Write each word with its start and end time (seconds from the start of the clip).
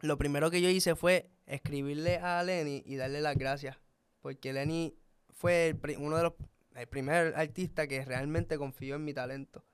lo 0.00 0.18
primero 0.18 0.50
que 0.50 0.60
yo 0.60 0.68
hice 0.68 0.94
fue 0.94 1.30
escribirle 1.46 2.16
a 2.18 2.42
Lenny 2.42 2.82
y 2.84 2.96
darle 2.96 3.20
las 3.20 3.36
gracias. 3.36 3.76
Porque 4.20 4.52
Lenny 4.52 4.94
fue 5.30 5.76
uno 5.98 6.16
de 6.16 6.22
los 6.24 6.32
el 6.78 6.86
primer 6.86 7.34
artista 7.36 7.88
que 7.88 8.04
realmente 8.04 8.56
confió 8.56 8.96
en 8.96 9.04
mi 9.04 9.12
talento 9.12 9.64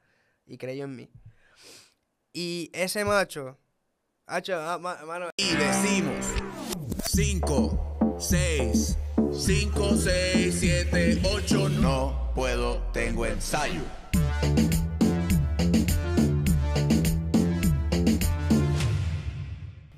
y 0.47 0.57
creyó 0.57 0.85
en 0.85 0.97
mí. 0.97 1.11
Y 2.33 2.71
ese 2.73 3.05
macho, 3.05 3.59
ah, 4.27 4.79
mano. 4.79 5.29
Y 5.37 5.55
decimos 5.55 6.27
5, 7.07 8.17
6, 8.19 8.99
5, 9.33 9.97
6, 9.97 10.57
7, 10.59 11.21
8, 11.25 11.69
no 11.69 12.33
puedo, 12.35 12.79
tengo 12.93 13.27
ensayo. 13.27 13.83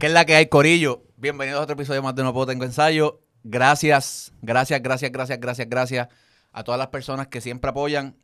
¿Qué 0.06 0.10
es 0.10 0.14
la 0.14 0.24
que 0.24 0.36
hay, 0.36 0.46
Corillo? 0.46 1.02
Bienvenidos 1.16 1.58
a 1.58 1.62
otro 1.64 1.74
episodio 1.74 2.00
más 2.00 2.14
de 2.14 2.22
No 2.22 2.32
Puedo 2.32 2.46
Tengo 2.46 2.62
Ensayo. 2.62 3.22
Gracias, 3.42 4.32
gracias, 4.40 4.80
gracias, 4.80 5.10
gracias, 5.10 5.40
gracias, 5.40 5.68
gracias 5.68 6.08
a 6.52 6.62
todas 6.62 6.78
las 6.78 6.86
personas 6.90 7.26
que 7.26 7.40
siempre 7.40 7.70
apoyan. 7.70 8.16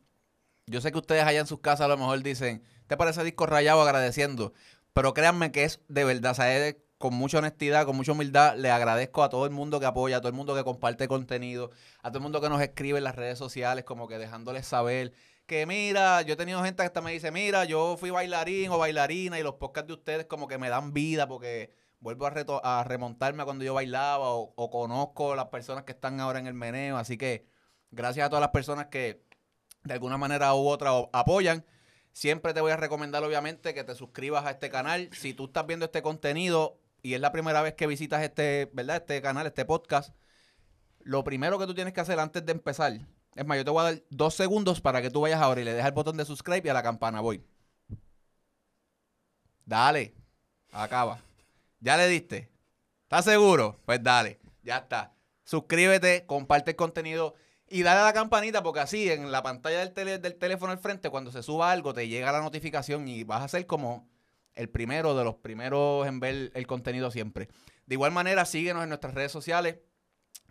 Yo 0.65 0.79
sé 0.79 0.93
que 0.93 0.99
ustedes 0.99 1.25
allá 1.25 1.41
en 1.41 1.45
sus 1.45 1.59
casas 1.59 1.81
a 1.81 1.87
lo 1.89 1.97
mejor 1.97 2.23
dicen, 2.23 2.63
¿te 2.87 2.95
parece 2.95 3.21
disco 3.25 3.47
rayado 3.47 3.81
agradeciendo? 3.81 4.53
Pero 4.93 5.13
créanme 5.13 5.51
que 5.51 5.65
es 5.65 5.81
de 5.89 6.05
verdad, 6.05 6.31
o 6.39 6.77
con 6.99 7.15
mucha 7.15 7.39
honestidad, 7.39 7.85
con 7.85 7.97
mucha 7.97 8.13
humildad, 8.13 8.55
le 8.55 8.71
agradezco 8.71 9.21
a 9.21 9.27
todo 9.27 9.45
el 9.45 9.51
mundo 9.51 9.81
que 9.81 9.85
apoya, 9.85 10.15
a 10.15 10.19
todo 10.21 10.29
el 10.29 10.35
mundo 10.35 10.55
que 10.55 10.63
comparte 10.63 11.09
contenido, 11.09 11.71
a 12.01 12.11
todo 12.11 12.19
el 12.19 12.23
mundo 12.23 12.39
que 12.39 12.47
nos 12.47 12.61
escribe 12.61 12.99
en 12.99 13.03
las 13.03 13.17
redes 13.17 13.37
sociales, 13.37 13.83
como 13.83 14.07
que 14.07 14.17
dejándoles 14.17 14.65
saber 14.65 15.11
que 15.45 15.65
mira, 15.65 16.21
yo 16.23 16.33
he 16.33 16.37
tenido 16.37 16.63
gente 16.63 16.83
que 16.83 16.87
hasta 16.87 17.01
me 17.01 17.11
dice, 17.11 17.31
mira, 17.31 17.65
yo 17.65 17.97
fui 17.97 18.09
bailarín 18.09 18.71
o 18.71 18.77
bailarina 18.77 19.39
y 19.39 19.43
los 19.43 19.55
podcasts 19.55 19.87
de 19.87 19.93
ustedes 19.93 20.25
como 20.25 20.47
que 20.47 20.57
me 20.57 20.69
dan 20.69 20.93
vida 20.93 21.27
porque 21.27 21.73
vuelvo 21.99 22.27
a, 22.27 22.83
remontarme 22.83 23.43
cuando 23.45 23.63
yo 23.63 23.73
bailaba 23.73 24.29
o, 24.29 24.53
o 24.55 24.69
conozco 24.69 25.35
las 25.35 25.47
personas 25.47 25.83
que 25.83 25.93
están 25.93 26.19
ahora 26.19 26.39
en 26.39 26.47
el 26.47 26.53
meneo, 26.53 26.97
así 26.97 27.17
que 27.17 27.45
Gracias 27.93 28.25
a 28.25 28.29
todas 28.29 28.41
las 28.41 28.49
personas 28.49 28.87
que 28.87 29.23
de 29.83 29.93
alguna 29.93 30.17
manera 30.17 30.55
u 30.55 30.67
otra 30.67 30.89
apoyan. 31.13 31.63
Siempre 32.11 32.53
te 32.53 32.61
voy 32.61 32.71
a 32.71 32.77
recomendar, 32.77 33.23
obviamente, 33.23 33.75
que 33.75 33.83
te 33.83 33.93
suscribas 33.93 34.45
a 34.45 34.51
este 34.51 34.71
canal. 34.71 35.09
Si 35.13 35.35
tú 35.35 35.45
estás 35.45 35.67
viendo 35.67 35.85
este 35.85 36.01
contenido 36.01 36.79
y 37.03 37.13
es 37.13 37.21
la 37.21 37.31
primera 37.31 37.61
vez 37.61 37.75
que 37.75 37.85
visitas 37.85 38.23
este, 38.23 38.69
¿verdad? 38.73 38.97
Este 38.97 39.21
canal, 39.21 39.45
este 39.45 39.65
podcast, 39.65 40.15
lo 41.01 41.23
primero 41.23 41.59
que 41.59 41.67
tú 41.67 41.75
tienes 41.75 41.93
que 41.93 42.01
hacer 42.01 42.19
antes 42.19 42.43
de 42.43 42.53
empezar, 42.53 42.93
es 43.35 43.45
más, 43.45 43.57
yo 43.57 43.65
te 43.65 43.71
voy 43.71 43.81
a 43.81 43.83
dar 43.83 44.03
dos 44.09 44.35
segundos 44.35 44.81
para 44.81 45.01
que 45.01 45.09
tú 45.09 45.21
vayas 45.21 45.41
ahora 45.41 45.61
y 45.61 45.63
le 45.63 45.73
dejes 45.73 45.87
el 45.87 45.93
botón 45.93 46.17
de 46.17 46.25
subscribe 46.25 46.61
y 46.65 46.69
a 46.69 46.73
la 46.73 46.83
campana. 46.83 47.21
Voy. 47.21 47.43
Dale. 49.65 50.13
Acaba. 50.71 51.19
¿Ya 51.79 51.97
le 51.97 52.07
diste? 52.07 52.49
¿Estás 53.03 53.25
seguro? 53.25 53.79
Pues 53.85 54.01
dale. 54.01 54.39
Ya 54.63 54.77
está. 54.77 55.13
Suscríbete, 55.43 56.25
comparte 56.25 56.71
el 56.71 56.77
contenido. 56.77 57.35
Y 57.69 57.83
dale 57.83 58.01
a 58.01 58.05
la 58.05 58.13
campanita 58.13 58.61
porque 58.61 58.81
así 58.81 59.09
en 59.09 59.31
la 59.31 59.41
pantalla 59.41 59.85
del, 59.85 60.21
del 60.21 60.35
teléfono 60.35 60.71
al 60.71 60.79
frente, 60.79 61.09
cuando 61.09 61.31
se 61.31 61.41
suba 61.43 61.71
algo, 61.71 61.93
te 61.93 62.07
llega 62.07 62.31
la 62.31 62.41
notificación 62.41 63.07
y 63.07 63.23
vas 63.23 63.41
a 63.41 63.47
ser 63.47 63.65
como 63.65 64.07
el 64.53 64.69
primero 64.69 65.15
de 65.15 65.23
los 65.23 65.35
primeros 65.35 66.05
en 66.07 66.19
ver 66.19 66.51
el 66.53 66.67
contenido 66.67 67.09
siempre. 67.09 67.49
De 67.85 67.95
igual 67.95 68.11
manera, 68.11 68.45
síguenos 68.45 68.83
en 68.83 68.89
nuestras 68.89 69.13
redes 69.13 69.31
sociales, 69.31 69.77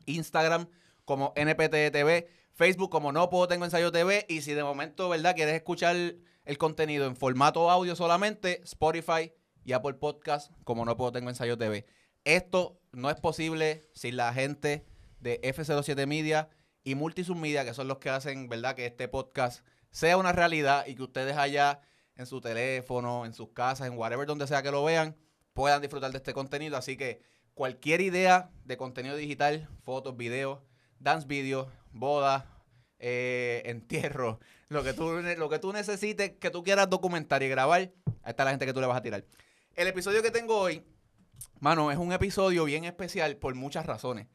Instagram 0.07 0.67
como 1.05 1.33
NPTTV, 1.37 2.27
Facebook 2.55 2.91
como 2.91 3.13
No 3.13 3.31
Puedo 3.31 3.49
Tengo 3.49 3.65
Ensayo 3.65 3.91
TV 3.91 4.27
y 4.29 4.43
si 4.43 4.53
de 4.53 4.63
momento, 4.63 5.09
¿verdad? 5.09 5.35
Quieres 5.35 5.55
escuchar 5.55 5.97
el 5.97 6.59
contenido 6.59 7.07
en 7.07 7.17
formato 7.17 7.71
audio 7.71 7.97
solamente, 7.97 8.61
Spotify 8.65 9.33
y 9.65 9.73
Apple 9.73 9.95
Podcast 9.95 10.53
como 10.65 10.85
No 10.85 10.97
Puedo 10.97 11.13
Tengo 11.13 11.31
Ensayo 11.31 11.57
TV. 11.57 11.87
Esto 12.25 12.81
no 12.93 13.11
es 13.11 13.17
posible 13.17 13.89
sin 13.95 14.17
la 14.17 14.33
gente 14.35 14.87
de 15.21 15.41
F07 15.41 16.07
Media 16.07 16.51
y 16.85 16.95
Multisubmedia, 16.95 17.65
que 17.65 17.75
son 17.75 17.89
los 17.89 17.99
que 17.99 18.11
hacen, 18.11 18.49
¿verdad?, 18.49 18.75
que 18.75 18.87
este 18.87 19.09
podcast 19.09 19.65
sea 19.91 20.17
una 20.17 20.33
realidad 20.33 20.87
y 20.87 20.95
que 20.95 21.03
ustedes 21.03 21.37
allá 21.37 21.81
en 22.17 22.27
su 22.27 22.41
teléfono, 22.41 23.25
en 23.25 23.33
sus 23.33 23.51
casas, 23.51 23.87
en 23.87 23.97
whatever, 23.97 24.27
donde 24.27 24.47
sea 24.47 24.63
que 24.63 24.71
lo 24.71 24.85
vean, 24.85 25.17
puedan 25.55 25.81
disfrutar 25.81 26.11
de 26.11 26.19
este 26.19 26.35
contenido. 26.35 26.77
Así 26.77 26.97
que 26.97 27.23
cualquier 27.55 28.01
idea 28.01 28.51
de 28.65 28.77
contenido 28.77 29.17
digital, 29.17 29.69
fotos, 29.85 30.17
videos, 30.17 30.61
dance 30.99 31.27
videos, 31.27 31.69
bodas, 31.93 32.45
eh, 32.99 33.63
entierro, 33.67 34.39
lo 34.69 34.83
que, 34.83 34.93
tú, 34.93 35.13
lo 35.37 35.49
que 35.49 35.59
tú 35.59 35.73
necesites, 35.73 36.33
que 36.39 36.51
tú 36.51 36.63
quieras 36.63 36.89
documentar 36.89 37.43
y 37.43 37.49
grabar, 37.49 37.81
ahí 37.81 37.93
está 38.25 38.45
la 38.45 38.51
gente 38.51 38.67
que 38.67 38.73
tú 38.73 38.81
le 38.81 38.87
vas 38.87 38.97
a 38.97 39.03
tirar. 39.03 39.25
El 39.75 39.89
episodio 39.89 40.23
que 40.23 40.31
tengo 40.31 40.57
hoy, 40.59 40.85
mano, 41.61 41.91
es 41.91 41.99
un 41.99 42.13
episodio 42.13 42.65
bien 42.65 42.85
especial 42.85 43.37
por 43.37 43.55
muchas 43.55 43.87
razones. 43.87 44.29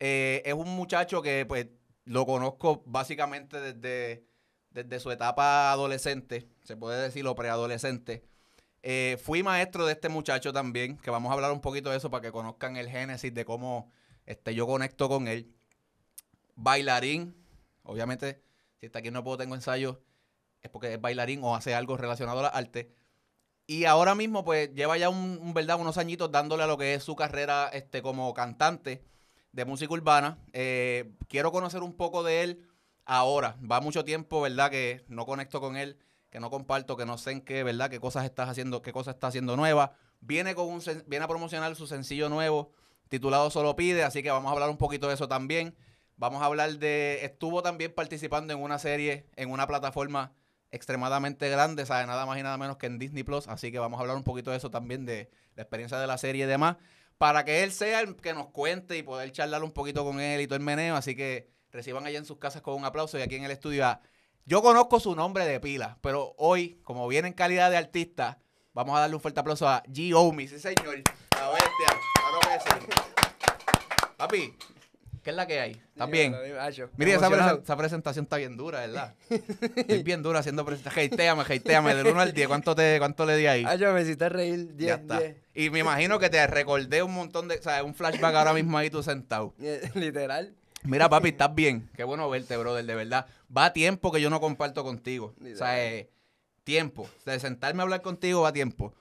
Eh, 0.00 0.42
es 0.44 0.54
un 0.54 0.68
muchacho 0.68 1.22
que, 1.22 1.44
pues, 1.46 1.68
lo 2.04 2.26
conozco 2.26 2.82
básicamente 2.86 3.60
desde, 3.60 4.24
desde 4.70 5.00
su 5.00 5.10
etapa 5.10 5.70
adolescente, 5.70 6.48
se 6.64 6.76
puede 6.76 7.02
decir, 7.02 7.26
o 7.26 7.34
preadolescente. 7.34 8.24
Eh, 8.82 9.16
fui 9.22 9.42
maestro 9.42 9.86
de 9.86 9.92
este 9.92 10.08
muchacho 10.08 10.52
también, 10.52 10.96
que 10.98 11.10
vamos 11.10 11.30
a 11.30 11.34
hablar 11.34 11.52
un 11.52 11.60
poquito 11.60 11.90
de 11.90 11.98
eso 11.98 12.10
para 12.10 12.22
que 12.22 12.32
conozcan 12.32 12.76
el 12.76 12.88
génesis 12.88 13.32
de 13.32 13.44
cómo 13.44 13.92
este, 14.26 14.54
yo 14.54 14.66
conecto 14.66 15.08
con 15.08 15.28
él. 15.28 15.54
Bailarín, 16.54 17.34
obviamente, 17.82 18.42
si 18.78 18.86
está 18.86 19.00
aquí 19.00 19.10
no 19.10 19.24
puedo 19.24 19.38
tengo 19.38 19.54
ensayo, 19.54 20.02
es 20.60 20.70
porque 20.70 20.94
es 20.94 21.00
bailarín 21.00 21.42
o 21.42 21.56
hace 21.56 21.74
algo 21.74 21.96
relacionado 21.96 22.40
a 22.40 22.42
la 22.42 22.48
arte. 22.48 22.92
Y 23.66 23.84
ahora 23.84 24.14
mismo, 24.14 24.44
pues, 24.44 24.72
lleva 24.74 24.96
ya 24.98 25.08
un, 25.08 25.54
verdad, 25.54 25.80
unos 25.80 25.98
añitos 25.98 26.30
dándole 26.30 26.64
a 26.64 26.66
lo 26.66 26.76
que 26.76 26.94
es 26.94 27.02
su 27.02 27.16
carrera 27.16 27.68
este, 27.72 28.02
como 28.02 28.32
cantante 28.34 29.04
de 29.52 29.64
música 29.64 29.92
urbana. 29.92 30.38
Eh, 30.52 31.12
quiero 31.28 31.52
conocer 31.52 31.82
un 31.82 31.94
poco 31.94 32.22
de 32.22 32.42
él 32.42 32.68
ahora. 33.04 33.56
Va 33.70 33.80
mucho 33.80 34.04
tiempo, 34.04 34.40
¿verdad? 34.40 34.70
Que 34.70 35.04
no 35.08 35.26
conecto 35.26 35.60
con 35.60 35.76
él, 35.76 35.98
que 36.30 36.40
no 36.40 36.50
comparto, 36.50 36.96
que 36.96 37.06
no 37.06 37.18
sé 37.18 37.32
en 37.32 37.40
qué, 37.40 37.62
¿verdad? 37.62 37.90
Qué 37.90 38.00
cosas 38.00 38.24
estás 38.24 38.48
haciendo, 38.48 38.82
qué 38.82 38.92
cosas 38.92 39.14
está 39.14 39.28
haciendo 39.28 39.56
nueva. 39.56 39.92
Viene, 40.20 40.54
con 40.54 40.66
un, 40.66 40.82
viene 41.06 41.24
a 41.24 41.28
promocionar 41.28 41.74
su 41.76 41.86
sencillo 41.86 42.28
nuevo 42.28 42.72
titulado 43.08 43.50
Solo 43.50 43.76
Pide, 43.76 44.04
así 44.04 44.22
que 44.22 44.30
vamos 44.30 44.48
a 44.48 44.52
hablar 44.54 44.70
un 44.70 44.78
poquito 44.78 45.08
de 45.08 45.14
eso 45.14 45.28
también. 45.28 45.76
Vamos 46.16 46.42
a 46.42 46.46
hablar 46.46 46.78
de. 46.78 47.24
Estuvo 47.24 47.62
también 47.62 47.92
participando 47.94 48.52
en 48.52 48.62
una 48.62 48.78
serie, 48.78 49.26
en 49.36 49.50
una 49.50 49.66
plataforma 49.66 50.32
extremadamente 50.70 51.48
grande, 51.48 51.84
¿sabe? 51.84 52.06
Nada 52.06 52.26
más 52.26 52.38
y 52.38 52.42
nada 52.42 52.56
menos 52.56 52.76
que 52.76 52.86
en 52.86 52.98
Disney 52.98 53.22
Plus. 53.24 53.48
Así 53.48 53.70
que 53.72 53.78
vamos 53.78 53.98
a 53.98 54.02
hablar 54.02 54.16
un 54.16 54.24
poquito 54.24 54.50
de 54.50 54.56
eso 54.56 54.70
también, 54.70 55.04
de 55.04 55.30
la 55.54 55.62
experiencia 55.62 55.98
de 55.98 56.06
la 56.06 56.18
serie 56.18 56.44
y 56.44 56.48
demás 56.48 56.76
para 57.22 57.44
que 57.44 57.62
él 57.62 57.70
sea 57.70 58.00
el 58.00 58.16
que 58.16 58.34
nos 58.34 58.48
cuente 58.48 58.98
y 58.98 59.04
poder 59.04 59.30
charlar 59.30 59.62
un 59.62 59.70
poquito 59.70 60.04
con 60.04 60.20
él 60.20 60.40
y 60.40 60.48
todo 60.48 60.56
el 60.56 60.64
meneo. 60.64 60.96
Así 60.96 61.14
que 61.14 61.52
reciban 61.70 62.04
allá 62.04 62.18
en 62.18 62.24
sus 62.24 62.38
casas 62.38 62.62
con 62.62 62.74
un 62.74 62.84
aplauso 62.84 63.16
y 63.16 63.22
aquí 63.22 63.36
en 63.36 63.44
el 63.44 63.52
estudio. 63.52 63.86
yo 64.44 64.60
conozco 64.60 64.98
su 64.98 65.14
nombre 65.14 65.46
de 65.46 65.60
pila, 65.60 65.98
pero 66.00 66.34
hoy, 66.36 66.80
como 66.82 67.06
viene 67.06 67.28
en 67.28 67.34
calidad 67.34 67.70
de 67.70 67.76
artista, 67.76 68.40
vamos 68.72 68.96
a 68.96 69.00
darle 69.02 69.14
un 69.14 69.22
fuerte 69.22 69.38
aplauso 69.38 69.68
a 69.68 69.84
G. 69.84 70.12
Omi, 70.16 70.48
sí 70.48 70.58
señor. 70.58 70.96
La 71.38 71.50
bestia. 71.50 71.86
Claro 72.40 72.40
que 72.40 74.16
Papi, 74.16 74.56
¿Qué 75.22 75.30
es 75.30 75.36
la 75.36 75.46
que 75.46 75.60
hay? 75.60 75.70
¿Estás 75.72 76.10
bien? 76.10 76.34
Mira, 76.96 77.14
esa, 77.14 77.76
presentación 77.76 78.24
está 78.24 78.38
bien 78.38 78.56
dura, 78.56 78.80
¿verdad? 78.80 79.14
es 79.88 80.02
bien 80.02 80.20
dura 80.20 80.40
haciendo 80.40 80.64
presentación. 80.64 81.06
Hateame, 81.06 81.42
hateame. 81.42 81.94
Del 81.94 82.08
1 82.08 82.20
al 82.20 82.32
10, 82.32 82.48
¿cuánto, 82.48 82.74
te, 82.74 82.98
¿cuánto 82.98 83.24
le 83.24 83.36
di 83.36 83.46
ahí? 83.46 83.64
Ah, 83.64 83.76
yo 83.76 83.92
me 83.92 84.02
hiciste 84.02 84.28
reír 84.28 84.74
10, 84.74 85.00
Y 85.54 85.70
me 85.70 85.78
imagino 85.78 86.18
que 86.18 86.28
te 86.28 86.44
recordé 86.48 87.04
un 87.04 87.14
montón 87.14 87.46
de... 87.46 87.56
O 87.56 87.62
sea, 87.62 87.84
un 87.84 87.94
flashback 87.94 88.34
ahora 88.34 88.52
mismo 88.52 88.76
ahí 88.76 88.90
tú 88.90 89.02
sentado. 89.04 89.54
Literal. 89.94 90.56
Mira, 90.82 91.08
papi, 91.08 91.28
estás 91.28 91.54
bien. 91.54 91.88
Qué 91.94 92.02
bueno 92.02 92.28
verte, 92.28 92.56
brother, 92.56 92.84
de 92.84 92.94
verdad. 92.96 93.26
Va 93.56 93.72
tiempo 93.72 94.10
que 94.10 94.20
yo 94.20 94.28
no 94.28 94.40
comparto 94.40 94.82
contigo. 94.82 95.36
O 95.40 95.56
sea, 95.56 95.84
eh, 95.84 96.10
tiempo. 96.64 97.08
de 97.24 97.38
sentarme 97.38 97.82
a 97.82 97.84
hablar 97.84 98.02
contigo 98.02 98.42
va 98.42 98.52
tiempo. 98.52 98.92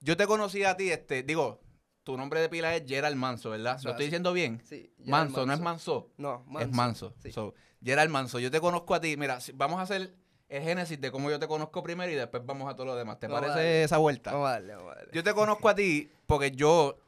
Yo 0.00 0.16
te 0.16 0.26
conocí 0.26 0.64
a 0.64 0.76
ti, 0.76 0.90
este, 0.90 1.22
digo, 1.22 1.60
tu 2.04 2.16
nombre 2.16 2.40
de 2.40 2.48
pila 2.48 2.74
es 2.74 2.84
Gerald 2.86 3.16
Manso, 3.16 3.50
¿verdad? 3.50 3.80
¿Lo 3.82 3.90
estoy 3.90 4.06
diciendo 4.06 4.32
bien? 4.32 4.60
Sí. 4.64 4.92
Manso, 5.04 5.46
no 5.46 5.52
es 5.52 5.60
Manso. 5.60 6.10
No, 6.16 6.44
Manso. 6.46 6.68
Es 6.68 6.74
Manso. 6.74 7.14
Sí. 7.22 7.30
Gerald 7.82 8.10
Manso, 8.10 8.38
yo 8.38 8.50
te 8.50 8.60
conozco 8.60 8.94
a 8.94 9.00
ti. 9.00 9.16
Mira, 9.16 9.38
vamos 9.54 9.78
a 9.78 9.82
hacer 9.82 10.14
el 10.48 10.62
génesis 10.62 11.00
de 11.00 11.10
cómo 11.10 11.30
yo 11.30 11.38
te 11.38 11.46
conozco 11.46 11.82
primero 11.82 12.10
y 12.10 12.16
después 12.16 12.44
vamos 12.44 12.70
a 12.70 12.74
todo 12.74 12.86
lo 12.86 12.96
demás. 12.96 13.18
¿Te 13.20 13.28
parece 13.28 13.84
esa 13.84 13.98
vuelta? 13.98 14.32
Vamos 14.32 14.48
a 14.48 14.52
darle, 14.52 14.74
vamos 14.74 14.92
a 14.92 14.96
darle. 14.96 15.12
Yo 15.12 15.22
te 15.22 15.32
conozco 15.32 15.68
a 15.68 15.74
ti 15.74 16.10
porque 16.26 16.50
yo 16.50 16.98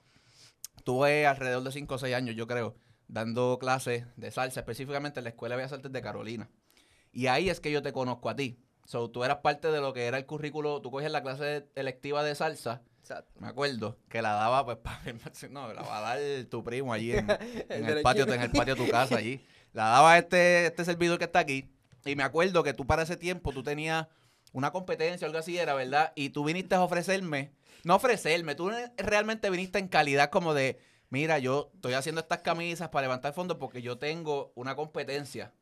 tuve 0.85 1.27
alrededor 1.27 1.63
de 1.63 1.73
5 1.73 1.95
o 1.95 1.99
6 1.99 2.15
años, 2.15 2.37
yo 2.37 2.47
creo, 2.47 2.75
dando 3.09 3.59
clases 3.59 4.07
de 4.17 4.31
salsa, 4.31 4.61
específicamente 4.61 5.21
en 5.21 5.25
la 5.25 5.31
Escuela 5.31 5.55
de 5.55 5.63
Bellas 5.63 5.73
Artes 5.73 5.93
de 5.93 6.03
Carolina. 6.03 6.51
Y 7.13 7.27
ahí 7.27 7.51
es 7.51 7.61
que 7.61 7.71
yo 7.71 7.83
te 7.83 7.93
conozco 7.93 8.31
a 8.31 8.37
ti. 8.37 8.59
So, 8.85 9.11
tú 9.11 9.23
eras 9.25 9.39
parte 9.39 9.71
de 9.71 9.81
lo 9.81 9.93
que 9.93 10.07
era 10.07 10.19
el 10.19 10.27
currículo, 10.27 10.81
tú 10.81 10.91
coges 10.91 11.11
la 11.11 11.23
clase 11.23 11.69
electiva 11.75 12.25
de 12.25 12.35
salsa 12.35 12.83
me 13.39 13.49
acuerdo 13.49 13.99
que 14.09 14.23
la 14.23 14.33
daba, 14.33 14.65
pues, 14.65 14.77
para, 14.83 15.01
no, 15.51 15.73
la 15.73 15.83
va 15.83 15.99
a 15.99 16.17
dar 16.17 16.45
tu 16.47 16.63
primo 16.63 16.93
allí 16.93 17.13
en, 17.13 17.29
el, 17.69 18.03
patio, 18.03 18.27
en 18.33 18.43
el 18.43 18.51
patio 18.51 18.75
de 18.75 18.85
tu 18.85 18.91
casa 18.91 19.17
allí. 19.17 19.45
La 19.73 19.85
daba 19.85 20.19
este, 20.19 20.67
este 20.67 20.85
servidor 20.85 21.17
que 21.17 21.25
está 21.25 21.39
aquí. 21.39 21.67
Y 22.05 22.15
me 22.15 22.25
acuerdo 22.25 22.63
que 22.63 22.75
tú 22.75 22.87
para 22.87 23.05
ese 23.05 23.17
tiempo 23.17 23.53
tú 23.53 23.63
tenías 23.63 24.07
una 24.53 24.71
competencia 24.71 25.27
o 25.27 25.29
algo 25.29 25.39
así 25.39 25.57
era, 25.57 25.73
¿verdad? 25.73 26.13
Y 26.15 26.29
tú 26.29 26.45
viniste 26.45 26.75
a 26.75 26.83
ofrecerme 26.83 27.55
no 27.85 27.97
ofrecerme. 27.97 28.55
Tú 28.55 28.71
realmente 28.97 29.51
viniste 29.51 29.79
en 29.79 29.89
calidad 29.89 30.31
como 30.31 30.55
de, 30.55 30.79
mira, 31.11 31.39
yo 31.39 31.71
estoy 31.75 31.95
haciendo 31.95 32.21
estas 32.21 32.43
camisas 32.43 32.89
para 32.89 33.03
levantar 33.03 33.33
fondos 33.33 33.59
porque 33.59 33.83
yo 33.83 33.99
tengo 33.99 34.53
una 34.55 34.75
competencia. 34.77 35.53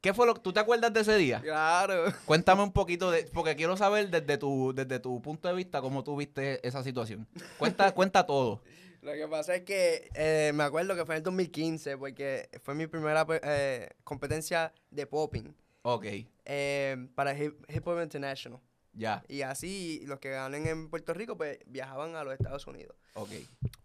¿Qué 0.00 0.14
fue 0.14 0.26
lo 0.26 0.34
que 0.34 0.40
tú 0.40 0.52
te 0.52 0.60
acuerdas 0.60 0.92
de 0.92 1.00
ese 1.00 1.16
día? 1.16 1.40
Claro. 1.40 2.12
Cuéntame 2.24 2.62
un 2.62 2.72
poquito 2.72 3.10
de, 3.10 3.24
porque 3.32 3.56
quiero 3.56 3.76
saber 3.76 4.10
desde 4.10 4.38
tu, 4.38 4.72
desde 4.72 5.00
tu 5.00 5.20
punto 5.20 5.48
de 5.48 5.54
vista 5.54 5.80
cómo 5.80 6.04
tú 6.04 6.16
viste 6.16 6.66
esa 6.66 6.82
situación. 6.84 7.26
Cuenta, 7.58 7.92
cuenta 7.94 8.24
todo. 8.24 8.62
Lo 9.02 9.12
que 9.12 9.26
pasa 9.28 9.54
es 9.56 9.62
que 9.62 10.08
eh, 10.14 10.52
me 10.54 10.62
acuerdo 10.64 10.94
que 10.94 11.04
fue 11.04 11.14
en 11.16 11.18
el 11.18 11.22
2015, 11.24 11.98
porque 11.98 12.48
fue 12.62 12.74
mi 12.74 12.86
primera 12.86 13.26
eh, 13.42 13.90
competencia 14.04 14.72
de 14.90 15.06
popping 15.06 15.54
Ok, 15.82 16.04
eh, 16.44 17.08
para 17.14 17.36
Hip, 17.38 17.64
Hip 17.68 17.86
Hop 17.86 18.02
International. 18.02 18.60
ya, 18.92 19.22
Y 19.28 19.42
así 19.42 20.02
los 20.06 20.18
que 20.18 20.30
ganen 20.30 20.66
en 20.66 20.90
Puerto 20.90 21.14
Rico, 21.14 21.36
pues 21.36 21.58
viajaban 21.66 22.14
a 22.16 22.24
los 22.24 22.34
Estados 22.34 22.66
Unidos. 22.66 22.96
ok. 23.14 23.30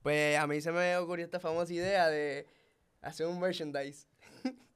Pues 0.02 0.38
a 0.38 0.46
mí 0.48 0.60
se 0.62 0.72
me 0.72 0.98
ocurrió 0.98 1.26
esta 1.26 1.40
famosa 1.40 1.72
idea 1.74 2.10
de 2.10 2.48
hacer 3.02 3.28
un 3.28 3.40
merchandise. 3.40 4.08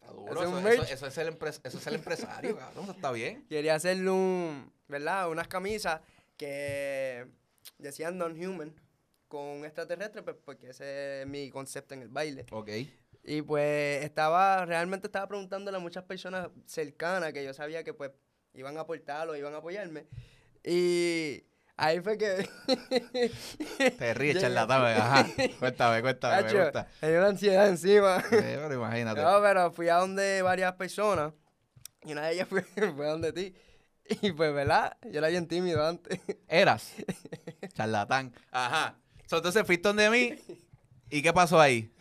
Está 0.07 0.13
duro, 0.13 0.41
Hacer 0.41 0.47
un 0.47 0.67
Eso, 0.67 0.83
eso- 0.83 0.93
eso 0.93 1.07
es 1.07 1.17
el 1.17 1.27
eso 1.63 1.77
es 1.77 1.87
el 1.87 1.95
empresario, 1.95 2.57
cabrón. 2.57 2.83
Eso 2.83 2.91
está 2.93 3.11
bien. 3.11 3.45
Quería 3.49 3.75
hacerle 3.75 4.09
un, 4.09 4.71
¿verdad? 4.87 5.29
Unas 5.29 5.47
camisas 5.47 6.01
que 6.37 7.27
decían 7.77 8.17
non-human 8.17 8.73
con 9.27 9.41
un 9.41 9.65
extraterrestre, 9.65 10.23
pues 10.23 10.35
porque 10.45 10.69
ese 10.69 11.21
es 11.21 11.27
mi 11.27 11.49
concepto 11.49 11.93
en 11.93 12.01
el 12.03 12.09
baile. 12.09 12.45
Ok. 12.51 12.69
Y 13.23 13.41
pues 13.41 14.03
estaba, 14.05 14.65
realmente 14.65 15.07
estaba 15.07 15.27
preguntándole 15.27 15.75
a 15.77 15.81
muchas 15.81 16.05
personas 16.05 16.49
cercanas 16.65 17.33
que 17.33 17.43
yo 17.43 17.53
sabía 17.53 17.83
que 17.83 17.93
pues 17.93 18.11
iban 18.53 18.77
a 18.77 18.81
aportarlo, 18.81 19.35
iban 19.35 19.53
a 19.53 19.57
apoyarme. 19.57 20.05
Y 20.63 21.43
ahí 21.77 22.01
fue 22.01 22.17
que... 22.17 22.49
Te 23.97 24.13
ríes, 24.13 24.37
charlatán. 24.41 24.83
Ajá. 24.85 25.27
Cuéntame, 25.59 26.01
cuéntame, 26.01 26.43
me 26.43 26.63
gusta. 26.63 26.87
tenía 26.99 27.19
una 27.19 27.27
ansiedad 27.27 27.69
encima. 27.69 28.17
Eh, 28.31 28.59
pero 28.61 28.73
imagínate. 28.73 29.21
No, 29.21 29.41
pero 29.41 29.71
fui 29.71 29.87
a 29.89 29.95
donde 29.95 30.41
varias 30.41 30.73
personas 30.73 31.33
y 32.03 32.11
una 32.11 32.23
de 32.27 32.33
ellas 32.33 32.47
fue, 32.49 32.63
fue 32.63 33.07
donde 33.07 33.31
ti. 33.31 33.55
Y 34.21 34.31
pues, 34.31 34.53
¿verdad? 34.53 34.97
Yo 35.11 35.19
era 35.19 35.27
bien 35.27 35.47
tímido 35.47 35.85
antes. 35.85 36.19
Eras. 36.47 36.93
Charlatán. 37.73 38.33
Ajá. 38.51 38.97
Entonces 39.19 39.65
fuiste 39.65 39.87
donde 39.87 40.09
mí. 40.09 40.35
¿Y 41.09 41.21
qué 41.21 41.33
pasó 41.33 41.59
ahí? 41.59 41.93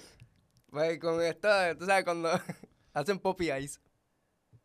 Pues 0.71 0.99
con 1.01 1.21
esto, 1.23 1.49
tú 1.79 1.87
sabes, 1.87 2.05
cuando 2.05 2.31
hacen 2.93 3.19
poppy 3.19 3.51
eyes. 3.51 3.81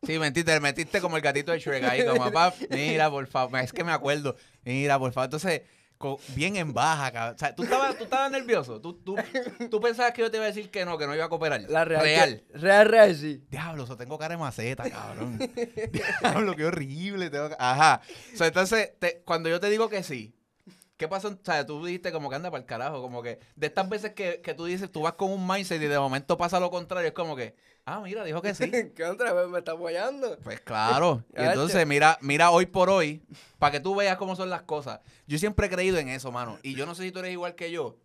Sí, 0.04 0.18
mentiste, 0.18 0.58
metiste 0.58 1.00
como 1.00 1.16
el 1.16 1.22
gatito 1.22 1.52
de 1.52 1.60
Shrek 1.60 1.84
ahí, 1.84 2.04
como 2.04 2.18
papá. 2.30 2.52
Mira, 2.70 3.08
por 3.08 3.26
favor. 3.28 3.60
Es 3.60 3.72
que 3.72 3.84
me 3.84 3.92
acuerdo. 3.92 4.36
Mira, 4.64 4.98
por 4.98 5.12
favor. 5.12 5.26
Entonces, 5.26 5.62
co- 5.98 6.18
bien 6.34 6.56
en 6.56 6.72
baja, 6.72 7.10
cabrón. 7.12 7.34
O 7.36 7.38
sea, 7.38 7.54
¿tú 7.54 7.62
estabas, 7.64 7.96
tú 7.98 8.04
estabas 8.04 8.30
nervioso. 8.30 8.80
¿Tú, 8.80 8.94
tú, 8.94 9.16
tú 9.70 9.80
pensabas 9.80 10.12
que 10.12 10.22
yo 10.22 10.30
te 10.30 10.36
iba 10.36 10.44
a 10.44 10.48
decir 10.48 10.70
que 10.70 10.84
no, 10.84 10.98
que 10.98 11.06
no 11.06 11.14
iba 11.14 11.24
a 11.24 11.28
cooperar. 11.28 11.60
La 11.68 11.84
real. 11.84 12.02
Real. 12.02 12.42
que- 12.52 12.58
real, 12.58 12.88
real, 12.88 13.16
sí. 13.16 13.44
Diablo, 13.50 13.84
eso 13.84 13.96
tengo 13.96 14.18
cara 14.18 14.34
de 14.34 14.38
maceta, 14.38 14.88
cabrón. 14.90 15.38
Diablo, 16.22 16.54
qué 16.56 16.64
horrible. 16.64 17.30
tengo 17.30 17.50
ca- 17.50 17.56
Ajá. 17.58 18.00
O 18.32 18.36
sea, 18.36 18.46
entonces, 18.48 18.92
te- 18.98 19.22
cuando 19.24 19.48
yo 19.48 19.60
te 19.60 19.68
digo 19.70 19.88
que 19.88 20.02
sí, 20.02 20.34
¿qué 20.96 21.08
pasó? 21.08 21.28
O 21.28 21.38
sea, 21.44 21.66
tú 21.66 21.84
dijiste 21.84 22.12
como 22.12 22.30
que 22.30 22.36
anda 22.36 22.50
para 22.50 22.60
el 22.60 22.66
carajo, 22.66 23.02
como 23.02 23.22
que 23.22 23.40
de 23.56 23.66
estas 23.66 23.88
veces 23.88 24.12
que, 24.14 24.40
que 24.40 24.54
tú 24.54 24.64
dices, 24.66 24.90
tú 24.90 25.02
vas 25.02 25.14
con 25.14 25.30
un 25.32 25.46
mindset 25.46 25.82
y 25.82 25.86
de 25.86 25.98
momento 25.98 26.36
pasa 26.36 26.60
lo 26.60 26.70
contrario, 26.70 27.08
es 27.08 27.14
como 27.14 27.34
que, 27.34 27.54
ah, 27.84 28.00
mira, 28.00 28.24
dijo 28.24 28.42
que 28.42 28.54
sí. 28.54 28.70
¿Qué 28.96 29.04
otra 29.04 29.32
vez 29.32 29.48
me 29.48 29.58
está 29.58 29.72
apoyando? 29.72 30.38
Pues 30.42 30.60
claro. 30.60 31.24
Y 31.36 31.42
entonces, 31.42 31.86
mira, 31.86 32.18
mira 32.20 32.50
hoy 32.50 32.66
por 32.66 32.90
hoy, 32.90 33.22
para 33.58 33.72
que 33.72 33.80
tú 33.80 33.94
veas 33.94 34.16
cómo 34.16 34.36
son 34.36 34.50
las 34.50 34.62
cosas. 34.62 35.00
Yo 35.26 35.38
siempre 35.38 35.66
he 35.66 35.70
creído 35.70 35.98
en 35.98 36.08
eso, 36.08 36.30
mano. 36.32 36.58
Y 36.62 36.74
yo 36.74 36.86
no 36.86 36.94
sé 36.94 37.02
si 37.02 37.12
tú 37.12 37.20
eres 37.20 37.32
igual 37.32 37.54
que 37.54 37.70
yo, 37.70 37.98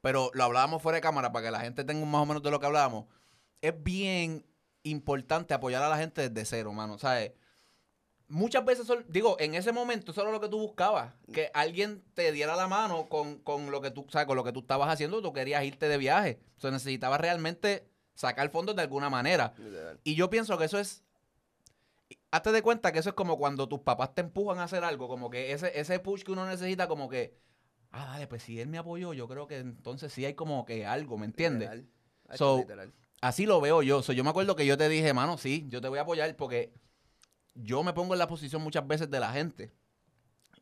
pero 0.00 0.30
lo 0.34 0.44
hablábamos 0.44 0.82
fuera 0.82 0.96
de 0.96 1.02
cámara 1.02 1.32
para 1.32 1.46
que 1.46 1.50
la 1.50 1.60
gente 1.60 1.84
tenga 1.84 2.02
un 2.02 2.10
más 2.10 2.22
o 2.22 2.26
menos 2.26 2.42
de 2.42 2.50
lo 2.50 2.60
que 2.60 2.66
hablábamos. 2.66 3.06
Es 3.60 3.74
bien 3.82 4.46
importante 4.82 5.54
apoyar 5.54 5.82
a 5.82 5.88
la 5.88 5.98
gente 5.98 6.28
desde 6.28 6.44
cero, 6.44 6.72
mano. 6.72 6.98
¿Sabes? 6.98 7.32
Muchas 8.28 8.64
veces, 8.64 8.88
digo, 9.08 9.36
en 9.38 9.54
ese 9.54 9.70
momento 9.70 10.10
eso 10.10 10.22
era 10.22 10.32
lo 10.32 10.40
que 10.40 10.48
tú 10.48 10.58
buscabas, 10.58 11.14
que 11.32 11.48
alguien 11.54 12.02
te 12.14 12.32
diera 12.32 12.56
la 12.56 12.66
mano 12.66 13.08
con, 13.08 13.38
con 13.38 13.70
lo 13.70 13.80
que 13.80 13.92
tú, 13.92 14.04
¿sabes? 14.10 14.26
Con 14.26 14.36
lo 14.36 14.42
que 14.42 14.50
tú 14.50 14.60
estabas 14.60 14.88
haciendo, 14.88 15.22
tú 15.22 15.32
querías 15.32 15.64
irte 15.64 15.88
de 15.88 15.96
viaje. 15.96 16.40
O 16.56 16.60
sea, 16.60 16.72
necesitabas 16.72 17.20
realmente 17.20 17.88
sacar 18.16 18.50
fondos 18.50 18.74
de 18.74 18.82
alguna 18.82 19.08
manera. 19.08 19.54
Literal. 19.58 20.00
Y 20.02 20.16
yo 20.16 20.28
pienso 20.28 20.58
que 20.58 20.64
eso 20.64 20.80
es. 20.80 21.04
Hazte 22.32 22.50
de 22.50 22.62
cuenta 22.62 22.92
que 22.92 22.98
eso 22.98 23.10
es 23.10 23.14
como 23.14 23.38
cuando 23.38 23.68
tus 23.68 23.80
papás 23.80 24.14
te 24.14 24.22
empujan 24.22 24.58
a 24.58 24.64
hacer 24.64 24.82
algo, 24.82 25.06
como 25.06 25.30
que 25.30 25.52
ese, 25.52 25.78
ese 25.78 26.00
push 26.00 26.22
que 26.22 26.32
uno 26.32 26.46
necesita, 26.46 26.88
como 26.88 27.08
que. 27.08 27.38
Ah, 27.92 28.04
dale, 28.06 28.26
pues 28.26 28.42
si 28.42 28.60
él 28.60 28.68
me 28.68 28.78
apoyó, 28.78 29.12
yo 29.12 29.28
creo 29.28 29.46
que 29.46 29.58
entonces 29.58 30.12
sí 30.12 30.24
hay 30.24 30.34
como 30.34 30.64
que 30.64 30.84
algo, 30.84 31.16
¿me 31.16 31.26
entiendes? 31.26 31.70
Literal. 31.70 31.88
Hacho, 32.28 32.38
So, 32.38 32.58
literal. 32.58 32.92
Así 33.20 33.46
lo 33.46 33.60
veo 33.60 33.82
yo. 33.82 34.02
So, 34.02 34.12
yo 34.12 34.24
me 34.24 34.30
acuerdo 34.30 34.56
que 34.56 34.66
yo 34.66 34.76
te 34.76 34.88
dije, 34.88 35.14
mano, 35.14 35.38
sí, 35.38 35.66
yo 35.68 35.80
te 35.80 35.88
voy 35.88 35.98
a 35.98 36.02
apoyar 36.02 36.34
porque 36.36 36.72
yo 37.54 37.82
me 37.82 37.92
pongo 37.92 38.14
en 38.14 38.18
la 38.18 38.26
posición 38.26 38.62
muchas 38.62 38.86
veces 38.86 39.10
de 39.10 39.20
la 39.20 39.32
gente. 39.32 39.72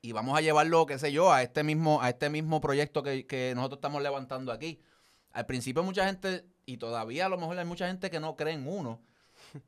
Y 0.01 0.13
vamos 0.13 0.37
a 0.37 0.43
llevarlo, 0.43 0.87
qué 0.87 0.99
sé 0.99 1.13
yo, 1.13 1.33
a 1.33 1.43
este 1.43 1.65
mismo, 1.65 2.03
a 2.03 2.11
este 2.11 2.29
mismo 2.29 2.61
proyecto 2.61 3.03
que, 3.03 3.27
que 3.27 3.53
nosotros 3.55 3.79
estamos 3.79 4.03
levantando 4.03 4.53
aquí. 4.53 4.81
Al 5.33 5.47
principio 5.47 5.83
mucha 5.83 6.07
gente, 6.07 6.45
y 6.67 6.77
todavía 6.77 7.27
a 7.27 7.29
lo 7.29 7.39
mejor 7.39 7.59
hay 7.59 7.65
mucha 7.65 7.87
gente 7.87 8.11
que 8.11 8.21
no 8.21 8.37
cree 8.37 8.55
en 8.55 8.67
uno, 8.67 9.01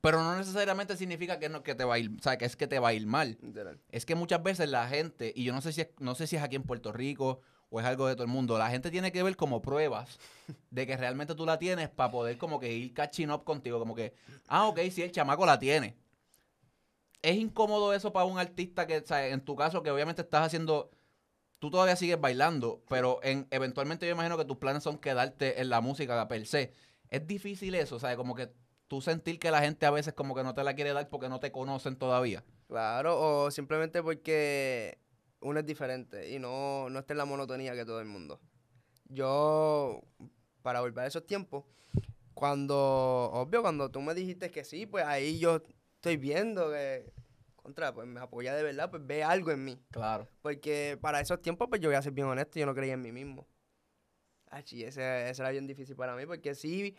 pero 0.01 0.23
no 0.23 0.37
necesariamente 0.37 0.97
significa 0.97 1.39
que, 1.39 1.49
no, 1.49 1.63
que 1.63 1.75
te 1.75 1.85
va 1.85 1.95
a 1.95 1.99
ir, 1.99 2.11
o 2.19 2.23
sea, 2.23 2.37
que 2.39 2.45
es 2.45 2.57
que 2.57 2.67
te 2.67 2.79
va 2.79 2.89
a 2.89 2.93
ir 2.93 3.07
mal. 3.07 3.39
Literal. 3.41 3.79
Es 3.91 4.05
que 4.07 4.15
muchas 4.15 4.43
veces 4.43 4.69
la 4.69 4.89
gente, 4.89 5.33
y 5.35 5.45
yo 5.45 5.53
no 5.53 5.61
sé 5.61 5.73
si 5.73 5.83
es, 5.83 5.89
no 5.99 6.15
sé 6.15 6.27
si 6.27 6.37
es 6.37 6.43
aquí 6.43 6.57
en 6.57 6.63
Puerto 6.63 6.93
Rico 6.93 7.41
o 7.69 7.81
es 7.81 7.87
algo 7.87 8.07
de 8.07 8.15
todo 8.15 8.25
el 8.25 8.31
mundo, 8.31 8.59
la 8.59 8.71
gente 8.71 8.91
tiene 8.91 9.13
que 9.13 9.23
ver 9.23 9.37
como 9.37 9.61
pruebas 9.61 10.19
de 10.71 10.87
que 10.87 10.97
realmente 10.97 11.35
tú 11.35 11.45
la 11.45 11.59
tienes 11.59 11.89
para 11.89 12.11
poder 12.11 12.39
como 12.39 12.61
que 12.61 12.73
ir 12.73 12.95
catching 12.95 13.31
up 13.31 13.45
contigo, 13.45 13.79
como 13.79 13.95
que, 13.95 14.15
ah, 14.49 14.67
ok, 14.69 14.81
sí, 14.91 15.03
el 15.03 15.13
chamaco 15.13 15.45
la 15.47 15.59
tiene. 15.59 15.97
Es 17.23 17.37
incómodo 17.37 17.93
eso 17.93 18.13
para 18.13 18.27
un 18.27 18.39
artista 18.39 18.87
que, 18.87 18.99
o 18.99 19.07
sea, 19.07 19.27
en 19.29 19.41
tu 19.41 19.57
caso, 19.57 19.83
que 19.83 19.91
obviamente 19.91 20.23
estás 20.23 20.47
haciendo, 20.47 20.91
tú 21.67 21.73
todavía 21.73 21.97
sigues 21.97 22.21
bailando, 22.21 22.81
pero 22.89 23.19
en, 23.25 23.49
eventualmente 23.51 24.07
yo 24.07 24.13
imagino 24.13 24.39
que 24.39 24.45
tus 24.45 24.59
planes 24.59 24.85
son 24.85 24.99
quedarte 24.99 25.61
en 25.61 25.69
la 25.69 25.81
música 25.81 26.29
per 26.29 26.47
se. 26.47 26.73
Es 27.11 27.27
difícil 27.27 27.75
eso, 27.75 27.99
sea, 27.99 28.17
como 28.17 28.37
que 28.37 28.53
tú 28.87 29.01
sentir 29.01 29.41
que 29.41 29.51
la 29.51 29.61
gente 29.61 29.85
a 29.85 29.91
veces 29.91 30.15
como 30.15 30.35
que 30.37 30.45
no 30.45 30.55
te 30.55 30.63
la 30.63 30.75
quiere 30.75 30.93
dar 30.93 31.09
porque 31.09 31.29
no 31.29 31.41
te 31.41 31.51
conocen 31.51 31.97
todavía. 31.97 32.45
Claro, 32.69 33.19
o 33.21 33.51
simplemente 33.51 34.01
porque 34.01 34.99
uno 35.41 35.59
es 35.59 35.67
diferente 35.67 36.31
y 36.31 36.39
no, 36.39 36.89
no 36.89 37.01
está 37.01 37.15
en 37.15 37.19
la 37.19 37.25
monotonía 37.25 37.75
que 37.75 37.85
todo 37.85 38.01
el 38.01 38.07
mundo. 38.07 38.41
Yo, 39.09 40.03
para 40.63 40.81
volver 40.81 41.05
a 41.05 41.09
esos 41.09 41.27
tiempos, 41.27 41.65
cuando, 42.35 42.77
obvio, 43.33 43.63
cuando 43.63 43.91
tú 43.91 44.01
me 44.01 44.15
dijiste 44.15 44.53
que 44.53 44.63
sí, 44.63 44.87
pues 44.87 45.05
ahí 45.05 45.41
yo 45.41 45.63
estoy 45.97 46.17
viendo 46.17 46.71
que, 46.71 47.13
contra, 47.67 47.93
pues 47.93 48.07
me 48.07 48.21
apoya 48.21 48.55
de 48.55 48.63
verdad, 48.63 48.91
pues 48.91 49.05
ve 49.05 49.25
algo 49.25 49.51
en 49.51 49.65
mí. 49.65 49.81
Claro. 49.91 50.29
Porque 50.41 50.97
para 51.01 51.21
esos 51.21 51.43
tiempos, 51.43 51.67
pues 51.69 51.81
yo 51.81 51.89
voy 51.89 51.97
a 51.97 52.03
ser 52.03 52.13
bien 52.13 52.29
honesto, 52.29 52.61
yo 52.61 52.67
no 52.67 52.75
creía 52.75 52.95
en 52.95 53.03
mí 53.03 53.11
mismo. 53.11 53.47
Achi, 54.51 54.85
ese, 54.85 55.29
ese 55.29 55.43
era 55.43 55.51
bien 55.51 55.67
difícil 55.67 55.97
para 55.97 56.15
mí, 56.15 56.25
porque 56.27 56.55
sí, 56.55 56.95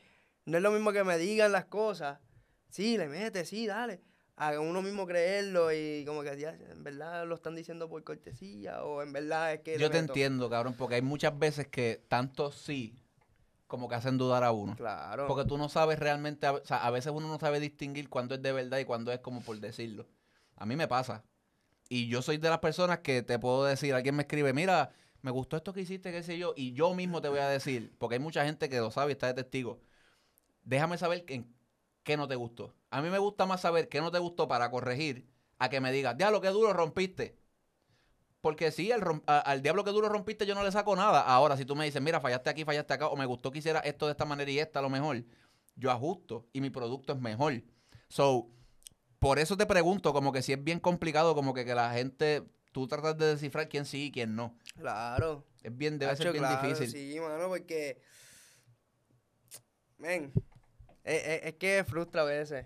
no 0.46 0.58
es 0.58 0.64
lo 0.64 0.72
mismo 0.72 0.92
que 0.92 1.06
me 1.06 1.18
digan 1.18 1.54
las 1.54 1.66
cosas. 1.66 2.20
Sí, 2.68 2.98
le 2.98 3.08
mete, 3.08 3.46
sí, 3.46 3.66
dale. 3.66 4.02
A 4.36 4.60
uno 4.60 4.82
mismo 4.82 5.08
creerlo 5.08 5.72
y 5.72 6.04
como 6.06 6.22
que 6.22 6.38
ya, 6.38 6.50
en 6.50 6.84
verdad 6.84 7.26
lo 7.26 7.36
están 7.36 7.56
diciendo 7.56 7.88
por 7.88 8.04
cortesía 8.04 8.84
o 8.84 9.02
en 9.02 9.14
verdad 9.14 9.54
es 9.54 9.62
que... 9.62 9.80
Yo 9.80 9.90
te 9.90 10.02
meto. 10.02 10.14
entiendo, 10.14 10.50
cabrón, 10.50 10.76
porque 10.78 10.96
hay 10.96 11.02
muchas 11.02 11.40
veces 11.40 11.68
que 11.68 12.04
tanto 12.10 12.52
sí 12.52 12.94
como 13.68 13.88
que 13.88 13.96
hacen 13.96 14.18
dudar 14.18 14.44
a 14.44 14.52
uno. 14.52 14.76
Claro. 14.76 15.28
Porque 15.28 15.48
tú 15.48 15.58
no 15.58 15.70
sabes 15.70 15.98
realmente, 15.98 16.48
o 16.48 16.64
sea, 16.66 16.86
a 16.86 16.92
veces 16.92 17.14
uno 17.16 17.30
no 17.30 17.40
sabe 17.40 17.62
distinguir 17.62 18.10
cuándo 18.10 18.36
es 18.36 18.42
de 18.42 18.52
verdad 18.52 18.80
y 18.80 18.86
cuándo 18.86 19.14
es 19.14 19.20
como 19.20 19.42
por 19.42 19.58
decirlo. 19.60 20.06
A 20.58 20.66
mí 20.66 20.76
me 20.76 20.88
pasa. 20.88 21.24
Y 21.90 22.08
yo 22.10 22.22
soy 22.22 22.38
de 22.38 22.50
las 22.50 22.60
personas 22.60 23.00
que 23.00 23.24
te 23.24 23.40
puedo 23.40 23.66
decir, 23.66 23.94
alguien 23.94 24.16
me 24.16 24.24
escribe, 24.24 24.54
mira, 24.54 24.92
me 25.22 25.32
gustó 25.32 25.58
esto 25.58 25.74
que 25.74 25.82
hiciste, 25.82 26.12
qué 26.12 26.24
sé 26.24 26.38
yo, 26.38 26.54
y 26.58 26.74
yo 26.74 26.94
mismo 26.96 27.22
te 27.22 27.30
voy 27.30 27.40
a 27.40 27.50
decir, 27.50 27.96
porque 28.00 28.16
hay 28.16 28.20
mucha 28.22 28.46
gente 28.46 28.70
que 28.70 28.80
lo 28.80 28.92
sabe 28.92 29.12
y 29.12 29.14
está 29.14 29.28
de 29.28 29.36
testigo. 29.36 29.80
Déjame 30.64 30.98
saber 30.98 31.26
qué 31.26 32.18
no 32.18 32.28
te 32.28 32.36
gustó. 32.36 32.74
A 32.92 33.02
mí 33.02 33.10
me 33.10 33.20
gusta 33.20 33.46
más 33.46 33.62
saber 33.62 33.90
qué 33.90 34.02
no 34.02 34.12
te 34.12 34.20
gustó 34.20 34.48
para 34.48 34.72
corregir 34.72 35.28
a 35.60 35.70
que 35.70 35.82
me 35.82 35.92
digas, 35.92 36.18
diablo, 36.18 36.42
qué 36.42 36.50
duro 36.50 36.74
rompiste. 36.74 37.38
Porque 38.42 38.72
sí, 38.72 38.90
rom- 38.92 39.24
a- 39.28 39.40
al 39.40 39.62
diablo 39.62 39.84
que 39.84 39.92
duro 39.92 40.10
rompiste 40.10 40.46
yo 40.46 40.56
no 40.56 40.64
le 40.64 40.72
saco 40.72 40.96
nada. 40.96 41.22
Ahora, 41.22 41.58
si 41.58 41.66
tú 41.66 41.76
me 41.76 41.86
dices, 41.86 42.02
mira, 42.02 42.20
fallaste 42.22 42.50
aquí, 42.50 42.64
fallaste 42.64 42.94
acá, 42.94 43.08
o 43.08 43.16
me 43.18 43.26
gustó 43.26 43.52
que 43.52 43.60
hiciera 43.60 43.80
esto 43.80 44.06
de 44.06 44.12
esta 44.12 44.26
manera 44.26 44.50
y 44.52 44.60
esta 44.60 44.80
a 44.80 44.82
lo 44.82 44.90
mejor, 44.90 45.24
yo 45.76 45.92
ajusto 45.92 46.48
y 46.54 46.62
mi 46.62 46.70
producto 46.70 47.14
es 47.14 47.20
mejor. 47.20 47.64
So, 48.10 48.48
por 49.20 49.40
eso 49.40 49.58
te 49.58 49.66
pregunto, 49.66 50.14
como 50.14 50.32
que 50.32 50.42
si 50.42 50.54
es 50.54 50.64
bien 50.64 50.80
complicado, 50.80 51.34
como 51.36 51.54
que, 51.54 51.66
que 51.66 51.76
la 51.76 51.92
gente, 51.94 52.44
tú 52.72 52.88
tratas 52.88 53.18
de 53.18 53.28
descifrar 53.28 53.68
quién 53.70 53.86
sí 53.86 54.06
y 54.06 54.12
quién 54.12 54.36
no. 54.36 54.56
Claro. 54.78 55.44
Es 55.64 55.76
bien, 55.76 55.98
debe 56.00 56.16
ser 56.16 56.32
bien 56.32 56.44
claro, 56.44 56.68
difícil. 56.68 56.92
Sí, 56.92 57.20
mano, 57.20 57.48
porque... 57.48 58.02
Men, 59.98 60.32
es, 61.04 61.26
es- 61.26 61.42
es 61.46 61.54
que 61.56 61.84
frustra 61.84 62.22
a 62.22 62.26
veces. 62.26 62.66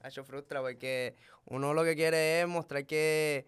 Hacho, 0.00 0.24
frustra 0.24 0.60
porque 0.60 1.14
uno 1.44 1.74
lo 1.74 1.84
que 1.84 1.94
quiere 1.94 2.40
es 2.40 2.48
mostrar 2.48 2.86
que, 2.86 3.46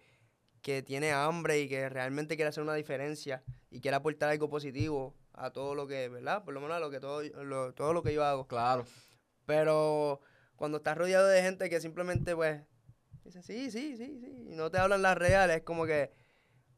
que 0.63 0.83
tiene 0.83 1.11
hambre 1.13 1.59
y 1.61 1.69
que 1.69 1.89
realmente 1.89 2.37
quiere 2.37 2.51
hacer 2.51 2.63
una 2.63 2.75
diferencia 2.75 3.43
y 3.71 3.81
quiere 3.81 3.97
aportar 3.97 4.31
algo 4.31 4.49
positivo 4.49 5.15
a 5.33 5.51
todo 5.51 5.75
lo 5.75 5.87
que, 5.89 6.09
¿verdad? 6.09 6.45
Por 6.45 6.55
lo 6.55 6.61
menos 6.61 6.77
a 6.77 6.81
lo 6.81 6.91
que 6.91 7.01
todo, 7.01 7.23
lo- 7.23 7.73
todo 7.73 7.93
lo 7.93 8.03
que 8.03 8.15
yo 8.15 8.25
hago. 8.25 8.47
Claro. 8.47 8.85
Pero 9.47 10.21
cuando 10.65 10.79
estás 10.79 10.97
rodeado 10.97 11.29
de 11.29 11.43
gente 11.43 11.69
que 11.69 11.79
simplemente, 11.79 12.35
pues, 12.35 12.63
dice, 13.23 13.43
sí, 13.43 13.71
sí, 13.71 13.99
sí, 13.99 14.19
sí, 14.19 14.47
y 14.49 14.55
no 14.57 14.71
te 14.71 14.79
hablan 14.79 15.03
las 15.03 15.15
reales, 15.15 15.59
es 15.59 15.63
como 15.63 15.85
que, 15.85 16.11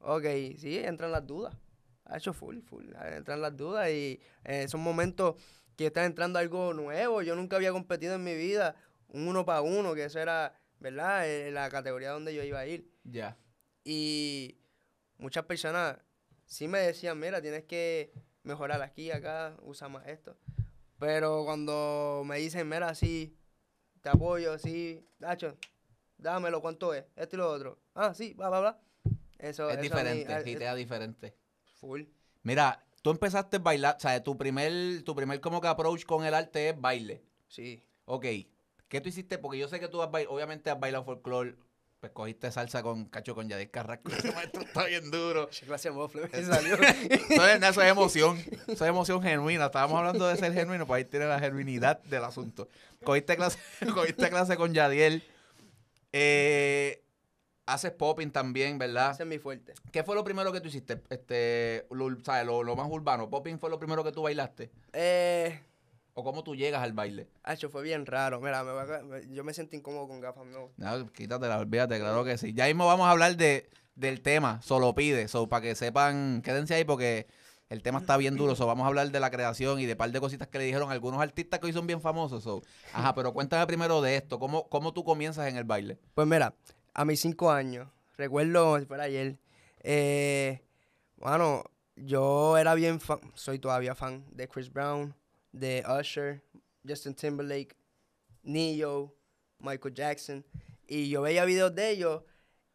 ok, 0.01 0.25
sí, 0.59 0.79
entran 0.79 1.13
las 1.13 1.25
dudas. 1.25 1.57
Ha 2.05 2.17
hecho 2.17 2.33
full, 2.33 2.63
full, 2.63 2.85
eh, 2.95 3.15
entran 3.19 3.41
las 3.41 3.57
dudas 3.57 3.89
y 3.91 4.21
en 4.43 4.63
esos 4.63 4.81
momentos 4.81 5.37
que 5.77 5.87
estás 5.87 6.05
entrando 6.05 6.41
algo 6.41 6.75
nuevo, 6.75 7.23
yo 7.23 7.37
nunca 7.37 7.55
había 7.55 7.71
competido 7.71 8.17
en 8.17 8.25
mi 8.25 8.35
vida, 8.35 8.75
un 9.07 9.29
uno 9.29 9.45
para 9.45 9.61
uno, 9.61 9.95
que 9.95 10.07
eso 10.07 10.19
era, 10.19 10.59
¿verdad? 10.81 11.29
Eh, 11.29 11.53
la 11.53 11.71
categoría 11.71 12.11
donde 12.11 12.35
yo 12.35 12.43
iba 12.43 12.59
a 12.59 12.67
ir. 12.67 12.91
Ya. 13.05 13.39
Y 13.85 14.59
muchas 15.17 15.45
personas 15.45 15.99
sí 16.45 16.67
me 16.67 16.81
decían, 16.81 17.21
mira, 17.21 17.41
tienes 17.41 17.63
que 17.63 18.11
mejorar 18.43 18.83
aquí, 18.83 19.13
acá, 19.13 19.57
usa 19.63 19.89
más 19.89 20.09
esto. 20.09 20.37
Pero 20.99 21.45
cuando 21.45 22.25
me 22.27 22.39
dicen, 22.39 22.69
mira, 22.69 22.93
sí, 22.97 23.37
te 24.07 24.11
apoyo, 24.11 24.57
sí, 24.57 25.05
Dacho, 25.19 25.57
dámelo, 26.17 26.61
¿cuánto 26.61 26.95
es? 26.95 27.05
Esto 27.17 27.35
y 27.35 27.39
lo 27.41 27.51
otro. 27.51 27.81
Ah, 27.93 28.15
sí, 28.15 28.35
bla, 28.35 28.49
bla, 28.51 28.61
bla. 28.61 28.81
Eso 29.37 29.49
Es 29.49 29.51
eso 29.51 29.73
a 29.73 29.77
mí, 29.77 29.83
diferente, 29.83 30.55
te 30.57 30.65
da 30.65 30.75
diferente. 30.77 31.35
full. 31.81 32.05
Mira, 32.45 32.87
tú 33.03 33.11
empezaste 33.11 33.57
a 33.57 33.59
bailar, 33.59 33.97
o 33.97 34.01
sea, 34.01 34.23
tu 34.23 34.39
primer, 34.39 35.03
tu 35.03 35.17
primer 35.17 35.41
como 35.41 35.61
que 35.61 35.67
approach 35.67 36.05
con 36.05 36.25
el 36.25 36.35
arte 36.35 36.69
es 36.69 36.81
baile. 36.81 37.25
Sí. 37.49 37.83
Ok, 38.05 38.27
¿qué 38.89 39.01
tú 39.01 39.09
hiciste? 39.09 39.39
Porque 39.39 39.59
yo 39.59 39.67
sé 39.67 39.81
que 39.81 39.89
tú 39.89 40.01
has 40.01 40.11
bailado, 40.13 40.37
obviamente 40.37 40.71
has 40.71 40.79
bailado 40.79 41.03
folclore, 41.05 41.57
pues 42.01 42.13
cogiste 42.13 42.51
salsa 42.53 42.83
con 42.83 43.07
cacho 43.07 43.35
con 43.35 43.49
Yadier 43.49 43.71
Carrasco. 43.71 44.11
Maestro 44.35 44.63
está 44.63 44.85
bien 44.87 45.11
duro. 45.11 45.49
De 45.83 45.91
mofle 45.91 46.29
me 46.33 46.43
salió. 46.43 46.75
Eso 46.77 47.47
es, 47.47 47.63
eso 47.63 47.83
es 47.83 47.91
emoción, 47.91 48.39
eso 48.67 48.85
es 48.85 48.89
emoción 48.89 49.23
genuina. 49.23 49.67
Estábamos 49.67 49.99
hablando 49.99 50.27
de 50.27 50.37
ser 50.37 50.53
genuino, 50.53 50.87
pues 50.87 50.99
ahí 50.99 51.05
tiene 51.05 51.27
la 51.27 51.39
genuinidad 51.39 52.03
del 52.05 52.25
asunto. 52.25 52.69
Cogiste 53.05 53.37
clase, 53.37 53.59
cogiste 53.95 54.29
clase 54.31 54.57
con 54.57 54.73
Yadiel. 54.73 55.23
Eh, 56.13 57.05
haces 57.67 57.93
popping 57.93 58.31
también, 58.31 58.79
¿verdad? 58.79 59.13
Ese 59.13 59.25
es 59.25 59.29
mi 59.29 59.39
fuerte. 59.39 59.75
¿Qué 59.93 60.03
fue 60.03 60.15
lo 60.15 60.25
primero 60.25 60.53
que 60.53 60.61
tú 60.61 60.69
hiciste? 60.69 61.03
Este, 61.11 61.87
lo, 61.91 62.09
¿sabes? 62.25 62.47
Lo, 62.47 62.63
lo 62.63 62.77
más 62.77 62.89
urbano. 62.91 63.29
¿Popping 63.29 63.59
fue 63.59 63.71
lo 63.71 63.79
primero 63.79 64.03
que 64.05 64.13
tú 64.13 64.23
bailaste? 64.23 64.71
Eh, 64.93 65.61
¿O 66.19 66.25
cómo 66.25 66.43
tú 66.43 66.57
llegas 66.57 66.83
al 66.83 66.95
baile? 66.95 67.29
Hacho, 67.43 67.69
fue 67.69 67.83
bien 67.83 68.07
raro. 68.07 68.41
Mira, 68.41 68.65
me 68.65 68.73
va 68.73 69.03
me- 69.03 69.29
yo 69.35 69.45
me 69.45 69.53
sentí 69.53 69.77
incómodo 69.77 70.09
con 70.09 70.19
gafas. 70.23 70.47
No. 70.47 70.71
No, 70.79 71.13
quítatela, 71.13 71.59
olvídate, 71.59 71.99
claro 71.99 72.25
que 72.25 72.39
sí. 72.39 72.55
Ya 72.55 72.65
mismo 72.65 72.87
vamos 72.87 73.07
a 73.07 73.11
hablar 73.11 73.37
de, 73.37 73.69
del 73.97 74.23
tema, 74.23 74.63
solo 74.63 74.95
pide, 74.95 75.29
so, 75.29 75.47
para 75.47 75.61
que 75.61 75.75
sepan, 75.75 76.41
quédense 76.43 76.75
ahí 76.75 76.85
porque 76.85 77.27
el 77.69 77.83
tema 77.83 77.99
está 77.99 78.17
bien 78.17 78.35
duro, 78.37 78.55
so, 78.57 78.67
vamos 78.67 78.85
a 78.85 78.89
hablar 78.89 79.11
de 79.11 79.21
la 79.21 79.31
creación 79.31 79.79
y 79.79 79.85
de 79.85 79.95
par 79.95 80.11
de 80.11 80.19
cositas 80.21 80.49
que 80.49 80.57
le 80.59 80.65
dijeron 80.65 80.91
algunos 80.91 81.21
artistas 81.21 81.61
que 81.61 81.67
hoy 81.67 81.75
son 81.75 81.87
bien 81.87 82.01
famosos. 82.01 82.43
so. 82.43 82.63
Ajá, 82.95 83.15
pero 83.15 83.35
cuéntame 83.35 83.67
primero 83.67 84.01
de 84.01 84.17
esto, 84.17 84.39
¿cómo, 84.39 84.69
cómo 84.71 84.95
tú 84.95 85.05
comienzas 85.05 85.49
en 85.49 85.57
el 85.59 85.65
baile? 85.65 85.99
Pues 86.15 86.27
mira, 86.27 86.55
a 86.95 87.05
mis 87.05 87.21
cinco 87.21 87.51
años, 87.51 87.89
recuerdo 88.17 88.79
si 88.81 88.87
fuera 88.87 89.03
ayer, 89.05 89.37
eh, 89.83 90.63
bueno, 91.19 91.63
yo 91.97 92.57
era 92.57 92.75
bien 92.75 93.01
fan, 93.01 93.21
soy 93.35 93.59
todavía 93.59 93.95
fan 93.95 94.25
de 94.31 94.49
Chris 94.49 94.73
Brown, 94.73 95.15
de 95.59 95.85
Usher, 95.89 96.43
Justin 96.87 97.15
Timberlake, 97.15 97.77
Neo, 98.43 99.17
Michael 99.59 99.95
Jackson, 99.95 100.47
y 100.87 101.09
yo 101.09 101.23
veía 101.23 101.45
videos 101.45 101.75
de 101.75 101.91
ellos 101.91 102.23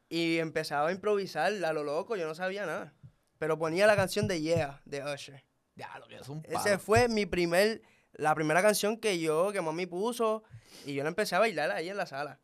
y 0.10 0.40
empezaba 0.40 0.90
a 0.90 0.92
improvisar 0.92 1.54
a 1.64 1.74
lo 1.74 1.84
loco, 1.84 2.16
yo 2.16 2.28
no 2.28 2.36
sabía 2.36 2.66
nada, 2.66 2.94
pero 3.38 3.58
ponía 3.58 3.88
la 3.88 3.96
canción 3.96 4.28
de 4.28 4.42
Yeah, 4.42 4.82
de 4.86 5.04
Usher. 5.04 5.44
Ya, 5.76 5.98
lo 6.00 6.08
que 6.08 6.18
es 6.18 6.28
un 6.28 6.44
Ese 6.50 6.78
fue 6.78 7.08
mi 7.08 7.26
primer, 7.26 7.82
la 8.14 8.36
primera 8.36 8.62
canción 8.62 8.98
que 8.98 9.20
yo, 9.20 9.52
que 9.52 9.62
mami 9.62 9.86
puso, 9.86 10.44
y 10.86 10.94
yo 10.94 11.04
la 11.04 11.10
empecé 11.10 11.36
a 11.36 11.40
bailar 11.40 11.72
ahí 11.72 11.90
en 11.90 11.98
la 11.98 12.06
sala. 12.06 12.40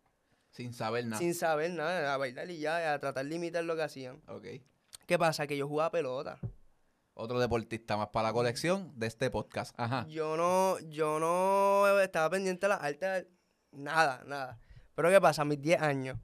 Sin 0.51 0.74
saber 0.74 1.06
nada. 1.06 1.20
Sin 1.20 1.36
saber 1.36 1.72
nada, 1.72 2.13
a 2.13 2.17
bailar 2.17 2.50
y 2.50 2.60
ya, 2.60 2.94
a 2.94 3.00
tratar 3.00 3.25
de 3.25 3.36
imitar 3.36 3.63
lo 3.63 3.75
que 3.75 3.84
hacían. 3.84 4.22
Ok. 4.27 4.46
¿Qué 5.06 5.20
pasa? 5.20 5.46
Que 5.46 5.58
yo 5.58 5.67
jugaba 5.67 5.91
pelota. 5.91 6.39
Otro 7.19 7.39
deportista 7.39 7.97
más 7.97 8.09
para 8.09 8.27
la 8.27 8.33
colección 8.33 8.93
de 8.95 9.07
este 9.07 9.31
podcast. 9.31 9.74
Ajá. 9.79 10.05
Yo 10.07 10.38
no, 10.38 10.77
yo 10.89 11.19
no 11.19 12.00
estaba 12.00 12.29
pendiente 12.29 12.67
de 12.67 12.69
las 12.69 12.83
artes, 12.83 13.25
nada, 13.71 14.24
nada. 14.27 14.59
Pero 14.93 15.09
¿qué 15.09 15.19
pasa? 15.19 15.41
A 15.41 15.45
mis 15.45 15.59
10 15.59 15.81
años, 15.81 16.19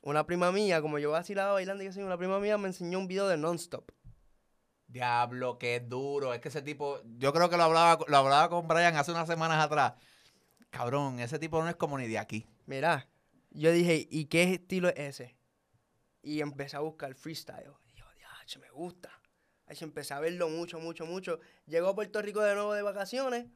una 0.00 0.24
prima 0.24 0.50
mía, 0.50 0.80
como 0.80 0.98
yo 0.98 1.10
vacilaba 1.10 1.52
bailando 1.52 1.84
y 1.84 1.88
así, 1.88 2.00
una 2.00 2.16
prima 2.16 2.40
mía 2.40 2.56
me 2.56 2.68
enseñó 2.68 3.00
un 3.00 3.06
video 3.06 3.28
de 3.28 3.36
non-stop. 3.36 3.90
Diablo, 4.86 5.58
qué 5.58 5.80
duro. 5.80 6.32
Es 6.32 6.40
que 6.40 6.48
ese 6.48 6.62
tipo, 6.62 7.02
yo 7.18 7.34
creo 7.34 7.50
que 7.50 7.58
lo 7.58 7.64
hablaba, 7.64 8.02
lo 8.08 8.16
hablaba 8.16 8.48
con 8.48 8.66
Brian 8.66 8.96
hace 8.96 9.10
unas 9.10 9.26
semanas 9.28 9.62
atrás. 9.62 9.92
Cabrón, 10.70 11.20
ese 11.20 11.38
tipo 11.38 11.62
no 11.62 11.68
es 11.68 11.76
como 11.76 11.98
ni 11.98 12.08
de 12.08 12.18
aquí. 12.18 12.46
Mira, 12.64 13.10
yo 13.50 13.70
dije, 13.72 14.08
¿y 14.10 14.24
qué 14.24 14.54
estilo 14.54 14.88
es 14.88 15.20
ese? 15.20 15.36
Y 16.22 16.40
empecé 16.40 16.78
a 16.78 16.80
buscar 16.80 17.14
freestyle. 17.14 17.72
Y 17.92 17.98
yo, 17.98 18.06
"Diache, 18.16 18.58
me 18.58 18.70
gusta. 18.70 19.10
Ahí 19.66 19.76
empecé 19.80 20.12
a 20.14 20.20
verlo 20.20 20.48
mucho, 20.48 20.78
mucho, 20.78 21.06
mucho. 21.06 21.40
Llego 21.66 21.88
a 21.88 21.94
Puerto 21.94 22.20
Rico 22.20 22.40
de 22.42 22.54
nuevo 22.54 22.74
de 22.74 22.82
vacaciones 22.82 23.46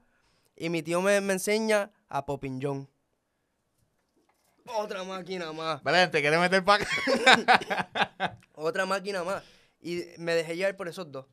y 0.57 0.71
mi 0.71 0.83
tío 0.83 1.01
me, 1.03 1.21
me 1.21 1.35
enseña 1.35 1.91
a 2.09 2.25
Popin 2.27 2.61
John. 2.63 2.89
Otra 4.77 5.03
máquina 5.03 5.51
más, 5.53 5.83
Brian, 5.83 6.11
¿te 6.11 6.21
quieres 6.21 6.39
meter 6.39 6.63
para 6.63 6.85
acá? 6.85 8.39
otra 8.55 8.85
máquina 8.85 9.25
más. 9.25 9.43
Y 9.81 10.05
me 10.19 10.35
dejé 10.35 10.57
llevar 10.57 10.77
por 10.77 10.89
esos 10.89 11.11
dos. 11.11 11.25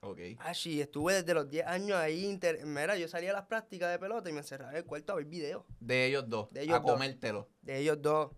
ok. 0.00 0.18
Así, 0.38 0.80
estuve 0.80 1.14
desde 1.14 1.34
los 1.34 1.48
10 1.48 1.66
años 1.66 1.96
ahí. 1.98 2.24
inter- 2.26 2.64
Mira, 2.66 2.96
yo 2.96 3.08
salía 3.08 3.30
a 3.30 3.32
las 3.32 3.46
prácticas 3.46 3.90
de 3.90 3.98
pelota 3.98 4.30
y 4.30 4.32
me 4.32 4.40
encerraba 4.40 4.70
en 4.72 4.76
el 4.78 4.84
cuarto 4.84 5.12
a 5.12 5.16
ver 5.16 5.24
videos. 5.24 5.64
De 5.80 6.06
ellos 6.06 6.28
dos. 6.28 6.52
De 6.52 6.62
ellos 6.62 6.76
a 6.76 6.80
dos. 6.80 6.92
comértelo. 6.92 7.48
de 7.62 7.78
ellos 7.78 8.00
dos. 8.00 8.30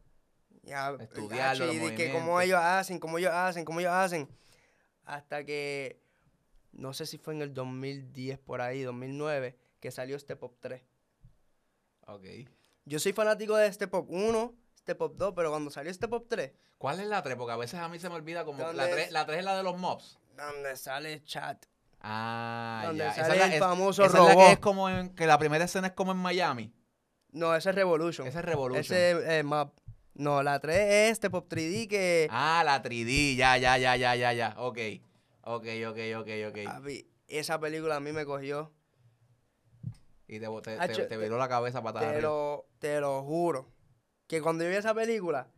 Ya, 0.63 0.91
Estudiarlo, 1.01 1.65
acho, 1.65 1.73
y 1.75 1.79
de 1.79 1.95
que 1.95 2.13
cómo 2.13 2.41
ellos 2.41 2.61
hacen, 2.63 2.99
cómo 2.99 3.19
ellos 3.19 3.33
hacen, 3.33 3.65
cómo 3.65 3.81
ellos 3.81 3.93
hacen. 3.93 4.29
Hasta 5.11 5.45
que, 5.45 6.01
no 6.73 6.93
sé 6.95 7.05
si 7.05 7.19
fue 7.19 7.35
en 7.35 7.43
el 7.43 7.53
2010 7.53 8.39
por 8.39 8.61
ahí, 8.61 8.83
2009, 8.83 9.57
que 9.81 9.91
salió 9.91 10.17
Step 10.19 10.41
Up 10.45 10.57
3. 10.61 10.83
Ok. 12.07 12.25
Yo 12.85 12.99
soy 13.01 13.13
fanático 13.13 13.57
de 13.57 13.73
Step 13.73 13.93
Up 13.95 14.07
1, 14.09 14.55
Step 14.79 15.01
Up 15.03 15.17
2, 15.17 15.33
pero 15.35 15.51
cuando 15.51 15.71
salió 15.71 15.93
Step 15.93 16.13
Up 16.13 16.27
3, 16.29 16.53
¿Cuál 16.79 17.01
es 17.01 17.07
la 17.09 17.23
3? 17.23 17.37
Porque 17.37 17.53
a 17.53 17.57
veces 17.57 17.79
a 17.81 17.89
mí 17.89 17.99
se 17.99 18.09
me 18.09 18.15
olvida 18.15 18.45
como. 18.45 18.59
¿Dónde 18.59 18.77
La 18.77 18.89
3, 18.89 19.07
es? 19.09 19.13
la 19.13 19.27
3 19.27 19.41
es 19.41 19.45
la 19.45 19.57
de 19.57 19.63
los 19.65 19.77
mobs. 19.77 20.19
donde 20.37 20.77
sale 20.77 21.23
chat, 21.25 21.67
Ah, 22.01 22.85
donde 22.87 23.05
ya. 23.05 23.11
Esa 23.11 23.27
sale 23.27 23.35
es 23.43 23.49
la, 23.49 23.55
el 23.55 23.61
famoso 23.61 24.05
esa 24.05 24.17
es 24.17 24.23
la 24.25 24.29
que 24.31 24.35
robot. 24.35 24.53
es 24.53 24.59
como 24.61 24.89
en, 24.89 25.15
que 25.15 25.27
la 25.27 25.39
primera 25.39 25.65
escena 25.67 25.89
es 25.89 25.93
como 25.93 26.13
en 26.13 26.19
Miami. 26.19 26.73
No, 27.33 27.55
ese 27.55 27.69
es 27.71 27.75
Revolution. 27.75 28.27
Ese 28.27 28.39
es 28.39 28.45
Revolution. 28.45 28.81
Ese 28.81 29.11
es 29.11 29.29
eh, 29.29 29.43
map. 29.43 29.75
No, 30.15 30.43
la 30.43 30.61
3 30.61 31.11
es 31.11 31.17
Step 31.17 31.35
Up 31.35 31.49
3D 31.49 31.89
que... 31.89 32.29
Ah, 32.31 32.63
la 32.65 32.83
3D. 32.83 33.37
Ya, 33.37 33.57
ya, 33.57 33.79
ya, 33.79 33.97
ya, 33.97 34.15
ya, 34.17 34.33
ya. 34.33 34.55
Ok. 34.59 34.79
Ok, 35.43 35.67
ok, 35.89 35.99
ok, 36.19 36.29
ok. 36.49 36.59
papi, 36.65 37.07
esa 37.27 37.59
película 37.59 37.97
a 37.97 38.01
mí 38.01 38.13
me 38.13 38.25
cogió. 38.25 38.71
Y 40.29 40.39
te, 40.39 40.47
te, 40.47 40.61
te, 40.61 40.81
Hacho, 40.81 41.07
te 41.09 41.17
viró 41.17 41.39
la 41.39 41.49
cabeza 41.49 41.83
para 41.83 42.01
Te 42.01 42.21
lo, 42.21 42.67
te 42.79 43.01
lo 43.01 43.23
juro. 43.23 43.69
Que 44.27 44.41
cuando 44.41 44.63
yo 44.63 44.71
vi 44.71 44.77
esa 44.77 44.95
película, 44.95 45.49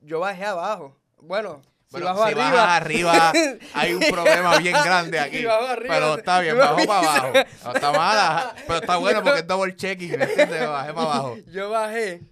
yo 0.00 0.20
bajé 0.20 0.44
abajo. 0.44 0.96
Bueno, 1.18 1.60
si 1.86 1.92
Bueno, 1.92 2.06
bajo 2.06 2.26
si 2.26 2.32
arriba. 2.32 2.50
bajas 2.50 2.80
arriba, 2.82 3.32
hay 3.74 3.94
un 3.94 4.00
problema 4.00 4.58
bien 4.58 4.74
grande 4.74 5.18
aquí. 5.18 5.38
Si 5.38 5.44
bajo 5.44 5.66
arriba, 5.66 5.94
pero 5.94 6.14
está 6.18 6.40
bien, 6.40 6.56
bajo 6.56 6.86
para 6.86 6.98
abajo. 6.98 7.32
No 7.64 7.72
está 7.74 7.92
mala, 7.92 8.54
pero 8.66 8.78
está 8.78 8.96
bueno 8.96 9.22
porque 9.24 9.40
es 9.40 9.46
double 9.46 9.74
checking, 9.74 10.10
¿me 10.18 10.24
entiendes? 10.24 10.68
Bajé 10.68 10.92
para 10.92 11.06
abajo. 11.06 11.36
yo 11.50 11.70
bajé 11.70 12.22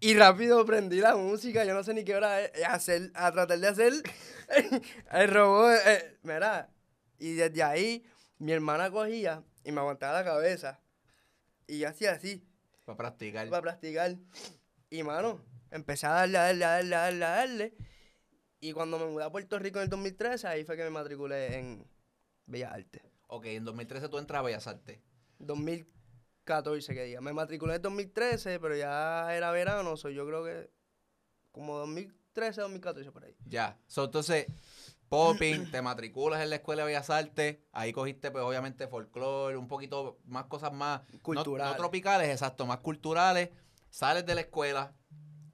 y 0.00 0.14
rápido 0.14 0.64
prendí 0.64 1.00
la 1.00 1.14
música. 1.16 1.64
Yo 1.64 1.74
no 1.74 1.84
sé 1.84 1.94
ni 1.94 2.04
qué 2.04 2.16
hora 2.16 2.40
es. 2.40 2.64
Hacer, 2.64 3.10
a 3.14 3.30
tratar 3.32 3.58
de 3.58 3.68
hacer 3.68 3.92
el 5.12 5.30
robot. 5.30 5.74
eh, 5.86 6.18
mira, 6.22 6.70
y 7.18 7.34
desde 7.34 7.62
ahí 7.62 8.04
mi 8.38 8.52
hermana 8.52 8.90
cogía 8.90 9.44
y 9.64 9.72
me 9.72 9.80
aguantaba 9.80 10.14
la 10.14 10.24
cabeza. 10.24 10.80
Y 11.66 11.78
yo 11.80 11.88
hacía 11.88 12.12
así. 12.12 12.44
Para 12.84 12.96
practicar. 12.96 13.48
para 13.48 13.62
practicar. 13.62 14.16
Y 14.88 15.02
mano, 15.02 15.44
empecé 15.70 16.06
a 16.06 16.10
darle, 16.10 16.38
a 16.38 16.42
darle, 16.42 16.64
a 16.64 16.70
darle, 16.70 16.94
a 16.96 17.00
darle, 17.00 17.24
a 17.24 17.30
darle. 17.30 17.74
Y 18.60 18.72
cuando 18.72 18.98
me 18.98 19.06
mudé 19.06 19.24
a 19.24 19.30
Puerto 19.30 19.58
Rico 19.58 19.78
en 19.78 19.84
el 19.84 19.88
2013, 19.90 20.46
ahí 20.48 20.64
fue 20.64 20.76
que 20.76 20.82
me 20.84 20.90
matriculé 20.90 21.58
en 21.58 21.86
Bellas 22.46 22.72
Artes. 22.72 23.02
Ok, 23.28 23.46
en 23.46 23.64
2013 23.64 24.08
tú 24.08 24.18
entras 24.18 24.40
a 24.40 24.42
Bellas 24.42 24.66
Artes. 24.66 24.98
2014 26.54 26.94
que 26.94 27.04
diga. 27.04 27.20
Me 27.20 27.32
matriculé 27.32 27.76
en 27.76 27.82
2013, 27.82 28.58
pero 28.60 28.76
ya 28.76 29.34
era 29.34 29.50
verano, 29.50 29.96
so 29.96 30.08
yo 30.10 30.26
creo 30.26 30.44
que 30.44 30.70
como 31.52 31.76
2013, 31.78 32.60
2014 32.60 33.10
por 33.12 33.24
ahí. 33.24 33.34
Ya. 33.46 33.78
So, 33.86 34.04
entonces, 34.04 34.46
popping, 35.08 35.70
te 35.70 35.82
matriculas 35.82 36.42
en 36.42 36.50
la 36.50 36.56
Escuela 36.56 36.82
de 36.82 36.86
Bellas 36.88 37.10
Artes. 37.10 37.58
Ahí 37.72 37.92
cogiste, 37.92 38.30
pues, 38.30 38.44
obviamente, 38.44 38.86
folclore, 38.88 39.56
un 39.56 39.68
poquito 39.68 40.18
más 40.26 40.44
cosas 40.46 40.72
más... 40.72 41.02
no- 41.12 41.18
Culturales. 41.22 41.72
No, 41.72 41.76
tropicales, 41.76 42.28
exacto, 42.28 42.66
más 42.66 42.78
culturales. 42.78 43.50
Sales 43.90 44.24
de 44.26 44.34
la 44.34 44.42
escuela. 44.42 44.94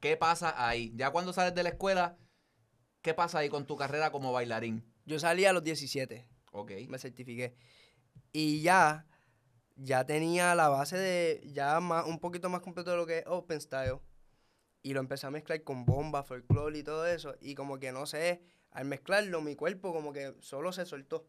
¿Qué 0.00 0.16
pasa 0.16 0.54
ahí? 0.68 0.92
Ya 0.94 1.10
cuando 1.10 1.32
sales 1.32 1.54
de 1.54 1.62
la 1.62 1.70
escuela, 1.70 2.18
¿qué 3.00 3.14
pasa 3.14 3.38
ahí 3.38 3.48
con 3.48 3.66
tu 3.66 3.76
carrera 3.76 4.10
como 4.12 4.32
bailarín? 4.32 4.84
Yo 5.06 5.18
salí 5.18 5.44
a 5.46 5.52
los 5.52 5.62
17, 5.64 6.28
Ok. 6.52 6.72
me 6.88 6.98
certifiqué. 6.98 7.56
Y 8.32 8.60
ya, 8.60 9.06
ya 9.76 10.04
tenía 10.04 10.54
la 10.54 10.68
base 10.68 10.96
de, 10.96 11.42
ya 11.52 11.78
más, 11.80 12.06
un 12.06 12.18
poquito 12.18 12.48
más 12.48 12.62
completo 12.62 12.90
de 12.90 12.96
lo 12.96 13.06
que 13.06 13.18
es 13.18 13.24
Open 13.26 13.60
Style. 13.60 14.00
Y 14.82 14.94
lo 14.94 15.00
empecé 15.00 15.26
a 15.26 15.30
mezclar 15.30 15.62
con 15.64 15.84
bomba, 15.84 16.22
folclore 16.22 16.78
y 16.78 16.82
todo 16.82 17.06
eso. 17.06 17.34
Y 17.40 17.54
como 17.54 17.78
que 17.78 17.92
no 17.92 18.06
sé, 18.06 18.42
al 18.70 18.84
mezclarlo, 18.84 19.40
mi 19.40 19.56
cuerpo 19.56 19.92
como 19.92 20.12
que 20.12 20.34
solo 20.40 20.72
se 20.72 20.86
soltó. 20.86 21.26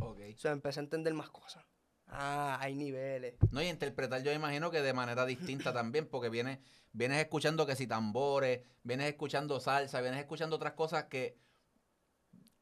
Ok. 0.00 0.20
O 0.34 0.38
sea, 0.38 0.52
empecé 0.52 0.80
a 0.80 0.82
entender 0.82 1.14
más 1.14 1.30
cosas. 1.30 1.64
Ah, 2.08 2.58
hay 2.60 2.74
niveles. 2.74 3.34
No, 3.50 3.62
y 3.62 3.68
interpretar 3.68 4.22
yo 4.22 4.32
imagino 4.32 4.70
que 4.70 4.80
de 4.80 4.92
manera 4.92 5.26
distinta 5.26 5.72
también, 5.72 6.06
porque 6.06 6.28
vienes, 6.28 6.58
vienes 6.92 7.18
escuchando 7.18 7.66
que 7.66 7.76
si 7.76 7.86
tambores, 7.86 8.60
vienes 8.82 9.08
escuchando 9.08 9.58
salsa, 9.60 10.00
vienes 10.00 10.20
escuchando 10.20 10.56
otras 10.56 10.74
cosas 10.74 11.04
que... 11.04 11.36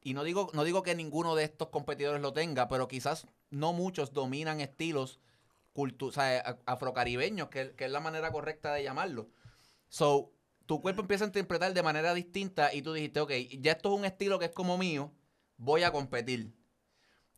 Y 0.02 0.12
no 0.12 0.22
digo, 0.22 0.50
no 0.52 0.64
digo 0.64 0.82
que 0.82 0.94
ninguno 0.94 1.34
de 1.34 1.44
estos 1.44 1.68
competidores 1.68 2.20
lo 2.20 2.34
tenga, 2.34 2.68
pero 2.68 2.88
quizás 2.88 3.26
no 3.54 3.72
muchos 3.72 4.12
dominan 4.12 4.60
estilos 4.60 5.20
cultu 5.72 6.06
o 6.06 6.12
sea, 6.12 6.60
afrocaribeños, 6.66 7.48
que, 7.48 7.74
que 7.74 7.84
es 7.86 7.90
la 7.90 8.00
manera 8.00 8.30
correcta 8.30 8.72
de 8.72 8.84
llamarlo. 8.84 9.28
So, 9.88 10.32
tu 10.66 10.80
cuerpo 10.80 11.02
empieza 11.02 11.24
a 11.24 11.26
interpretar 11.26 11.74
de 11.74 11.82
manera 11.82 12.14
distinta 12.14 12.72
y 12.72 12.80
tú 12.80 12.92
dijiste, 12.94 13.20
ok, 13.20 13.32
ya 13.60 13.72
esto 13.72 13.92
es 13.92 13.98
un 13.98 14.04
estilo 14.04 14.38
que 14.38 14.46
es 14.46 14.52
como 14.52 14.78
mío, 14.78 15.12
voy 15.56 15.82
a 15.82 15.92
competir. 15.92 16.54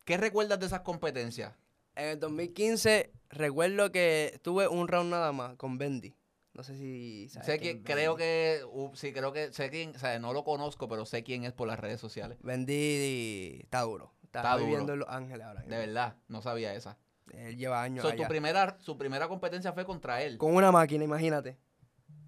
¿Qué 0.05 0.17
recuerdas 0.17 0.61
de 0.61 0.67
esas 0.67 0.81
competencias? 0.81 1.55
En 1.97 2.09
el 2.09 2.21
2015 2.21 3.11
recuerdo 3.31 3.91
que 3.91 4.39
tuve 4.43 4.69
un 4.69 4.87
round 4.87 5.11
nada 5.11 5.33
más 5.33 5.57
con 5.57 5.79
Bendy. 5.79 6.15
No 6.53 6.63
sé 6.63 6.77
si 6.77 7.29
sabes 7.29 7.47
Sé 7.47 7.59
quién 7.59 7.83
que, 7.83 7.93
creo 7.93 8.17
que, 8.17 8.63
uh, 8.71 8.95
sí, 8.95 9.13
creo 9.13 9.33
que, 9.33 9.53
sé 9.53 9.69
quién, 9.69 9.95
o 9.95 9.99
sea, 9.99 10.19
no 10.19 10.33
lo 10.33 10.43
conozco, 10.45 10.89
pero 10.89 11.05
sé 11.05 11.23
quién 11.23 11.45
es 11.45 11.53
por 11.53 11.69
las 11.69 11.79
redes 11.79 12.01
sociales. 12.01 12.39
Bendy 12.43 13.61
está 13.63 13.83
duro. 13.83 14.15
Está, 14.39 14.51
Está 14.53 14.57
viviendo 14.57 14.93
duro. 14.93 14.95
en 14.95 14.99
Los 15.01 15.09
Ángeles 15.09 15.47
ahora. 15.47 15.63
De 15.63 15.77
verdad, 15.79 16.17
no 16.29 16.43
sabía 16.43 16.75
esa. 16.75 16.99
Él 17.33 17.57
lleva 17.57 17.83
años 17.83 18.05
So, 18.05 18.15
tu 18.15 18.23
primera, 18.29 18.77
su 18.81 18.97
primera 18.97 19.27
competencia 19.29 19.73
fue 19.73 19.85
contra 19.85 20.23
él. 20.23 20.39
Con 20.39 20.55
una 20.55 20.71
máquina, 20.71 21.03
imagínate. 21.05 21.59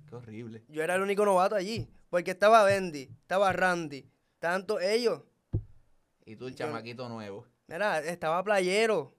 Qué 0.09 0.15
horrible. 0.17 0.65
Yo 0.69 0.83
era 0.83 0.95
el 0.97 1.03
único 1.03 1.25
novato 1.25 1.55
allí. 1.55 1.89
Porque 2.11 2.31
estaba 2.33 2.65
Bendy, 2.65 3.03
estaba 3.21 3.53
Randy, 3.53 4.11
tanto 4.39 4.81
ellos. 4.81 5.23
Y 6.25 6.37
tú 6.37 6.47
el 6.47 6.53
Yo- 6.55 6.67
chamaquito 6.67 7.09
nuevo. 7.09 7.47
Mira, 7.67 8.01
estaba 8.01 8.43
Playero 8.43 9.15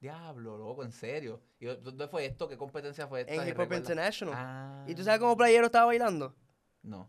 Diablo, 0.00 0.56
loco, 0.58 0.84
en 0.84 0.92
serio. 0.92 1.42
¿Y 1.58 1.64
dónde 1.66 2.06
fue 2.08 2.26
esto? 2.26 2.46
¿Qué 2.46 2.56
competencia 2.58 3.06
fue 3.08 3.22
esta? 3.22 3.34
en 3.34 3.46
¿Y 3.46 3.50
Hip 3.50 3.58
Hop? 3.58 3.72
International. 3.72 4.34
Ah, 4.36 4.84
¿Y 4.86 4.94
tú 4.94 5.02
sabes 5.02 5.18
cómo 5.18 5.36
Playero 5.36 5.66
estaba 5.66 5.86
bailando? 5.86 6.36
No. 6.82 7.08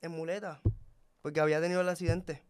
En 0.00 0.12
muleta. 0.12 0.60
Porque 1.20 1.40
había 1.40 1.60
tenido 1.60 1.80
el 1.82 1.88
accidente. 1.88 2.42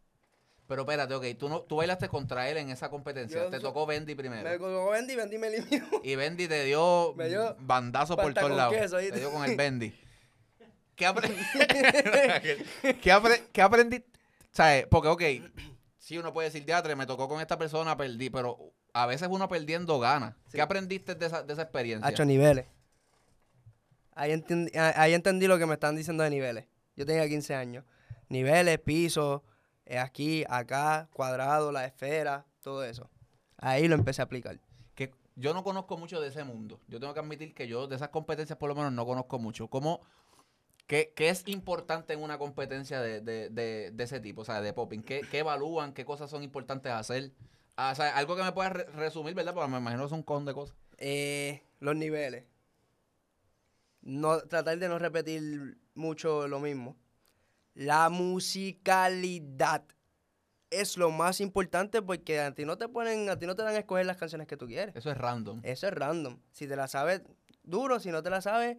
Pero 0.69 0.83
espérate, 0.83 1.15
ok, 1.15 1.25
tú, 1.39 1.49
no, 1.49 1.63
tú 1.63 1.77
bailaste 1.77 2.09
contra 2.09 2.49
él 2.51 2.59
en 2.59 2.69
esa 2.69 2.91
competencia. 2.91 3.45
Yo 3.45 3.51
Te 3.51 3.59
tocó 3.59 3.87
Bendy 3.87 4.15
primero. 4.15 4.49
Me 4.49 4.59
colgó 4.59 4.91
Bendy, 4.91 5.17
Bendy 5.17 5.39
me 5.39 5.47
eliminó. 5.49 5.89
Y 6.05 6.15
Bendy 6.15 6.47
te 6.47 6.63
dio, 6.65 7.15
Me 7.17 7.29
dio 7.29 7.57
bandazo 7.61 8.17
por 8.17 8.35
todos 8.35 8.51
lados. 8.51 8.75
te 8.91 9.19
dio 9.19 9.33
con 9.33 9.45
el 9.49 9.57
Bendy. 9.57 9.95
¿Qué, 10.95 11.07
apre- 11.09 11.31
¿Qué, 13.01 13.13
apre- 13.15 13.43
qué 13.51 13.63
aprendiste? 13.63 14.11
¿Sabes? 14.51 14.87
Porque, 14.91 15.09
ok, 15.09 15.23
sí 15.97 16.19
uno 16.19 16.33
puede 16.35 16.49
decir, 16.49 16.67
teatro, 16.67 16.95
me 16.97 17.07
tocó 17.07 17.29
con 17.29 17.41
esta 17.41 17.57
persona, 17.57 17.97
perdí, 17.97 18.29
pero 18.29 18.59
a 18.93 19.07
veces 19.07 19.29
uno 19.31 19.49
perdiendo 19.49 19.99
gana. 20.01 20.37
Sí. 20.49 20.57
¿Qué 20.57 20.61
aprendiste 20.61 21.15
de 21.15 21.27
esa, 21.27 21.43
de 21.45 21.53
esa 21.53 21.63
experiencia? 21.63 22.07
Hacho, 22.07 22.25
niveles. 22.27 22.67
Ahí 24.15 24.33
entendí, 24.33 24.73
ah, 24.77 24.93
ahí 24.97 25.15
entendí 25.15 25.47
lo 25.47 25.59
que 25.59 25.67
me 25.67 25.75
están 25.75 25.97
diciendo 25.97 26.25
de 26.25 26.31
niveles. 26.31 26.67
Yo 26.97 27.07
tenía 27.07 27.27
15 27.29 27.55
años. 27.55 27.85
Niveles, 28.29 28.79
piso, 28.81 29.45
eh, 29.89 29.99
aquí, 29.99 30.45
acá, 30.49 31.09
cuadrado, 31.13 31.73
la 31.73 31.85
esfera, 31.87 32.47
todo 32.63 32.85
eso. 32.85 33.11
Ahí 33.57 33.89
lo 33.89 33.95
empecé 33.97 34.23
a 34.23 34.27
aplicar. 34.27 34.61
que 34.95 35.13
yo 35.35 35.55
no 35.55 35.65
conozco 35.65 35.97
mucho 35.99 36.21
de 36.21 36.29
ese 36.29 36.45
mundo. 36.45 36.81
Yo 36.89 37.01
tengo 37.01 37.15
que 37.15 37.21
admitir 37.21 37.55
que 37.55 37.67
yo 37.69 37.87
de 37.89 37.97
esas 37.97 38.11
competencias 38.11 38.59
por 38.59 38.69
lo 38.69 38.75
menos 38.75 38.93
no 38.93 39.05
conozco 39.07 39.39
mucho. 39.39 39.69
¿Cómo, 39.69 40.01
qué, 40.87 41.13
qué 41.17 41.29
es 41.31 41.43
importante 41.49 42.13
en 42.13 42.23
una 42.23 42.39
competencia 42.39 43.01
de, 43.01 43.21
de- 43.21 43.49
de- 43.51 43.91
de 43.93 44.05
ese 44.05 44.21
tipo, 44.21 44.43
o 44.43 44.45
sea, 44.45 44.61
de 44.61 44.73
popping? 44.73 45.03
¿Qué, 45.03 45.23
qué 45.31 45.39
evalúan? 45.41 45.93
¿Qué 45.93 46.05
cosas 46.05 46.31
son 46.31 46.43
importantes 46.43 46.93
hacer? 46.93 47.33
Ah, 47.77 47.91
o 47.93 47.95
sea, 47.95 48.17
algo 48.17 48.37
que 48.37 48.43
me 48.43 48.53
puedas 48.53 48.73
re- 48.73 48.85
resumir, 48.87 49.35
¿verdad? 49.35 49.55
Porque 49.55 49.71
me 49.71 49.79
imagino 49.79 50.03
que 50.03 50.07
es 50.07 50.13
un 50.13 50.23
cojón 50.23 50.45
de 50.45 50.55
cosas. 50.55 50.77
Eh, 50.99 51.63
los 51.81 51.95
niveles. 51.97 52.45
No, 54.03 54.41
tratar 54.41 54.79
de 54.79 54.89
no 54.89 54.99
repetir 54.99 55.79
mucho 55.95 56.49
lo 56.49 56.61
mismo. 56.61 56.97
La 57.79 58.09
musicalidad 58.09 59.85
es 60.69 60.97
lo 60.97 61.13
más 61.13 61.41
importante 61.41 62.03
porque 62.03 62.41
a 62.41 62.53
ti 62.53 62.65
no 62.65 62.77
te 62.77 62.89
ponen, 62.89 63.31
a 63.31 63.39
ti 63.39 63.47
no 63.47 63.55
te 63.55 63.63
dan 63.63 63.77
a 63.77 63.79
escoger 63.79 64.05
las 64.05 64.17
canciones 64.17 64.49
que 64.49 64.57
tú 64.57 64.67
quieres. 64.67 64.97
Eso 64.97 65.13
es 65.13 65.17
random. 65.17 65.61
Eso 65.63 65.87
es 65.87 65.95
random. 65.95 66.41
Si 66.51 66.67
te 66.67 66.75
la 66.75 66.89
sabes, 66.89 67.23
duro. 67.63 68.01
Si 68.01 68.11
no 68.11 68.21
te 68.21 68.31
la 68.31 68.41
sabes, 68.41 68.79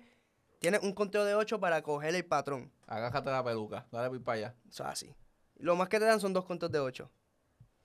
tienes 0.60 0.82
un 0.84 0.92
conteo 0.92 1.24
de 1.24 1.34
8 1.34 1.62
para 1.62 1.82
coger 1.82 2.14
el 2.14 2.26
patrón. 2.26 2.74
Agájate 2.88 3.30
la 3.30 3.42
peluca, 3.42 3.88
dale 3.90 4.20
para 4.20 4.38
allá. 4.38 4.56
Eso 4.70 4.84
es 4.84 4.90
así. 4.90 5.16
Lo 5.56 5.78
más 5.78 5.88
que 5.88 5.98
te 5.98 6.04
dan 6.04 6.20
son 6.20 6.34
dos 6.34 6.44
conteos 6.44 6.74
de 6.74 6.80
8. 6.80 7.10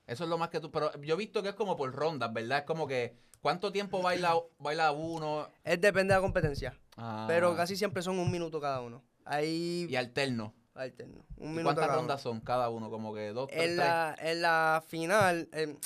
Eso 0.08 0.24
es 0.24 0.28
lo 0.28 0.36
más 0.36 0.48
que 0.48 0.58
tú. 0.58 0.72
Pero 0.72 0.92
yo 1.00 1.14
he 1.14 1.16
visto 1.16 1.44
que 1.44 1.50
es 1.50 1.54
como 1.54 1.76
por 1.76 1.92
rondas, 1.94 2.32
¿verdad? 2.32 2.58
Es 2.58 2.64
como 2.64 2.88
que. 2.88 3.16
¿Cuánto 3.40 3.70
tiempo 3.70 4.02
baila, 4.02 4.34
baila 4.58 4.90
uno? 4.90 5.48
Es 5.62 5.80
depende 5.80 6.12
de 6.12 6.18
la 6.18 6.22
competencia. 6.22 6.76
Ah, 6.96 7.26
Pero 7.28 7.54
casi 7.54 7.76
siempre 7.76 8.02
son 8.02 8.18
un 8.18 8.32
minuto 8.32 8.60
cada 8.60 8.80
uno. 8.80 9.04
Ahí 9.24 9.86
Y 9.88 9.94
alterno. 9.94 10.52
Alterno. 10.74 11.24
Un 11.36 11.46
¿Y 11.46 11.48
minuto 11.50 11.64
cuántas 11.64 11.86
cada 11.86 11.96
rondas 11.98 12.20
son 12.20 12.40
cada 12.40 12.68
uno? 12.68 12.90
Como 12.90 13.14
que 13.14 13.28
dos, 13.32 13.48
tres, 13.48 13.60
En 13.62 13.66
tres. 13.66 13.76
la, 13.76 14.16
en 14.18 14.42
la 14.42 14.84
final, 14.86 15.48
en, 15.52 15.78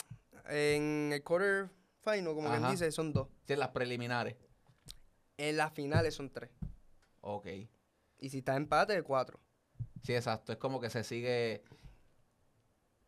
en 0.49 1.13
el 1.13 1.23
quarter 1.23 1.71
final, 2.03 2.35
como 2.35 2.49
quien 2.49 2.71
dice, 2.71 2.91
son 2.91 3.13
dos. 3.13 3.29
Sí, 3.47 3.53
en 3.53 3.61
las 3.61 3.69
preliminares. 3.69 4.37
En 5.37 5.57
las 5.57 5.73
finales 5.73 6.15
son 6.15 6.31
tres. 6.31 6.51
Ok. 7.21 7.47
Y 8.19 8.31
si 8.31 8.39
está 8.39 8.57
empate, 8.57 9.03
cuatro. 9.03 9.39
Sí, 10.03 10.15
exacto. 10.15 10.53
Es 10.53 10.59
como 10.59 10.81
que 10.81 10.91
se 10.91 11.05
sigue. 11.05 11.63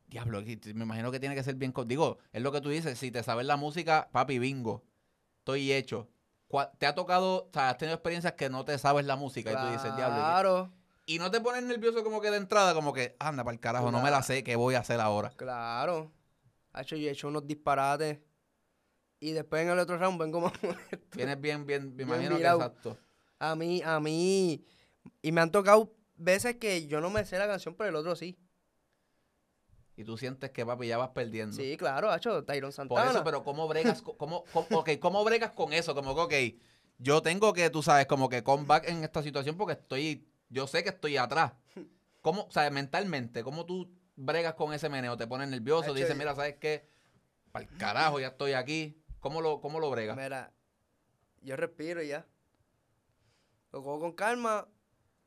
Diablo, 0.07 0.43
me 0.43 0.85
imagino 0.85 1.11
que 1.11 1.21
tiene 1.21 1.35
que 1.35 1.43
ser 1.43 1.55
bien. 1.55 1.73
Digo, 1.87 2.19
es 2.33 2.43
lo 2.43 2.53
que 2.53 2.61
tú 2.61 2.69
dices. 2.69 2.99
Si 2.99 3.11
te 3.11 3.23
sabes 3.23 3.47
la 3.47 3.57
música, 3.57 4.09
papi, 4.13 4.39
bingo. 4.39 4.85
Estoy 5.39 5.73
hecho. 5.73 6.09
¿Te 6.79 6.87
ha 6.87 6.95
tocado, 6.97 7.45
o 7.45 7.51
sea, 7.53 7.71
has 7.71 7.79
tenido 7.79 7.95
experiencias 7.95 8.33
que 8.33 8.51
no 8.51 8.65
te 8.65 8.77
sabes 8.77 9.07
la 9.07 9.15
música 9.15 9.53
y 9.53 9.55
tú 9.55 9.73
dices, 9.73 9.95
diablo? 9.97 10.17
¿y 10.17 10.21
qué-?" 10.21 10.25
Claro, 10.25 10.73
Y 11.11 11.19
no 11.19 11.29
te 11.29 11.41
pones 11.41 11.65
nervioso 11.65 12.05
como 12.05 12.21
que 12.21 12.31
de 12.31 12.37
entrada, 12.37 12.73
como 12.73 12.93
que, 12.93 13.17
anda 13.19 13.43
para 13.43 13.53
el 13.53 13.59
carajo, 13.59 13.91
no 13.91 14.01
me 14.01 14.13
la 14.13 14.23
sé, 14.23 14.45
¿qué 14.45 14.55
voy 14.55 14.77
a 14.77 14.79
hacer 14.79 15.01
ahora? 15.01 15.31
claro. 15.37 16.13
Ha 16.73 16.83
hecho, 16.83 16.95
yo 16.95 17.09
he 17.09 17.11
hecho 17.11 17.27
unos 17.27 17.49
disparates. 17.49 18.21
Y 19.19 19.33
después 19.33 19.63
en 19.63 19.71
el 19.71 19.79
otro 19.81 19.99
round 19.99 20.21
ven 20.21 20.31
como 20.31 20.53
Vienes 21.17 21.41
bien, 21.41 21.67
bien, 21.67 21.89
me 21.91 21.97
Bien 21.97 22.09
imagino 22.09 22.31
que 22.31 22.37
virado. 22.37 22.61
exacto. 22.61 22.97
a 23.41 23.57
mí, 23.57 23.83
a 23.85 23.99
mí. 23.99 24.65
Y 25.21 25.33
me 25.33 25.41
han 25.41 25.51
tocado 25.51 25.93
veces 26.15 26.59
que 26.59 26.87
yo 26.87 27.01
no 27.01 27.11
me 27.11 27.25
sé 27.25 27.39
la 27.39 27.49
canción, 27.49 27.75
pero 27.75 27.91
el 27.91 27.97
otro 27.97 28.15
sí. 28.15 28.39
Y 29.97 30.05
tú 30.05 30.17
sientes 30.17 30.51
que, 30.53 30.65
papi, 30.65 30.87
ya 30.87 30.97
vas 30.97 31.09
perdiendo. 31.11 31.57
Sí, 31.57 31.77
claro, 31.77 32.11
ha 32.13 32.19
hecho 32.19 32.45
Tyron 32.45 32.71
Por 32.71 32.73
Santana. 32.73 33.11
eso, 33.11 33.25
pero 33.25 33.43
¿cómo 33.43 33.67
bregas, 33.67 34.01
cómo, 34.17 34.45
cómo, 34.53 34.67
ok, 34.79 34.91
¿cómo 35.01 35.25
bregas 35.25 35.51
con 35.51 35.73
eso? 35.73 35.93
Como 35.93 36.15
que, 36.15 36.21
ok, 36.21 36.61
yo 36.99 37.21
tengo 37.21 37.53
que, 37.53 37.69
tú 37.69 37.83
sabes, 37.83 38.07
como 38.07 38.29
que 38.29 38.45
comeback 38.45 38.89
en 38.89 39.03
esta 39.03 39.25
situación 39.25 39.57
porque 39.57 39.73
estoy, 39.73 40.30
yo 40.51 40.67
sé 40.67 40.83
que 40.83 40.91
estoy 40.91 41.17
atrás. 41.17 41.53
¿Cómo, 42.21 42.43
o 42.43 42.51
sea, 42.51 42.69
mentalmente, 42.71 43.43
cómo 43.43 43.65
tú 43.65 43.91
bregas 44.17 44.55
con 44.55 44.75
ese 44.75 44.89
meneo? 44.91 45.17
¿Te 45.17 45.27
pones 45.27 45.49
nervioso? 45.49 45.85
Hacho, 45.85 45.95
Dices, 45.95 46.15
mira, 46.17 46.35
¿sabes 46.35 46.57
qué? 46.57 46.87
Para 47.51 47.65
el 47.65 47.77
carajo, 47.79 48.21
ya 48.21 48.29
estoy 48.29 48.53
aquí. 48.53 49.03
¿Cómo 49.21 49.41
lo, 49.41 49.61
cómo 49.61 49.81
lo 49.81 49.89
bregas? 49.91 50.17
Mira, 50.17 50.53
yo 51.41 51.57
respiro 51.57 52.03
y 52.03 52.09
ya. 52.09 52.27
Lo 53.73 53.83
cojo 53.83 54.01
con 54.01 54.13
calma, 54.13 54.67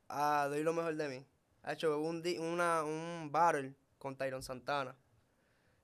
ah, 0.09 0.47
doy 0.49 0.63
lo 0.63 0.73
mejor 0.73 0.95
de 0.95 1.07
mí. 1.07 1.25
Ha 1.63 1.73
hecho 1.73 1.99
un, 1.99 2.21
di- 2.21 2.37
una, 2.37 2.83
un 2.83 3.29
battle 3.31 3.73
con 3.97 4.15
Tyron 4.17 4.43
Santana. 4.43 4.95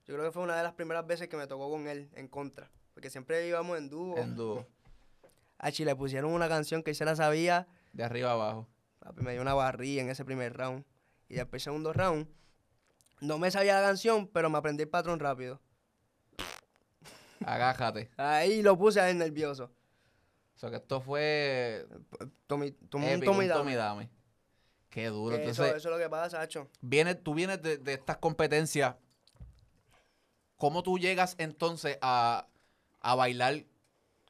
Yo 0.05 0.13
creo 0.15 0.25
que 0.25 0.31
fue 0.31 0.43
una 0.43 0.57
de 0.57 0.63
las 0.63 0.73
primeras 0.73 1.05
veces 1.07 1.27
que 1.29 1.37
me 1.37 1.47
tocó 1.47 1.69
con 1.69 1.87
él 1.87 2.09
en 2.13 2.27
contra. 2.27 2.69
Porque 2.93 3.09
siempre 3.09 3.47
íbamos 3.47 3.77
en 3.77 3.89
dúo. 3.89 4.17
En 4.17 4.35
dúo, 4.35 4.67
A 5.57 5.69
le 5.69 5.95
pusieron 5.95 6.33
una 6.33 6.49
canción 6.49 6.83
que 6.83 6.93
se 6.93 7.05
la 7.05 7.15
sabía. 7.15 7.67
de 7.93 8.03
arriba 8.03 8.31
a 8.31 8.33
abajo. 8.33 8.67
Papi, 8.99 9.21
me 9.23 9.31
dio 9.33 9.41
una 9.41 9.53
barrilla 9.53 10.01
en 10.01 10.09
ese 10.09 10.25
primer 10.25 10.55
round. 10.55 10.83
Y 11.27 11.35
después 11.35 11.63
segundo 11.63 11.93
round. 11.93 12.27
No 13.21 13.37
me 13.37 13.51
sabía 13.51 13.75
la 13.79 13.87
canción, 13.87 14.27
pero 14.27 14.49
me 14.49 14.57
aprendí 14.57 14.83
el 14.83 14.89
patrón 14.89 15.19
rápido. 15.19 15.59
Agájate. 17.45 18.09
Ahí 18.17 18.61
lo 18.61 18.77
puse 18.77 18.99
a 18.99 19.09
él 19.09 19.17
nervioso. 19.17 19.65
O 20.55 20.59
sea, 20.59 20.69
que 20.69 20.77
esto 20.77 20.99
fue 20.99 21.87
Tommy, 22.47 22.71
tomó 22.71 23.07
un 23.11 23.21
Tommy 23.21 23.47
Dame. 23.47 23.75
Dame. 23.75 24.09
Qué 24.89 25.07
duro. 25.07 25.35
Que 25.35 25.43
Entonces, 25.43 25.67
eso, 25.67 25.75
eso 25.77 25.89
es 25.89 25.93
lo 25.95 26.01
que 26.03 26.09
pasa, 26.09 26.41
Hacho. 26.41 26.67
vienes, 26.81 27.23
tú 27.23 27.33
vienes 27.33 27.61
de, 27.61 27.77
de 27.77 27.93
estas 27.93 28.17
competencias. 28.17 28.95
¿Cómo 30.57 30.83
tú 30.83 30.97
llegas 30.99 31.35
entonces 31.37 31.97
a, 32.01 32.47
a 32.99 33.15
bailar 33.15 33.63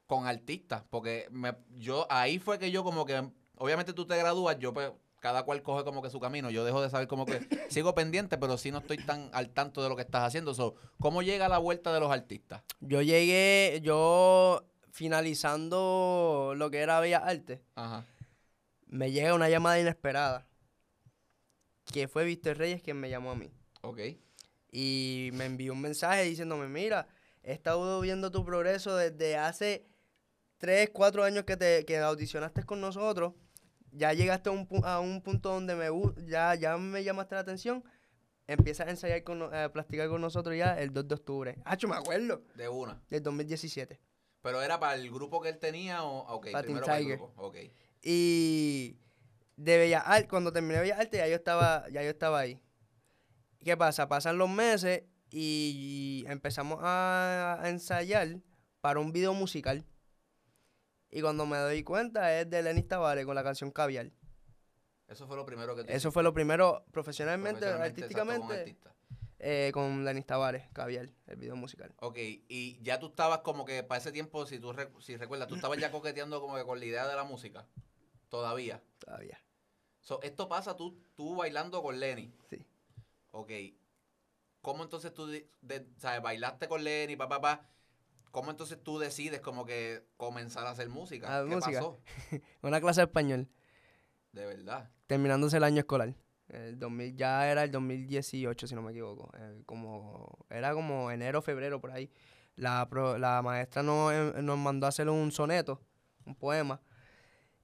con 0.05 0.27
artistas? 0.27 0.83
Porque 0.91 1.27
me- 1.31 1.55
yo 1.71 2.05
ahí 2.11 2.37
fue 2.37 2.59
que 2.59 2.69
yo 2.69 2.83
como 2.83 3.05
que, 3.05 3.27
obviamente 3.59 3.93
tú 3.93 4.05
te 4.07 4.17
gradúas, 4.17 4.57
yo 4.59 4.73
pues 4.73 4.91
cada 5.19 5.43
cual 5.43 5.61
coge 5.61 5.83
como 5.83 6.01
que 6.01 6.09
su 6.09 6.19
camino. 6.19 6.49
Yo 6.49 6.63
dejo 6.65 6.81
de 6.81 6.89
saber 6.89 7.07
como 7.07 7.25
que 7.25 7.39
sigo 7.69 7.93
pendiente, 7.93 8.37
pero 8.37 8.57
sí 8.57 8.71
no 8.71 8.79
estoy 8.79 8.97
tan 8.97 9.29
al 9.33 9.49
tanto 9.49 9.83
de 9.83 9.89
lo 9.89 9.95
que 9.95 10.01
estás 10.01 10.23
haciendo. 10.23 10.53
So, 10.53 10.75
¿Cómo 10.99 11.21
llega 11.21 11.47
la 11.49 11.57
vuelta 11.57 11.93
de 11.93 11.99
los 11.99 12.11
artistas? 12.11 12.63
Yo 12.79 13.01
llegué, 13.01 13.79
yo 13.83 14.63
finalizando 14.91 16.53
lo 16.55 16.71
que 16.71 16.79
era 16.79 16.99
Bellas 16.99 17.23
Artes, 17.23 17.59
Ajá. 17.75 18.05
me 18.87 19.11
llega 19.11 19.33
una 19.33 19.49
llamada 19.49 19.79
inesperada. 19.79 20.47
Que 21.85 22.07
fue 22.07 22.23
Víctor 22.23 22.57
Reyes 22.57 22.81
quien 22.83 22.99
me 22.99 23.09
llamó 23.09 23.31
a 23.31 23.35
mí. 23.35 23.51
Ok. 23.81 23.99
Y 24.71 25.31
me 25.33 25.45
envió 25.45 25.73
un 25.73 25.81
mensaje 25.81 26.23
diciéndome, 26.23 26.67
mira, 26.67 27.07
he 27.41 27.51
estado 27.51 27.99
viendo 28.01 28.31
tu 28.31 28.45
progreso 28.45 28.95
desde 28.95 29.37
hace 29.37 29.87
3, 30.59 30.91
4 30.93 31.23
años 31.23 31.45
que 31.45 31.57
te 31.57 31.85
que 31.85 31.97
audicionaste 31.97 32.63
con 32.63 32.79
nosotros. 32.79 33.33
Ya 33.91 34.13
llegaste 34.13 34.49
a 34.49 34.51
un, 34.51 34.67
a 34.83 34.99
un 34.99 35.21
punto 35.21 35.49
donde 35.49 35.75
me 35.75 35.87
ya, 36.27 36.55
ya 36.55 36.77
me 36.77 37.03
llamaste 37.03 37.35
la 37.35 37.41
atención. 37.41 37.83
Empiezas 38.47 38.87
a 38.87 38.89
ensayar 38.89 39.23
con, 39.23 39.53
a 39.53 39.71
practicar 39.71 40.09
con 40.09 40.21
nosotros 40.21 40.55
ya 40.57 40.79
el 40.79 40.91
2 40.91 41.07
de 41.07 41.15
octubre. 41.15 41.57
Hacho, 41.65 41.87
me 41.87 41.95
acuerdo. 41.95 42.41
De 42.55 42.67
una. 42.67 43.01
Del 43.09 43.21
2017. 43.21 43.99
¿Pero 44.41 44.61
era 44.61 44.79
para 44.79 44.95
el 44.95 45.11
grupo 45.11 45.41
que 45.41 45.49
él 45.49 45.59
tenía 45.59 46.03
o...? 46.03 46.19
Ok, 46.35 46.51
Para 46.51 46.63
Teen 46.63 46.65
primero 46.65 46.85
para 46.85 46.97
el 46.97 47.03
Tiger. 47.03 47.17
grupo. 47.19 47.33
Ok. 47.43 47.57
Y 48.01 48.97
de 49.57 49.77
Bellas 49.77 50.03
Artes, 50.05 50.29
cuando 50.29 50.53
terminé 50.53 50.79
Bellas 50.79 50.99
Artes, 50.99 51.19
ya 51.19 51.27
yo 51.27 51.35
estaba, 51.35 51.87
ya 51.89 52.01
yo 52.01 52.09
estaba 52.09 52.39
ahí. 52.39 52.61
¿Qué 53.59 53.75
pasa? 53.75 54.07
Pasan 54.07 54.37
los 54.37 54.49
meses 54.49 55.03
y 55.31 56.23
empezamos 56.27 56.79
a, 56.81 57.59
a 57.61 57.69
ensayar 57.69 58.39
para 58.81 58.99
un 58.99 59.11
video 59.11 59.33
musical. 59.33 59.85
Y 61.11 61.21
cuando 61.21 61.45
me 61.45 61.57
doy 61.57 61.83
cuenta 61.83 62.39
es 62.39 62.49
de 62.49 62.61
Lenis 62.61 62.87
Tavares 62.87 63.25
con 63.25 63.35
la 63.35 63.43
canción 63.43 63.71
Caviar. 63.71 64.11
Eso 65.07 65.25
fue 65.27 65.35
lo 65.35 65.45
primero 65.45 65.75
que 65.75 65.83
tú 65.83 65.91
Eso 65.91 66.11
fue 66.11 66.21
lo 66.21 66.33
primero 66.33 66.85
profesionalmente, 66.91 67.65
artísticamente, 67.65 68.77
eh, 69.39 69.71
con 69.73 70.05
Lenis 70.05 70.25
Tavares, 70.27 70.69
Caviar, 70.71 71.09
el 71.25 71.35
video 71.35 71.55
musical. 71.55 71.91
Ok, 71.97 72.17
y 72.19 72.79
ya 72.83 72.99
tú 72.99 73.07
estabas 73.07 73.39
como 73.39 73.65
que 73.65 73.81
para 73.83 73.99
ese 73.99 74.11
tiempo, 74.11 74.45
si 74.45 74.59
tú 74.59 74.71
rec- 74.71 75.01
si 75.01 75.17
recuerdas, 75.17 75.47
tú 75.47 75.55
estabas 75.55 75.79
ya 75.79 75.89
coqueteando 75.91 76.39
como 76.41 76.55
que 76.57 76.63
con 76.63 76.79
la 76.79 76.85
idea 76.85 77.07
de 77.07 77.15
la 77.15 77.23
música. 77.23 77.65
Todavía. 78.29 78.83
Todavía. 78.99 79.41
So, 80.01 80.21
esto 80.21 80.47
pasa 80.47 80.75
tú, 80.75 81.01
tú 81.15 81.35
bailando 81.35 81.81
con 81.81 81.99
Lenny. 81.99 82.31
Sí. 82.49 82.63
Ok. 83.31 83.51
¿Cómo 84.61 84.83
entonces 84.83 85.11
tú, 85.13 85.25
de- 85.27 85.49
sabes, 85.97 86.21
bailaste 86.21 86.67
con 86.67 86.83
Lenny, 86.83 87.15
papá, 87.15 87.41
papá? 87.41 87.67
¿Cómo 88.31 88.51
entonces 88.51 88.77
tú 88.83 88.99
decides 88.99 89.41
como 89.41 89.65
que 89.65 90.05
comenzar 90.17 90.65
a 90.67 90.71
hacer 90.71 90.89
música? 90.89 91.27
Ah, 91.39 91.43
¿Qué 91.47 91.55
música. 91.55 91.79
pasó? 91.79 91.99
Una 92.61 92.79
clase 92.79 93.01
de 93.01 93.05
español. 93.05 93.47
De 94.31 94.45
verdad. 94.45 94.89
terminándose 95.07 95.57
el 95.57 95.63
año 95.63 95.79
escolar. 95.79 96.13
El 96.49 96.77
2000, 96.79 97.15
ya 97.15 97.49
era 97.49 97.63
el 97.63 97.71
2018, 97.71 98.67
si 98.67 98.75
no 98.75 98.81
me 98.81 98.91
equivoco. 98.91 99.31
eh, 99.37 99.61
como, 99.65 100.45
era 100.49 100.73
como 100.73 101.09
enero, 101.11 101.41
febrero, 101.41 101.79
por 101.81 101.91
ahí. 101.91 102.11
La, 102.55 102.87
pro- 102.89 103.17
la 103.17 103.41
maestra 103.41 103.81
nos, 103.83 104.11
eh, 104.13 104.33
nos 104.41 104.57
mandó 104.57 104.85
a 104.85 104.89
hacer 104.89 105.09
un 105.09 105.31
soneto, 105.31 105.81
un 106.25 106.35
poema. 106.35 106.81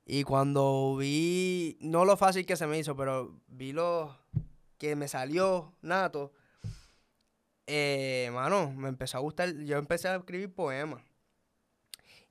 Y 0.05 0.23
cuando 0.23 0.95
vi, 0.97 1.77
no 1.81 2.05
lo 2.05 2.15
fácil 2.17 2.45
que 2.45 2.55
se 2.55 2.67
me 2.67 2.77
hizo, 2.79 2.95
pero 2.95 3.39
vi 3.47 3.71
lo 3.73 4.15
que 4.77 4.95
me 4.95 5.07
salió 5.07 5.73
nato, 5.81 6.33
eh, 7.67 8.29
mano, 8.33 8.71
me 8.71 8.89
empezó 8.89 9.17
a 9.17 9.21
gustar. 9.21 9.53
Yo 9.55 9.77
empecé 9.77 10.07
a 10.07 10.15
escribir 10.15 10.53
poemas. 10.53 11.03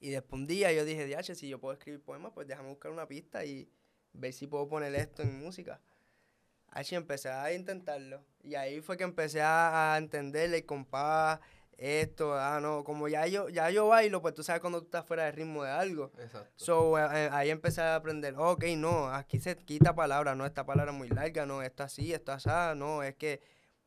Y 0.00 0.10
después 0.10 0.40
un 0.40 0.46
día 0.46 0.72
yo 0.72 0.84
dije, 0.84 1.06
diache, 1.06 1.34
si 1.34 1.48
yo 1.48 1.58
puedo 1.58 1.72
escribir 1.72 2.02
poemas, 2.02 2.32
pues 2.34 2.46
déjame 2.46 2.68
buscar 2.68 2.90
una 2.90 3.06
pista 3.06 3.44
y 3.44 3.68
ver 4.12 4.32
si 4.32 4.46
puedo 4.46 4.68
poner 4.68 4.94
esto 4.94 5.22
en 5.22 5.38
música. 5.38 5.80
Así 6.68 6.94
empecé 6.94 7.30
a 7.30 7.52
intentarlo. 7.52 8.22
Y 8.42 8.54
ahí 8.54 8.80
fue 8.80 8.96
que 8.96 9.04
empecé 9.04 9.40
a, 9.40 9.94
a 9.94 9.98
entender 9.98 10.52
el 10.52 10.66
compás, 10.66 11.40
esto, 11.78 12.34
ah, 12.34 12.60
no, 12.60 12.84
como 12.84 13.08
ya 13.08 13.26
yo, 13.26 13.48
ya 13.48 13.70
yo 13.70 13.88
bailo, 13.88 14.22
pues 14.22 14.34
tú 14.34 14.42
sabes 14.42 14.60
cuando 14.60 14.80
tú 14.80 14.86
estás 14.86 15.06
fuera 15.06 15.24
de 15.24 15.32
ritmo 15.32 15.64
de 15.64 15.70
algo. 15.70 16.12
Exacto. 16.18 16.50
So, 16.56 16.98
eh, 16.98 17.08
eh, 17.12 17.28
ahí 17.32 17.50
empecé 17.50 17.80
a 17.80 17.96
aprender, 17.96 18.34
ok, 18.36 18.64
no, 18.76 19.08
aquí 19.08 19.38
se 19.40 19.56
quita 19.56 19.94
palabra, 19.94 20.34
no, 20.34 20.46
esta 20.46 20.64
palabra 20.64 20.92
es 20.92 20.98
muy 20.98 21.08
larga, 21.08 21.46
no, 21.46 21.62
esto 21.62 21.82
así, 21.82 22.12
esto 22.12 22.32
así, 22.32 22.48
no, 22.76 23.02
es 23.02 23.16
que, 23.16 23.40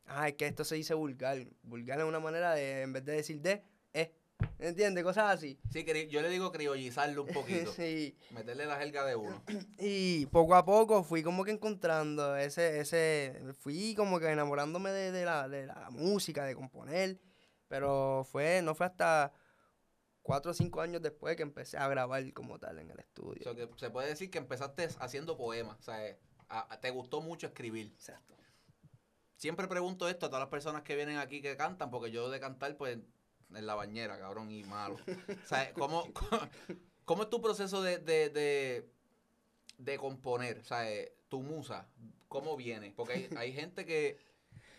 ah, 0.08 0.28
es 0.28 0.34
que 0.34 0.46
esto 0.46 0.64
se 0.64 0.74
dice 0.74 0.94
vulgar. 0.94 1.38
Vulgar 1.62 1.98
es 1.98 2.04
una 2.04 2.20
manera 2.20 2.54
de, 2.54 2.82
en 2.82 2.92
vez 2.92 3.04
de 3.04 3.12
decir 3.12 3.40
de, 3.40 3.62
es, 3.92 4.10
¿entiendes? 4.58 5.04
Cosas 5.04 5.34
así. 5.34 5.58
Sí, 5.70 5.84
yo 6.08 6.22
le 6.22 6.28
digo 6.28 6.50
criollizarlo 6.52 7.24
un 7.24 7.32
poquito. 7.32 7.72
sí. 7.76 8.16
Meterle 8.30 8.66
la 8.66 8.78
jerga 8.78 9.04
de 9.04 9.16
uno. 9.16 9.42
Y 9.78 10.26
poco 10.26 10.54
a 10.54 10.64
poco 10.64 11.02
fui 11.04 11.22
como 11.22 11.44
que 11.44 11.52
encontrando 11.52 12.36
ese, 12.36 12.80
ese, 12.80 13.40
fui 13.58 13.94
como 13.94 14.18
que 14.18 14.30
enamorándome 14.30 14.90
de, 14.90 15.12
de 15.12 15.24
la, 15.24 15.48
de 15.48 15.66
la 15.66 15.88
música, 15.90 16.44
de 16.44 16.54
componer, 16.54 17.18
pero 17.68 18.26
fue, 18.30 18.62
no 18.62 18.74
fue 18.74 18.86
hasta 18.86 19.32
cuatro 20.28 20.50
o 20.50 20.54
cinco 20.54 20.82
años 20.82 21.00
después 21.00 21.36
que 21.36 21.42
empecé 21.42 21.78
a 21.78 21.88
grabar 21.88 22.32
como 22.34 22.58
tal 22.58 22.78
en 22.78 22.90
el 22.90 22.98
estudio. 22.98 23.40
O 23.40 23.44
sea, 23.44 23.54
que 23.54 23.68
se 23.78 23.88
puede 23.88 24.08
decir 24.08 24.30
que 24.30 24.36
empezaste 24.36 24.88
haciendo 25.00 25.38
poemas. 25.38 25.78
O 25.78 25.82
sea, 25.82 26.06
eh, 26.06 26.18
te 26.82 26.90
gustó 26.90 27.22
mucho 27.22 27.46
escribir. 27.46 27.92
Exacto. 27.94 28.37
Siempre 29.38 29.68
pregunto 29.68 30.08
esto 30.08 30.26
a 30.26 30.30
todas 30.30 30.42
las 30.42 30.50
personas 30.50 30.82
que 30.82 30.96
vienen 30.96 31.16
aquí 31.16 31.40
que 31.40 31.56
cantan, 31.56 31.92
porque 31.92 32.10
yo 32.10 32.28
de 32.28 32.40
cantar, 32.40 32.76
pues, 32.76 32.98
en 33.54 33.66
la 33.66 33.76
bañera, 33.76 34.18
cabrón, 34.18 34.50
y 34.50 34.64
malo. 34.64 34.96
O 34.96 35.46
sea, 35.46 35.72
¿cómo, 35.74 36.12
cómo, 36.12 36.42
cómo 37.04 37.22
es 37.22 37.30
tu 37.30 37.40
proceso 37.40 37.80
de, 37.80 37.98
de, 37.98 38.30
de, 38.30 38.90
de 39.78 39.96
componer? 39.96 40.58
O 40.58 40.64
sea, 40.64 40.90
eh, 40.90 41.14
tu 41.28 41.40
musa, 41.40 41.88
¿cómo 42.26 42.56
viene? 42.56 42.92
Porque 42.96 43.12
hay, 43.12 43.28
hay 43.36 43.52
gente 43.52 43.86
que... 43.86 44.18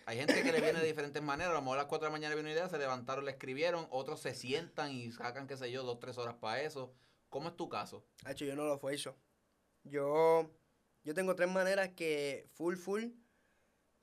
Hay 0.05 0.17
gente 0.17 0.41
que 0.41 0.51
le 0.51 0.59
viene 0.59 0.79
de 0.79 0.87
diferentes 0.87 1.21
maneras. 1.21 1.51
A 1.51 1.55
lo 1.55 1.61
mejor 1.61 1.77
a 1.77 1.83
las 1.83 1.87
4 1.87 2.05
de 2.05 2.09
la 2.09 2.17
mañana 2.17 2.33
viene 2.33 2.49
una 2.49 2.59
idea, 2.59 2.67
se 2.67 2.79
levantaron, 2.79 3.25
le 3.25 3.31
escribieron. 3.31 3.87
Otros 3.91 4.19
se 4.19 4.33
sientan 4.33 4.91
y 4.91 5.11
sacan, 5.11 5.45
qué 5.45 5.55
sé 5.55 5.71
yo, 5.71 5.83
dos, 5.83 5.99
tres 5.99 6.17
horas 6.17 6.33
para 6.33 6.63
eso. 6.63 6.91
¿Cómo 7.29 7.49
es 7.49 7.55
tu 7.55 7.69
caso? 7.69 8.03
Hacho, 8.25 8.43
yo 8.43 8.55
no 8.55 8.65
lo 8.65 8.79
fue 8.79 8.95
eso. 8.95 9.15
Yo, 9.83 10.49
yo 11.03 11.13
tengo 11.13 11.35
tres 11.35 11.47
maneras 11.47 11.89
que 11.89 12.49
full, 12.55 12.75
full 12.75 13.11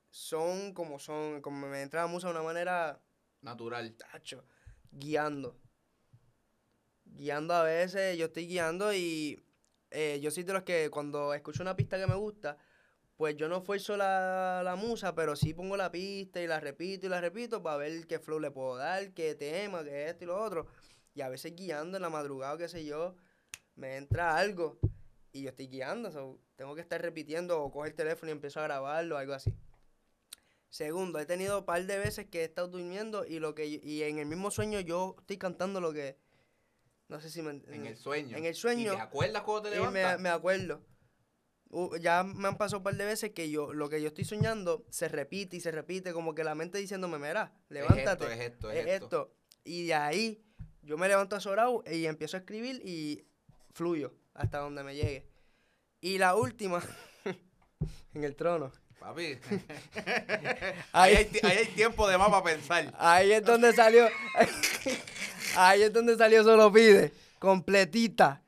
son 0.09 0.73
como 0.73 0.99
son, 0.99 1.41
como 1.41 1.67
me 1.67 1.81
entra 1.81 2.01
la 2.01 2.07
música 2.07 2.31
de 2.31 2.37
una 2.37 2.45
manera 2.45 3.01
Natural. 3.41 3.95
tacho, 3.95 4.45
guiando. 4.91 5.59
Guiando 7.05 7.53
a 7.53 7.63
veces, 7.63 8.17
yo 8.17 8.25
estoy 8.25 8.47
guiando 8.47 8.93
y 8.93 9.43
eh, 9.91 10.19
yo 10.21 10.31
soy 10.31 10.43
de 10.43 10.53
los 10.53 10.63
que 10.63 10.89
cuando 10.89 11.33
escucho 11.33 11.63
una 11.63 11.75
pista 11.75 11.97
que 11.97 12.07
me 12.07 12.15
gusta, 12.15 12.57
pues 13.15 13.35
yo 13.35 13.47
no 13.49 13.57
esfuerzo 13.57 13.97
la, 13.97 14.61
la 14.63 14.75
musa, 14.75 15.15
pero 15.15 15.35
sí 15.35 15.53
pongo 15.53 15.77
la 15.77 15.91
pista 15.91 16.41
y 16.41 16.47
la 16.47 16.59
repito 16.59 17.07
y 17.07 17.09
la 17.09 17.21
repito 17.21 17.63
para 17.63 17.77
ver 17.77 18.05
qué 18.07 18.19
flow 18.19 18.39
le 18.39 18.51
puedo 18.51 18.75
dar, 18.77 19.13
qué 19.13 19.35
tema, 19.35 19.83
qué 19.83 20.09
esto 20.09 20.25
y 20.25 20.27
lo 20.27 20.41
otro. 20.41 20.67
Y 21.15 21.21
a 21.21 21.29
veces 21.29 21.55
guiando 21.55 21.97
en 21.97 22.03
la 22.03 22.09
madrugada, 22.09 22.57
qué 22.57 22.67
sé 22.67 22.85
yo, 22.85 23.15
me 23.75 23.97
entra 23.97 24.37
algo 24.37 24.79
y 25.31 25.43
yo 25.43 25.49
estoy 25.49 25.67
guiando, 25.67 26.11
so, 26.11 26.39
tengo 26.55 26.75
que 26.75 26.81
estar 26.81 27.01
repitiendo 27.01 27.61
o 27.61 27.71
cojo 27.71 27.85
el 27.85 27.95
teléfono 27.95 28.29
y 28.29 28.33
empiezo 28.33 28.59
a 28.59 28.63
grabarlo, 28.63 29.17
algo 29.17 29.33
así. 29.33 29.53
Segundo, 30.69 31.19
he 31.19 31.25
tenido 31.25 31.59
un 31.59 31.65
par 31.65 31.85
de 31.85 31.97
veces 31.97 32.25
que 32.27 32.41
he 32.41 32.43
estado 32.43 32.67
durmiendo 32.67 33.25
y 33.25 33.39
lo 33.39 33.55
que 33.55 33.65
y 33.65 34.03
en 34.03 34.19
el 34.19 34.25
mismo 34.25 34.51
sueño 34.51 34.79
yo 34.81 35.15
estoy 35.19 35.37
cantando 35.37 35.79
lo 35.79 35.93
que 35.93 36.17
no 37.07 37.21
sé 37.21 37.29
si 37.29 37.41
me 37.41 37.51
En 37.67 37.85
el 37.85 37.95
sueño. 37.95 38.37
En 38.37 38.45
el 38.45 38.51
¿Y 38.51 38.55
sueño 38.55 38.93
te 38.93 39.01
acuerdas 39.01 39.43
cuando 39.43 39.69
te 39.69 39.77
y 39.77 39.79
me, 39.79 39.85
levantas? 39.85 40.19
me 40.19 40.29
acuerdo. 40.29 40.81
Uh, 41.69 41.97
ya 41.97 42.23
me 42.23 42.47
han 42.47 42.57
pasado 42.57 42.77
un 42.79 42.83
par 42.83 42.95
de 42.95 43.05
veces 43.05 43.31
que 43.31 43.49
yo 43.49 43.73
lo 43.73 43.89
que 43.89 44.01
yo 44.01 44.07
estoy 44.07 44.25
soñando 44.25 44.85
se 44.89 45.07
repite 45.07 45.57
y 45.57 45.61
se 45.61 45.71
repite 45.71 46.13
como 46.13 46.33
que 46.35 46.43
la 46.43 46.55
mente 46.55 46.77
diciéndome, 46.77 47.17
mira, 47.17 47.53
levántate. 47.69 48.25
Es 48.25 48.31
esto, 48.31 48.31
es 48.31 48.39
esto, 48.39 48.71
es 48.71 48.77
es 48.77 48.87
esto. 48.87 49.05
esto. 49.05 49.35
Y 49.63 49.87
de 49.87 49.93
ahí 49.93 50.43
yo 50.81 50.97
me 50.97 51.07
levanto 51.07 51.35
azorado 51.35 51.83
y 51.89 52.05
empiezo 52.05 52.37
a 52.37 52.41
escribir 52.41 52.81
y 52.85 53.25
fluyo 53.73 54.13
hasta 54.33 54.59
donde 54.59 54.83
me 54.83 54.95
llegue. 54.95 55.25
Y 56.01 56.17
la 56.17 56.35
última, 56.35 56.81
en 58.13 58.23
el 58.23 58.35
trono. 58.35 58.71
Papi. 58.99 59.37
ahí, 60.91 61.15
hay, 61.15 61.25
ti- 61.25 61.39
ahí 61.43 61.57
hay 61.57 61.65
tiempo 61.67 62.07
de 62.07 62.17
más 62.17 62.29
para 62.29 62.43
pensar. 62.43 62.93
ahí 62.97 63.31
es 63.31 63.43
donde 63.43 63.71
salió. 63.73 64.07
ahí 65.55 65.83
es 65.83 65.93
donde 65.93 66.17
salió 66.17 66.43
Solo 66.43 66.71
Pide. 66.71 67.11
Completita. 67.39 68.41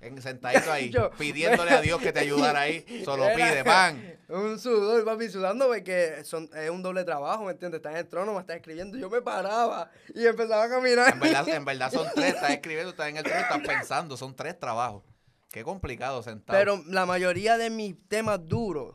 En, 0.00 0.20
sentadito 0.22 0.72
ahí, 0.72 0.88
Yo- 0.94 1.10
pidiéndole 1.10 1.72
a 1.72 1.80
Dios 1.82 2.00
que 2.00 2.12
te 2.12 2.20
ayudara 2.20 2.60
ahí. 2.62 3.02
Solo 3.04 3.24
Era 3.26 3.36
pide, 3.36 3.64
pan. 3.64 4.16
Un 4.28 4.58
sudor, 4.58 5.04
papi, 5.04 5.28
sudando 5.28 5.66
porque 5.66 6.22
son, 6.24 6.48
es 6.54 6.70
un 6.70 6.82
doble 6.82 7.04
trabajo, 7.04 7.44
¿me 7.44 7.52
entiendes? 7.52 7.78
Estás 7.78 7.92
en 7.92 7.98
el 7.98 8.06
trono, 8.08 8.32
me 8.32 8.40
estás 8.40 8.56
escribiendo. 8.56 8.96
Yo 8.96 9.10
me 9.10 9.20
paraba 9.20 9.90
y 10.14 10.24
empezaba 10.26 10.64
a 10.64 10.68
caminar. 10.70 11.12
En 11.12 11.20
verdad, 11.20 11.48
en 11.48 11.64
verdad 11.64 11.92
son 11.92 12.06
tres. 12.14 12.34
Estás 12.34 12.50
escribiendo, 12.52 12.90
estás 12.90 13.08
en 13.08 13.16
el 13.18 13.24
trono, 13.24 13.40
estás 13.40 13.60
pensando. 13.60 14.16
Son 14.16 14.34
tres 14.34 14.58
trabajos. 14.58 15.02
Qué 15.50 15.64
complicado 15.64 16.22
sentado. 16.22 16.58
Pero 16.58 16.82
la 16.86 17.04
mayoría 17.06 17.58
de 17.58 17.70
mis 17.70 17.96
temas 18.08 18.38
duros, 18.46 18.94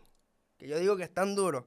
yo 0.67 0.79
digo 0.79 0.97
que 0.97 1.03
están 1.03 1.35
duros, 1.35 1.65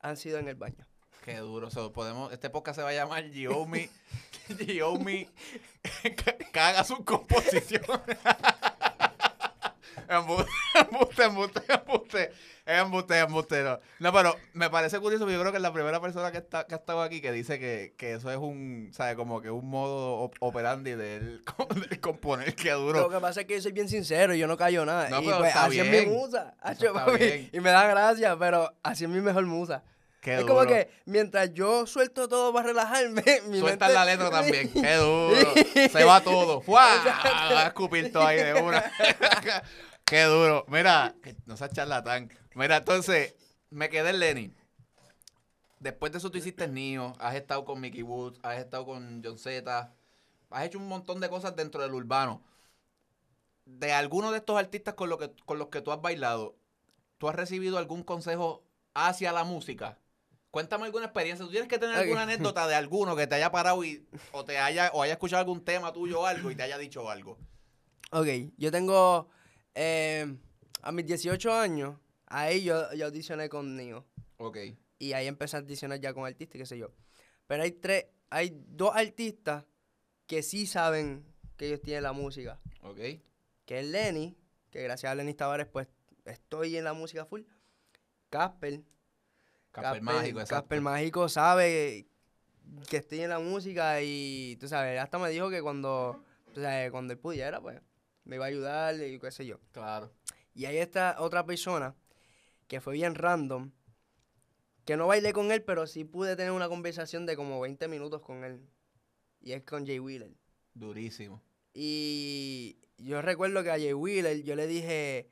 han 0.00 0.16
sido 0.16 0.38
en 0.38 0.48
el 0.48 0.54
baño. 0.56 0.86
Qué 1.24 1.36
duro. 1.36 1.70
So, 1.70 1.92
podemos, 1.92 2.32
este 2.32 2.48
podcast 2.48 2.76
se 2.76 2.82
va 2.82 2.90
a 2.90 2.94
llamar 2.94 3.30
Giomi. 3.30 3.88
Giomi 4.58 5.28
caga 6.52 6.84
sus 6.84 7.00
composiciones. 7.00 8.18
Embuste, 10.08 10.50
embuste, 10.80 11.22
embuste, 11.24 11.62
embuste. 11.72 12.32
Es 12.66 12.80
embuste, 12.82 13.18
es 13.18 13.24
embuste. 13.24 13.62
No. 13.62 13.78
no, 13.98 14.12
pero 14.12 14.36
me 14.52 14.68
parece 14.68 14.98
curioso 15.00 15.24
porque 15.24 15.34
yo 15.34 15.40
creo 15.40 15.52
que 15.52 15.56
es 15.58 15.62
la 15.62 15.72
primera 15.72 16.00
persona 16.00 16.30
que, 16.30 16.38
está, 16.38 16.66
que 16.66 16.74
ha 16.74 16.78
estado 16.78 17.00
aquí 17.02 17.20
que 17.22 17.32
dice 17.32 17.58
que, 17.58 17.94
que 17.96 18.12
eso 18.14 18.30
es 18.30 18.36
un, 18.36 18.90
¿sabes? 18.92 19.16
Como 19.16 19.40
que 19.40 19.50
un 19.50 19.68
modo 19.70 20.16
op- 20.20 20.36
operandi 20.40 20.90
del, 20.92 21.42
del 21.88 22.00
componer 22.00 22.54
que 22.54 22.70
Lo 22.70 22.80
duro. 22.80 23.08
que 23.08 23.20
pasa 23.20 23.40
es 23.40 23.46
que 23.46 23.54
yo 23.54 23.62
soy 23.62 23.72
bien 23.72 23.88
sincero, 23.88 24.34
yo 24.34 24.46
no 24.46 24.56
callo 24.58 24.84
nada. 24.84 25.08
No, 25.08 25.22
y 25.22 25.24
pero 25.24 25.38
pues 25.38 25.48
está 25.48 25.64
así 25.64 25.80
es 25.80 26.04
mi 26.04 26.10
musa. 26.10 26.54
Eso 26.56 26.68
hacho, 26.68 26.86
está 26.88 27.04
papi, 27.06 27.16
bien. 27.18 27.50
Y 27.54 27.60
me 27.60 27.70
da 27.70 27.86
gracia, 27.86 28.36
pero 28.38 28.70
así 28.82 29.04
es 29.04 29.10
mi 29.10 29.20
mejor 29.22 29.46
musa. 29.46 29.82
Qué 30.20 30.34
es 30.34 30.40
duro. 30.40 30.52
como 30.56 30.66
que 30.66 30.90
mientras 31.06 31.54
yo 31.54 31.86
suelto 31.86 32.28
todo 32.28 32.52
para 32.52 32.66
relajarme, 32.66 33.22
mi 33.48 33.60
Sueltas 33.60 33.88
mente- 33.88 33.94
la 33.94 34.04
letra 34.04 34.30
también. 34.30 34.70
Qué 34.72 34.94
duro. 34.96 35.54
Se 35.90 36.04
va 36.04 36.20
todo. 36.20 36.60
¡Fua! 36.60 36.86
Va 37.54 37.62
a 37.62 37.66
escupir 37.68 38.12
todo 38.12 38.26
ahí 38.26 38.36
de 38.42 38.52
una. 38.60 38.84
Qué 40.08 40.22
duro. 40.24 40.64
Mira, 40.68 41.14
no 41.44 41.56
seas 41.56 41.72
charlatán. 41.72 42.30
Mira, 42.54 42.78
entonces, 42.78 43.34
me 43.70 43.90
quedé 43.90 44.10
en 44.10 44.20
Lenny. 44.20 44.54
Después 45.80 46.12
de 46.12 46.18
eso 46.18 46.30
tú 46.30 46.38
hiciste 46.38 46.66
Nio, 46.66 47.12
has 47.18 47.34
estado 47.34 47.64
con 47.64 47.80
Mickey 47.80 48.02
Woods, 48.02 48.40
has 48.42 48.58
estado 48.58 48.84
con 48.84 49.22
John 49.22 49.38
Z, 49.38 49.94
has 50.50 50.64
hecho 50.64 50.78
un 50.78 50.88
montón 50.88 51.20
de 51.20 51.28
cosas 51.28 51.54
dentro 51.54 51.82
del 51.82 51.94
urbano. 51.94 52.42
De 53.64 53.92
alguno 53.92 54.32
de 54.32 54.38
estos 54.38 54.58
artistas 54.58 54.94
con, 54.94 55.08
lo 55.10 55.18
que, 55.18 55.30
con 55.44 55.58
los 55.58 55.68
que 55.68 55.82
tú 55.82 55.92
has 55.92 56.00
bailado, 56.00 56.56
¿tú 57.18 57.28
has 57.28 57.34
recibido 57.34 57.78
algún 57.78 58.02
consejo 58.02 58.64
hacia 58.94 59.30
la 59.30 59.44
música? 59.44 59.98
Cuéntame 60.50 60.86
alguna 60.86 61.04
experiencia. 61.04 61.44
Tú 61.44 61.50
tienes 61.50 61.68
que 61.68 61.78
tener 61.78 61.94
alguna 61.94 62.22
anécdota 62.22 62.66
de 62.66 62.74
alguno 62.74 63.14
que 63.14 63.26
te 63.26 63.34
haya 63.34 63.52
parado 63.52 63.84
y, 63.84 64.08
o 64.32 64.44
te 64.44 64.58
haya, 64.58 64.90
o 64.94 65.02
haya 65.02 65.12
escuchado 65.12 65.40
algún 65.40 65.62
tema 65.62 65.92
tuyo 65.92 66.22
o 66.22 66.26
algo 66.26 66.50
y 66.50 66.56
te 66.56 66.62
haya 66.62 66.78
dicho 66.78 67.10
algo. 67.10 67.38
Ok, 68.10 68.26
yo 68.56 68.72
tengo. 68.72 69.28
Eh, 69.74 70.36
a 70.82 70.92
mis 70.92 71.06
18 71.06 71.52
años, 71.52 71.96
ahí 72.26 72.64
yo, 72.64 72.92
yo 72.94 73.06
audicioné 73.06 73.48
con 73.48 73.76
Nio. 73.76 74.06
Ok. 74.38 74.58
Y 74.98 75.12
ahí 75.12 75.26
empecé 75.26 75.56
a 75.56 75.60
audicionar 75.60 76.00
ya 76.00 76.12
con 76.12 76.26
artistas, 76.26 76.58
qué 76.58 76.66
sé 76.66 76.78
yo. 76.78 76.90
Pero 77.46 77.62
hay 77.62 77.72
tres, 77.72 78.06
hay 78.30 78.62
dos 78.68 78.94
artistas 78.94 79.64
que 80.26 80.42
sí 80.42 80.66
saben 80.66 81.24
que 81.56 81.66
ellos 81.66 81.80
tienen 81.80 82.02
la 82.02 82.12
música. 82.12 82.60
Ok. 82.82 82.98
Que 83.64 83.80
es 83.80 83.86
Lenny, 83.86 84.36
que 84.70 84.82
gracias 84.82 85.10
a 85.10 85.14
Lenny 85.14 85.34
Tavares, 85.34 85.66
pues 85.66 85.88
estoy 86.24 86.76
en 86.76 86.84
la 86.84 86.92
música 86.92 87.24
full. 87.24 87.42
Casper. 88.30 88.82
Casper 89.70 90.02
Mágico, 90.02 90.40
exacto. 90.40 90.62
Casper 90.62 90.80
Mágico 90.80 91.28
sabe 91.28 92.06
que 92.88 92.98
estoy 92.98 93.20
en 93.20 93.30
la 93.30 93.38
música 93.38 94.02
y 94.02 94.56
tú 94.60 94.68
sabes, 94.68 95.00
hasta 95.00 95.18
me 95.18 95.30
dijo 95.30 95.50
que 95.50 95.62
cuando, 95.62 96.22
tú 96.52 96.60
sabes, 96.60 96.90
cuando 96.90 97.12
él 97.12 97.18
pudiera, 97.18 97.60
pues 97.60 97.80
me 98.28 98.36
iba 98.36 98.44
a 98.44 98.48
ayudar 98.48 98.94
y 99.02 99.18
qué 99.18 99.30
sé 99.32 99.44
yo. 99.46 99.58
Claro. 99.72 100.12
Y 100.54 100.66
hay 100.66 100.76
esta 100.76 101.16
otra 101.18 101.44
persona 101.44 101.96
que 102.68 102.80
fue 102.80 102.94
bien 102.94 103.14
random, 103.14 103.72
que 104.84 104.96
no 104.96 105.06
bailé 105.06 105.32
con 105.32 105.50
él, 105.50 105.62
pero 105.64 105.86
sí 105.86 106.04
pude 106.04 106.36
tener 106.36 106.52
una 106.52 106.68
conversación 106.68 107.26
de 107.26 107.36
como 107.36 107.58
20 107.60 107.88
minutos 107.88 108.20
con 108.22 108.44
él. 108.44 108.60
Y 109.40 109.52
es 109.52 109.62
con 109.64 109.86
Jay 109.86 109.98
Wheeler. 109.98 110.30
Durísimo. 110.74 111.42
Y 111.74 112.78
yo 112.98 113.22
recuerdo 113.22 113.62
que 113.62 113.70
a 113.70 113.78
Jay 113.78 113.94
Wheeler 113.94 114.42
yo 114.42 114.54
le 114.56 114.66
dije, 114.66 115.30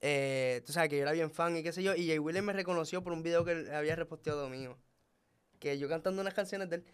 eh, 0.00 0.62
tú 0.64 0.72
sabes 0.72 0.88
que 0.90 0.96
yo 0.96 1.02
era 1.02 1.12
bien 1.12 1.30
fan 1.30 1.56
y 1.56 1.62
qué 1.62 1.72
sé 1.72 1.82
yo, 1.82 1.94
y 1.94 2.06
Jay 2.06 2.18
Wheeler 2.18 2.42
me 2.42 2.52
reconoció 2.52 3.02
por 3.02 3.12
un 3.12 3.22
video 3.22 3.44
que 3.44 3.52
él 3.52 3.74
había 3.74 3.96
reposteado 3.96 4.48
mío. 4.48 4.78
Que 5.58 5.78
yo 5.78 5.88
cantando 5.88 6.22
unas 6.22 6.34
canciones 6.34 6.70
de 6.70 6.76
él. 6.76 6.84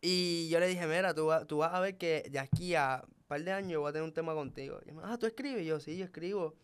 Y 0.00 0.48
yo 0.50 0.60
le 0.60 0.68
dije, 0.68 0.86
mira, 0.86 1.14
tú, 1.14 1.26
va- 1.26 1.44
tú 1.46 1.58
vas 1.58 1.74
a 1.74 1.80
ver 1.80 1.96
que 1.98 2.28
de 2.30 2.38
aquí 2.38 2.74
a 2.74 3.04
par 3.26 3.42
de 3.42 3.52
años 3.52 3.80
voy 3.80 3.90
a 3.90 3.92
tener 3.92 4.04
un 4.04 4.14
tema 4.14 4.34
contigo. 4.34 4.80
Y 4.86 4.92
me 4.92 5.02
ah, 5.04 5.16
¿tú 5.18 5.26
escribes? 5.26 5.62
Y 5.62 5.66
yo, 5.66 5.80
sí, 5.80 5.96
yo 5.96 6.04
escribo. 6.04 6.54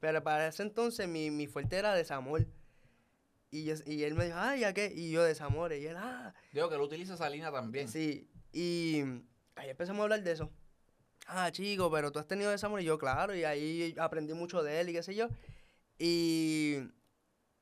Pero 0.00 0.22
para 0.22 0.46
ese 0.46 0.62
entonces 0.62 1.08
mi, 1.08 1.30
mi 1.30 1.46
fuerte 1.46 1.76
era 1.76 1.94
desamor. 1.94 2.46
Y, 3.50 3.64
yo, 3.64 3.74
y 3.84 4.04
él 4.04 4.14
me 4.14 4.26
dijo, 4.26 4.36
ah, 4.38 4.56
¿ya 4.56 4.72
qué? 4.72 4.92
Y 4.94 5.10
yo, 5.10 5.22
desamor. 5.24 5.72
Y 5.72 5.86
él, 5.86 5.96
ah, 5.98 6.32
Digo 6.52 6.68
que 6.68 6.76
él 6.76 6.80
utiliza 6.80 7.14
esa 7.14 7.28
línea 7.28 7.50
también. 7.50 7.88
Sí, 7.88 8.28
y 8.52 9.02
ahí 9.56 9.68
empezamos 9.70 10.00
a 10.00 10.02
hablar 10.04 10.22
de 10.22 10.32
eso. 10.32 10.50
Ah, 11.26 11.50
chico, 11.52 11.90
pero 11.90 12.10
tú 12.12 12.18
has 12.18 12.26
tenido 12.26 12.50
desamor 12.50 12.80
y 12.80 12.84
yo, 12.84 12.98
claro, 12.98 13.34
y 13.34 13.44
ahí 13.44 13.94
aprendí 13.98 14.32
mucho 14.34 14.62
de 14.62 14.80
él 14.80 14.88
y 14.88 14.92
qué 14.92 15.02
sé 15.02 15.14
yo. 15.14 15.28
Y 15.98 16.78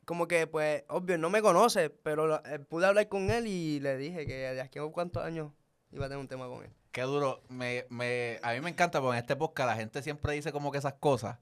como 0.04 0.28
que, 0.28 0.46
pues, 0.46 0.84
obvio, 0.88 1.18
no 1.18 1.28
me 1.30 1.42
conoce, 1.42 1.90
pero 1.90 2.26
lo- 2.26 2.44
eh, 2.46 2.58
pude 2.60 2.86
hablar 2.86 3.08
con 3.08 3.30
él 3.30 3.46
y 3.46 3.80
le 3.80 3.96
dije 3.96 4.26
que 4.26 4.34
de 4.34 4.60
aquí 4.60 4.78
a 4.78 4.82
cuántos 4.86 5.22
años 5.24 5.52
iba 5.90 6.06
a 6.06 6.08
tener 6.08 6.20
un 6.20 6.28
tema 6.28 6.46
con 6.48 6.64
él. 6.64 6.70
Qué 6.92 7.03
duro. 7.03 7.42
Me, 7.48 7.87
me, 7.90 8.40
a 8.42 8.53
mí 8.53 8.61
me 8.61 8.70
encanta 8.70 9.01
porque 9.01 9.18
en 9.18 9.22
este 9.22 9.37
podcast 9.37 9.68
la 9.68 9.77
gente 9.77 10.03
siempre 10.03 10.33
dice 10.33 10.53
como 10.53 10.72
que 10.72 10.79
esas 10.79 10.94
cosas. 10.94 11.38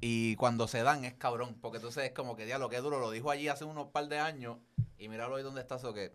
Y 0.00 0.36
cuando 0.36 0.68
se 0.68 0.82
dan 0.82 1.04
es 1.04 1.14
cabrón. 1.14 1.56
Porque 1.60 1.78
entonces 1.78 2.04
es 2.04 2.12
como 2.12 2.36
que, 2.36 2.46
diablo, 2.46 2.68
qué 2.68 2.78
duro. 2.78 3.00
Lo 3.00 3.10
dijo 3.10 3.30
allí 3.30 3.48
hace 3.48 3.64
unos 3.64 3.88
par 3.88 4.08
de 4.08 4.18
años. 4.18 4.58
Y 4.96 5.08
míralo 5.08 5.36
ahí 5.36 5.42
donde 5.42 5.60
está. 5.60 5.76
Eso 5.76 5.92
que, 5.92 6.12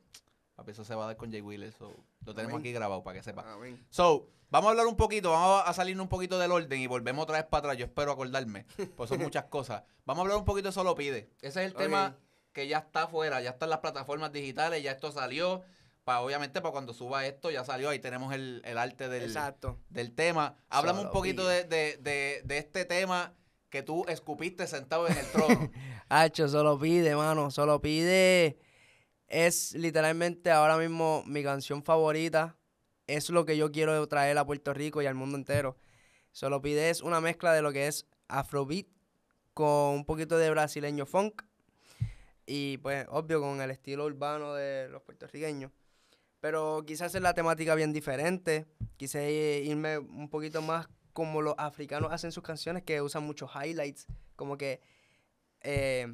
papi, 0.55 0.71
eso 0.71 0.83
se 0.85 0.95
va 0.95 1.03
a 1.03 1.07
dar 1.07 1.17
con 1.17 1.31
Jay 1.31 1.41
Wheeler. 1.41 1.71
so, 1.73 1.93
lo 2.25 2.33
tenemos 2.33 2.53
Amén. 2.55 2.61
aquí 2.61 2.71
grabado 2.71 3.03
para 3.03 3.17
que 3.17 3.23
sepa. 3.23 3.43
Amén. 3.53 3.85
So, 3.89 4.29
vamos 4.49 4.67
a 4.67 4.71
hablar 4.71 4.87
un 4.87 4.95
poquito, 4.95 5.31
vamos 5.31 5.63
a 5.65 5.73
salirnos 5.73 6.05
un 6.05 6.09
poquito 6.09 6.39
del 6.39 6.51
orden 6.51 6.79
y 6.79 6.87
volvemos 6.87 7.23
otra 7.23 7.37
vez 7.37 7.45
para 7.45 7.59
atrás. 7.59 7.77
Yo 7.77 7.85
espero 7.85 8.11
acordarme, 8.11 8.65
pues 8.95 9.09
son 9.09 9.19
muchas 9.21 9.45
cosas. 9.45 9.83
Vamos 10.05 10.21
a 10.21 10.23
hablar 10.23 10.37
un 10.37 10.45
poquito 10.45 10.69
de 10.69 10.71
Solo 10.71 10.95
Pide. 10.95 11.29
Ese 11.41 11.65
es 11.65 11.71
el 11.71 11.73
tema 11.73 12.15
que 12.53 12.67
ya 12.67 12.77
está 12.77 13.03
afuera, 13.03 13.41
ya 13.41 13.51
está 13.51 13.65
en 13.65 13.71
las 13.71 13.79
plataformas 13.79 14.31
digitales, 14.31 14.81
ya 14.81 14.91
esto 14.91 15.11
salió. 15.11 15.63
Pa, 16.03 16.19
obviamente, 16.21 16.59
para 16.61 16.71
cuando 16.71 16.93
suba 16.93 17.25
esto, 17.25 17.49
ya 17.49 17.63
salió. 17.63 17.89
Ahí 17.89 17.99
tenemos 17.99 18.33
el, 18.33 18.61
el 18.65 18.77
arte 18.77 19.07
del, 19.07 19.23
Exacto. 19.23 19.79
del 19.89 20.13
tema. 20.13 20.57
Háblame 20.69 21.01
un 21.01 21.11
poquito 21.11 21.47
de, 21.47 21.63
de, 21.63 21.97
de, 21.97 22.41
de 22.43 22.57
este 22.57 22.85
tema 22.85 23.33
que 23.69 23.81
tú 23.81 24.05
escupiste 24.07 24.67
sentado 24.67 25.07
en 25.07 25.17
el 25.17 25.25
trono. 25.31 25.71
Hacho, 26.09 26.47
solo 26.47 26.77
pide, 26.77 27.15
mano, 27.15 27.49
solo 27.51 27.81
pide. 27.81 28.59
Es 29.27 29.73
literalmente 29.73 30.51
ahora 30.51 30.77
mismo 30.77 31.23
mi 31.25 31.41
canción 31.41 31.83
favorita. 31.83 32.55
Es 33.07 33.29
lo 33.29 33.45
que 33.45 33.57
yo 33.57 33.71
quiero 33.71 34.07
traer 34.07 34.37
a 34.37 34.45
Puerto 34.45 34.73
Rico 34.73 35.01
y 35.01 35.07
al 35.07 35.15
mundo 35.15 35.37
entero. 35.37 35.77
Solo 36.31 36.61
pide 36.61 36.89
es 36.89 37.01
una 37.01 37.21
mezcla 37.21 37.53
de 37.53 37.61
lo 37.61 37.71
que 37.71 37.87
es 37.87 38.05
Afrobeat 38.27 38.87
con 39.53 39.95
un 39.95 40.05
poquito 40.05 40.37
de 40.37 40.49
brasileño 40.49 41.05
funk. 41.05 41.43
Y 42.45 42.77
pues, 42.77 43.07
obvio, 43.09 43.39
con 43.41 43.61
el 43.61 43.71
estilo 43.71 44.05
urbano 44.05 44.53
de 44.53 44.89
los 44.89 45.01
puertorriqueños. 45.01 45.71
Pero 46.43 46.83
quise 46.85 47.05
hacer 47.05 47.21
la 47.21 47.33
temática 47.33 47.73
bien 47.73 47.93
diferente. 47.93 48.65
Quise 48.97 49.61
irme 49.63 49.97
un 49.97 50.27
poquito 50.27 50.61
más 50.61 50.89
como 51.13 51.41
los 51.41 51.55
africanos 51.57 52.11
hacen 52.11 52.33
sus 52.33 52.43
canciones, 52.43 52.83
que 52.83 53.01
usan 53.01 53.23
muchos 53.23 53.49
highlights. 53.55 54.07
Como 54.35 54.57
que 54.57 54.81
eh, 55.61 56.05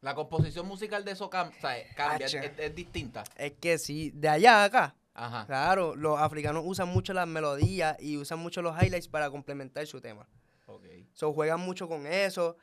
La 0.00 0.14
composición 0.14 0.66
musical 0.66 1.04
de 1.04 1.10
eso 1.10 1.28
sea, 1.30 1.52
cambia, 1.94 2.24
es, 2.24 2.32
es 2.32 2.74
distinta. 2.74 3.22
es 3.36 3.52
que 3.60 3.76
sí, 3.76 4.12
de 4.14 4.30
allá 4.30 4.62
a 4.62 4.64
acá, 4.64 4.96
Ajá. 5.12 5.44
claro, 5.44 5.94
los 5.94 6.18
africanos 6.18 6.62
usan 6.64 6.88
mucho 6.88 7.12
las 7.12 7.28
melodías 7.28 7.98
y 8.00 8.16
usan 8.16 8.38
mucho 8.38 8.62
los 8.62 8.74
highlights 8.82 9.08
para 9.08 9.28
complementar 9.30 9.86
su 9.86 10.00
tema. 10.00 10.26
Ok. 10.64 10.86
So, 11.12 11.34
juegan 11.34 11.60
mucho 11.60 11.86
con 11.86 12.06
eso. 12.06 12.56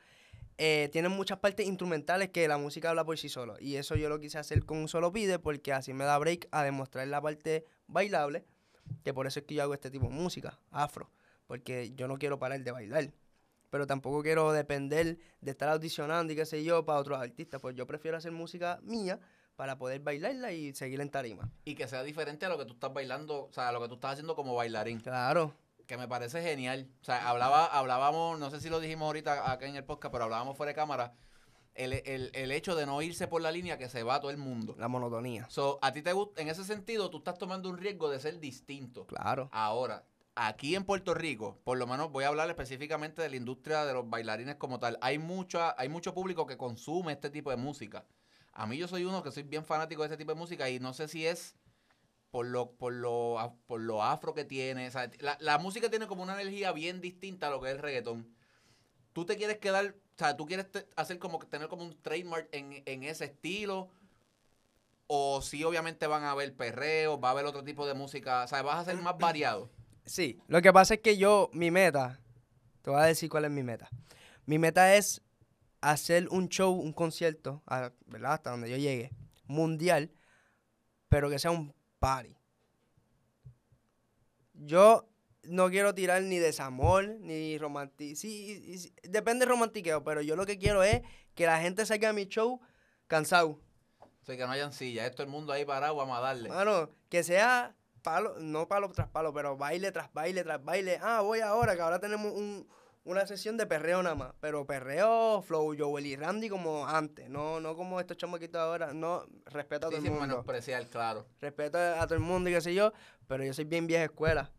Eh, 0.58 0.88
tienen 0.92 1.12
muchas 1.12 1.38
partes 1.38 1.66
instrumentales 1.66 2.30
que 2.30 2.48
la 2.48 2.56
música 2.56 2.90
habla 2.90 3.04
por 3.04 3.18
sí 3.18 3.28
solo. 3.28 3.56
Y 3.60 3.76
eso 3.76 3.96
yo 3.96 4.08
lo 4.08 4.18
quise 4.18 4.38
hacer 4.38 4.64
con 4.64 4.78
un 4.78 4.88
solo 4.88 5.12
pide 5.12 5.38
porque 5.38 5.72
así 5.72 5.92
me 5.92 6.04
da 6.04 6.18
break 6.18 6.48
a 6.50 6.64
demostrar 6.64 7.06
la 7.08 7.20
parte 7.20 7.66
bailable. 7.86 8.44
Que 9.04 9.12
por 9.12 9.26
eso 9.26 9.40
es 9.40 9.46
que 9.46 9.54
yo 9.54 9.62
hago 9.62 9.74
este 9.74 9.90
tipo 9.90 10.06
de 10.06 10.12
música, 10.12 10.58
afro. 10.70 11.10
Porque 11.46 11.92
yo 11.94 12.08
no 12.08 12.18
quiero 12.18 12.38
parar 12.38 12.60
de 12.62 12.70
bailar. 12.70 13.12
Pero 13.70 13.86
tampoco 13.86 14.22
quiero 14.22 14.52
depender 14.52 15.18
de 15.40 15.50
estar 15.50 15.68
audicionando 15.68 16.32
y 16.32 16.36
qué 16.36 16.46
sé 16.46 16.64
yo 16.64 16.84
para 16.84 17.00
otros 17.00 17.18
artistas. 17.18 17.60
Pues 17.60 17.74
yo 17.74 17.86
prefiero 17.86 18.16
hacer 18.16 18.32
música 18.32 18.80
mía 18.82 19.20
para 19.56 19.76
poder 19.76 20.00
bailarla 20.00 20.52
y 20.52 20.72
seguir 20.74 21.00
en 21.00 21.10
tarima. 21.10 21.50
Y 21.64 21.74
que 21.74 21.88
sea 21.88 22.02
diferente 22.02 22.46
a 22.46 22.48
lo 22.48 22.58
que 22.58 22.64
tú 22.64 22.74
estás 22.74 22.92
bailando, 22.92 23.46
o 23.46 23.52
sea, 23.52 23.68
a 23.68 23.72
lo 23.72 23.80
que 23.80 23.88
tú 23.88 23.94
estás 23.94 24.12
haciendo 24.12 24.36
como 24.36 24.54
bailarín. 24.54 25.00
Claro. 25.00 25.54
Que 25.86 25.96
me 25.96 26.08
parece 26.08 26.42
genial. 26.42 26.90
O 27.00 27.04
sea, 27.04 27.28
hablaba, 27.28 27.66
hablábamos, 27.66 28.38
no 28.38 28.50
sé 28.50 28.60
si 28.60 28.68
lo 28.68 28.80
dijimos 28.80 29.06
ahorita 29.06 29.50
acá 29.50 29.66
en 29.66 29.76
el 29.76 29.84
podcast, 29.84 30.12
pero 30.12 30.24
hablábamos 30.24 30.56
fuera 30.56 30.70
de 30.70 30.76
cámara, 30.76 31.14
el, 31.74 31.92
el, 31.92 32.30
el 32.34 32.52
hecho 32.52 32.74
de 32.74 32.86
no 32.86 33.00
irse 33.02 33.28
por 33.28 33.42
la 33.42 33.52
línea 33.52 33.78
que 33.78 33.88
se 33.88 34.02
va 34.02 34.20
todo 34.20 34.30
el 34.30 34.38
mundo. 34.38 34.74
La 34.78 34.88
monotonía. 34.88 35.46
So, 35.50 35.78
a 35.82 35.92
ti 35.92 36.02
te 36.02 36.12
gusta, 36.12 36.40
en 36.40 36.48
ese 36.48 36.64
sentido, 36.64 37.10
tú 37.10 37.18
estás 37.18 37.38
tomando 37.38 37.68
un 37.68 37.78
riesgo 37.78 38.08
de 38.10 38.18
ser 38.18 38.40
distinto. 38.40 39.06
Claro. 39.06 39.48
Ahora, 39.52 40.04
aquí 40.34 40.74
en 40.74 40.84
Puerto 40.84 41.14
Rico, 41.14 41.60
por 41.64 41.78
lo 41.78 41.86
menos 41.86 42.10
voy 42.10 42.24
a 42.24 42.28
hablar 42.28 42.48
específicamente 42.48 43.22
de 43.22 43.30
la 43.30 43.36
industria 43.36 43.84
de 43.84 43.94
los 43.94 44.08
bailarines 44.08 44.56
como 44.56 44.78
tal. 44.78 44.98
Hay 45.00 45.18
mucha, 45.18 45.74
hay 45.78 45.88
mucho 45.88 46.14
público 46.14 46.46
que 46.46 46.56
consume 46.56 47.12
este 47.12 47.30
tipo 47.30 47.50
de 47.50 47.56
música. 47.56 48.06
A 48.52 48.66
mí 48.66 48.78
yo 48.78 48.88
soy 48.88 49.04
uno 49.04 49.22
que 49.22 49.30
soy 49.30 49.42
bien 49.42 49.64
fanático 49.64 50.02
de 50.02 50.06
este 50.06 50.16
tipo 50.16 50.32
de 50.32 50.38
música 50.38 50.70
y 50.70 50.80
no 50.80 50.94
sé 50.94 51.08
si 51.08 51.26
es 51.26 51.56
por 52.36 52.44
lo, 52.44 52.72
por 52.72 52.92
lo, 52.92 53.56
por 53.66 53.80
lo 53.80 54.02
afro 54.02 54.34
que 54.34 54.44
tiene. 54.44 54.88
O 54.88 54.90
sea, 54.90 55.10
la, 55.20 55.38
la 55.40 55.56
música 55.56 55.88
tiene 55.88 56.06
como 56.06 56.22
una 56.22 56.34
energía 56.38 56.70
bien 56.72 57.00
distinta 57.00 57.46
a 57.46 57.50
lo 57.50 57.62
que 57.62 57.68
es 57.70 57.76
el 57.76 57.80
reggaetón. 57.80 58.28
Tú 59.14 59.24
te 59.24 59.38
quieres 59.38 59.56
quedar, 59.56 59.86
o 59.86 60.18
sea, 60.18 60.36
tú 60.36 60.44
quieres 60.44 60.70
te- 60.70 60.86
hacer 60.96 61.18
como 61.18 61.38
tener 61.38 61.68
como 61.68 61.84
un 61.84 61.96
trademark 62.02 62.46
en, 62.52 62.82
en 62.84 63.04
ese 63.04 63.24
estilo. 63.24 63.88
O 65.06 65.40
sí, 65.40 65.64
obviamente 65.64 66.06
van 66.06 66.24
a 66.24 66.32
haber 66.32 66.54
perreos, 66.54 67.18
va 67.22 67.28
a 67.28 67.30
haber 67.30 67.46
otro 67.46 67.64
tipo 67.64 67.86
de 67.86 67.94
música. 67.94 68.44
O 68.44 68.48
sea, 68.48 68.60
vas 68.60 68.80
a 68.80 68.84
ser 68.92 69.00
más 69.02 69.16
variado. 69.18 69.70
Sí, 70.04 70.38
lo 70.46 70.62
que 70.62 70.72
pasa 70.72 70.94
es 70.94 71.00
que 71.00 71.16
yo, 71.16 71.50
mi 71.52 71.72
meta 71.72 72.20
Te 72.82 72.90
voy 72.90 73.00
a 73.00 73.04
decir 73.06 73.30
cuál 73.30 73.46
es 73.46 73.50
mi 73.50 73.62
meta. 73.64 73.88
Mi 74.46 74.58
meta 74.58 74.94
es 74.96 75.22
hacer 75.80 76.28
un 76.30 76.48
show, 76.48 76.72
un 76.74 76.92
concierto, 76.92 77.62
a- 77.66 77.92
¿verdad? 78.06 78.34
Hasta 78.34 78.50
donde 78.50 78.70
yo 78.70 78.76
llegue, 78.76 79.12
mundial, 79.46 80.12
pero 81.08 81.30
que 81.30 81.38
sea 81.38 81.50
un 81.52 81.74
party. 81.98 82.36
Yo 84.54 85.08
no 85.44 85.68
quiero 85.70 85.94
tirar 85.94 86.22
ni 86.22 86.38
desamor, 86.38 87.06
ni 87.20 87.58
romanticismo. 87.58 88.78
Sí, 88.78 88.92
depende 89.02 89.44
del 89.44 89.50
romantiqueo, 89.54 90.02
pero 90.02 90.22
yo 90.22 90.34
lo 90.36 90.46
que 90.46 90.58
quiero 90.58 90.82
es 90.82 91.02
que 91.34 91.46
la 91.46 91.60
gente 91.60 91.84
salga 91.86 92.08
de 92.08 92.14
mi 92.14 92.26
show 92.26 92.60
cansado. 93.06 93.60
O 94.00 94.24
sea, 94.24 94.36
que 94.36 94.44
no 94.46 94.52
hayan 94.52 94.72
sillas. 94.72 95.06
Esto 95.08 95.22
el 95.22 95.28
mundo 95.28 95.52
ahí 95.52 95.64
parado, 95.64 95.94
vamos 95.96 96.18
a 96.18 96.20
darle. 96.20 96.48
Mano, 96.48 96.90
que 97.08 97.22
sea 97.22 97.76
palo, 98.02 98.34
no 98.40 98.66
palo 98.66 98.90
tras 98.90 99.08
palo, 99.08 99.32
pero 99.32 99.56
baile 99.56 99.92
tras 99.92 100.12
baile 100.12 100.42
tras 100.42 100.64
baile. 100.64 100.98
Ah, 101.02 101.20
voy 101.20 101.40
ahora, 101.40 101.76
que 101.76 101.82
ahora 101.82 102.00
tenemos 102.00 102.32
un- 102.32 102.66
una 103.06 103.26
sesión 103.26 103.56
de 103.56 103.66
perreo 103.66 104.02
nada 104.02 104.14
más. 104.14 104.34
Pero 104.40 104.66
perreo, 104.66 105.40
flow, 105.42 105.74
Joel 105.78 106.04
y 106.06 106.16
Randy 106.16 106.48
como 106.48 106.86
antes. 106.86 107.30
No, 107.30 107.60
no 107.60 107.74
como 107.74 107.98
estos 108.00 108.16
chamaquitos 108.16 108.60
ahora. 108.60 108.92
No, 108.92 109.24
respeto 109.46 109.86
a 109.86 109.90
Sí, 109.90 109.96
todo 109.96 110.04
el 110.04 110.10
mundo. 110.10 110.26
menospreciar, 110.26 110.86
claro. 110.88 111.26
Respeto 111.40 111.78
a, 111.78 112.02
a 112.02 112.06
todo 112.06 112.14
el 112.16 112.20
mundo 112.20 112.50
y 112.50 112.52
qué 112.52 112.60
sé 112.60 112.74
yo. 112.74 112.92
Pero 113.26 113.42
yo 113.44 113.54
soy 113.54 113.64
bien 113.64 113.86
vieja 113.86 114.04
escuela. 114.04 114.52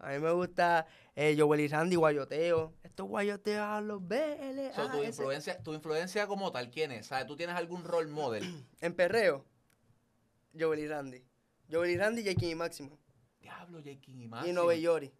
A 0.00 0.10
mí 0.10 0.18
me 0.18 0.32
gusta 0.32 0.86
eh, 1.14 1.34
Joel 1.38 1.60
y 1.60 1.68
Randy, 1.68 1.96
guayoteo. 1.96 2.74
Estos 2.82 3.06
guayoteos 3.08 3.64
a 3.64 3.80
los 3.80 4.06
BL. 4.06 4.72
So, 4.74 4.90
tu, 4.90 4.98
ese- 4.98 5.06
influencia, 5.06 5.62
tu 5.62 5.72
influencia 5.72 6.26
como 6.26 6.52
tal, 6.52 6.70
¿quién 6.70 6.92
es? 6.92 7.06
¿Sabes? 7.06 7.26
¿Tú 7.26 7.36
tienes 7.36 7.56
algún 7.56 7.84
role 7.84 8.08
model? 8.10 8.44
En 8.82 8.92
perreo, 8.94 9.44
Joel 10.58 10.80
y 10.80 10.88
Randy. 10.88 11.24
Joel 11.70 11.90
y 11.92 11.96
Randy, 11.96 12.22
J. 12.24 12.44
y 12.46 12.54
Máximo. 12.54 12.98
Diablo, 13.40 13.78
J. 13.78 13.90
y 13.90 14.24
Y 14.24 14.28
Máximo. 14.28 14.52
Nove 14.54 14.80
Yori. 14.80 15.12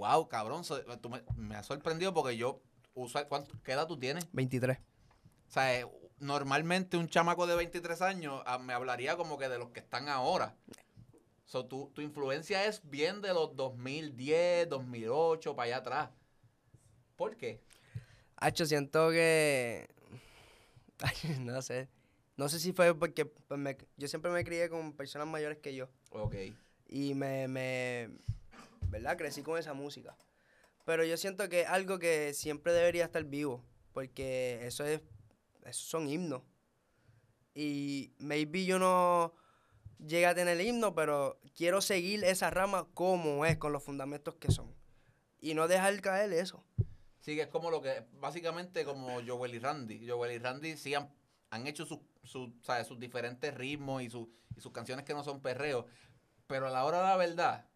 Wow, 0.00 0.28
cabrón. 0.28 0.64
so- 0.64 0.82
tú 0.98 1.10
me, 1.10 1.22
me 1.36 1.56
has 1.56 1.66
sorprendido 1.66 2.14
porque 2.14 2.34
yo... 2.34 2.62
uso- 2.94 3.28
¿cuánto- 3.28 3.52
¿Qué 3.62 3.72
edad 3.72 3.86
tú 3.86 3.98
tienes? 3.98 4.26
23. 4.32 4.78
O 4.78 5.52
sea, 5.52 5.78
eh, 5.78 5.86
normalmente 6.20 6.96
un 6.96 7.06
chamaco 7.06 7.46
de 7.46 7.54
23 7.54 8.00
años 8.00 8.42
ah, 8.46 8.58
me 8.58 8.72
hablaría 8.72 9.18
como 9.18 9.36
que 9.36 9.50
de 9.50 9.58
los 9.58 9.68
que 9.70 9.80
están 9.80 10.08
ahora. 10.08 10.56
So, 11.44 11.66
tu, 11.66 11.90
tu 11.94 12.00
influencia 12.00 12.64
es 12.64 12.80
bien 12.88 13.20
de 13.20 13.34
los 13.34 13.54
2010, 13.56 14.70
2008, 14.70 15.54
para 15.54 15.66
allá 15.66 15.76
atrás. 15.78 16.10
¿Por 17.16 17.36
qué? 17.36 17.60
Hacho, 18.36 18.64
siento 18.64 19.10
que. 19.10 19.86
No 21.40 21.60
sé. 21.60 21.88
No 22.38 22.48
sé 22.48 22.58
si 22.58 22.72
fue 22.72 22.94
porque 22.94 23.26
pues, 23.26 23.60
me- 23.60 23.76
yo 23.98 24.08
siempre 24.08 24.30
me 24.30 24.44
crié 24.44 24.70
con 24.70 24.94
personas 24.94 25.28
mayores 25.28 25.58
que 25.58 25.74
yo. 25.74 25.88
Ok. 26.10 26.36
Y 26.88 27.12
me, 27.14 27.48
me. 27.48 28.08
¿Verdad? 28.90 29.16
Crecí 29.16 29.42
con 29.42 29.58
esa 29.58 29.72
música. 29.72 30.16
Pero 30.84 31.04
yo 31.04 31.16
siento 31.16 31.48
que 31.48 31.62
es 31.62 31.68
algo 31.68 31.98
que 31.98 32.34
siempre 32.34 32.72
debería 32.72 33.04
estar 33.04 33.24
vivo. 33.24 33.64
Porque 33.92 34.66
eso 34.66 34.84
es. 34.84 35.00
Esos 35.64 35.84
son 35.84 36.08
himnos. 36.08 36.42
Y 37.54 38.12
maybe 38.18 38.64
yo 38.64 38.78
no 38.78 39.34
llegue 39.98 40.26
a 40.26 40.34
tener 40.34 40.58
el 40.58 40.66
himno, 40.66 40.94
pero 40.94 41.40
quiero 41.54 41.80
seguir 41.80 42.24
esa 42.24 42.50
rama 42.50 42.88
como 42.94 43.44
es, 43.44 43.56
con 43.58 43.72
los 43.72 43.82
fundamentos 43.82 44.34
que 44.36 44.50
son. 44.50 44.74
Y 45.40 45.54
no 45.54 45.68
dejar 45.68 46.00
caer 46.00 46.32
eso. 46.32 46.64
Sí, 47.20 47.36
que 47.36 47.42
es 47.42 47.48
como 47.48 47.70
lo 47.70 47.82
que, 47.82 48.06
básicamente 48.12 48.84
como 48.84 49.20
Joel 49.26 49.54
y 49.54 49.58
Randy. 49.58 50.08
Joel 50.08 50.32
y 50.32 50.38
Randy 50.38 50.76
sí 50.76 50.94
han, 50.94 51.12
han 51.50 51.66
hecho 51.66 51.84
sus, 51.84 52.00
¿sabes? 52.62 52.86
sus 52.86 52.98
diferentes 52.98 53.54
ritmos 53.54 54.02
y, 54.02 54.10
sus 54.10 54.28
y 54.56 54.60
sus 54.60 54.72
canciones 54.72 55.04
que 55.04 55.14
no 55.14 55.22
son 55.22 55.40
perreos. 55.40 55.84
Pero 56.46 56.66
a 56.66 56.70
la 56.70 56.84
hora 56.84 56.98
de 56.98 57.04
la 57.04 57.16
verdad, 57.16 57.69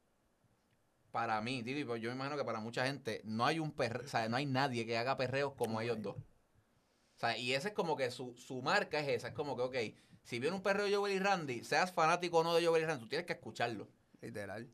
para 1.15 1.41
mí, 1.41 1.63
Tibi, 1.63 1.85
pues 1.85 2.03
yo 2.03 2.11
me 2.11 2.17
imagino 2.17 2.37
que 2.37 2.45
para 2.45 2.59
mucha 2.59 2.87
gente, 2.87 3.21
no 3.23 3.47
hay 3.47 3.61
un 3.61 3.71
perre, 3.71 4.05
o 4.05 4.09
sea, 4.09 4.29
no 4.29 4.37
hay 4.37 4.47
nadie 4.47 4.85
que 4.85 4.99
haga 4.99 5.17
perreos 5.17 5.53
como 5.55 5.81
ellos 5.81 6.03
dos. 6.03 6.17
O 6.17 7.19
sea, 7.21 7.39
y 7.39 7.55
ese 7.55 7.69
es 7.69 7.75
como 7.75 7.97
que 7.97 8.11
su, 8.11 8.35
su 8.35 8.63
marca 8.63 8.99
es 8.99 9.07
esa. 9.07 9.29
Es 9.29 9.35
como 9.35 9.57
que, 9.57 9.63
ok, 9.63 9.97
si 10.25 10.41
viene 10.41 10.57
un 10.57 10.63
perreo 10.65 10.87
de 10.87 10.97
Joel 10.97 11.15
y 11.15 11.21
Randy, 11.21 11.63
seas 11.63 11.93
fanático 11.93 12.39
o 12.39 12.43
no 12.43 12.53
de 12.57 12.67
Joel 12.67 12.83
y 12.83 12.87
Randy, 12.87 13.05
tú 13.05 13.09
tienes 13.09 13.29
que 13.29 13.35
escucharlo. 13.35 13.89
Literal. 14.23 14.69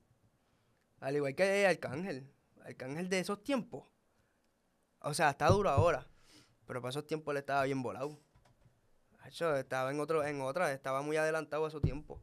Al 1.01 1.15
igual 1.15 1.35
que 1.35 1.67
Arcángel. 1.67 2.33
Arcángel 2.65 3.11
de 3.11 3.19
esos 3.19 3.45
tiempos. 3.45 3.85
O 5.01 5.13
sea, 5.13 5.29
está 5.29 5.49
duro 5.49 5.69
ahora. 5.69 6.07
Pero 6.65 6.81
para 6.81 6.89
esos 6.89 7.07
tiempos 7.07 7.33
él 7.33 7.39
estaba 7.41 7.65
bien 7.65 7.83
volado. 7.83 8.19
Hacho, 9.19 9.55
estaba 9.57 9.91
en 9.91 10.01
otro, 10.01 10.25
en 10.25 10.41
otra, 10.41 10.73
estaba 10.73 11.03
muy 11.03 11.19
adelantado 11.19 11.67
a 11.67 11.71
su 11.71 11.83
tiempo. 11.83 12.23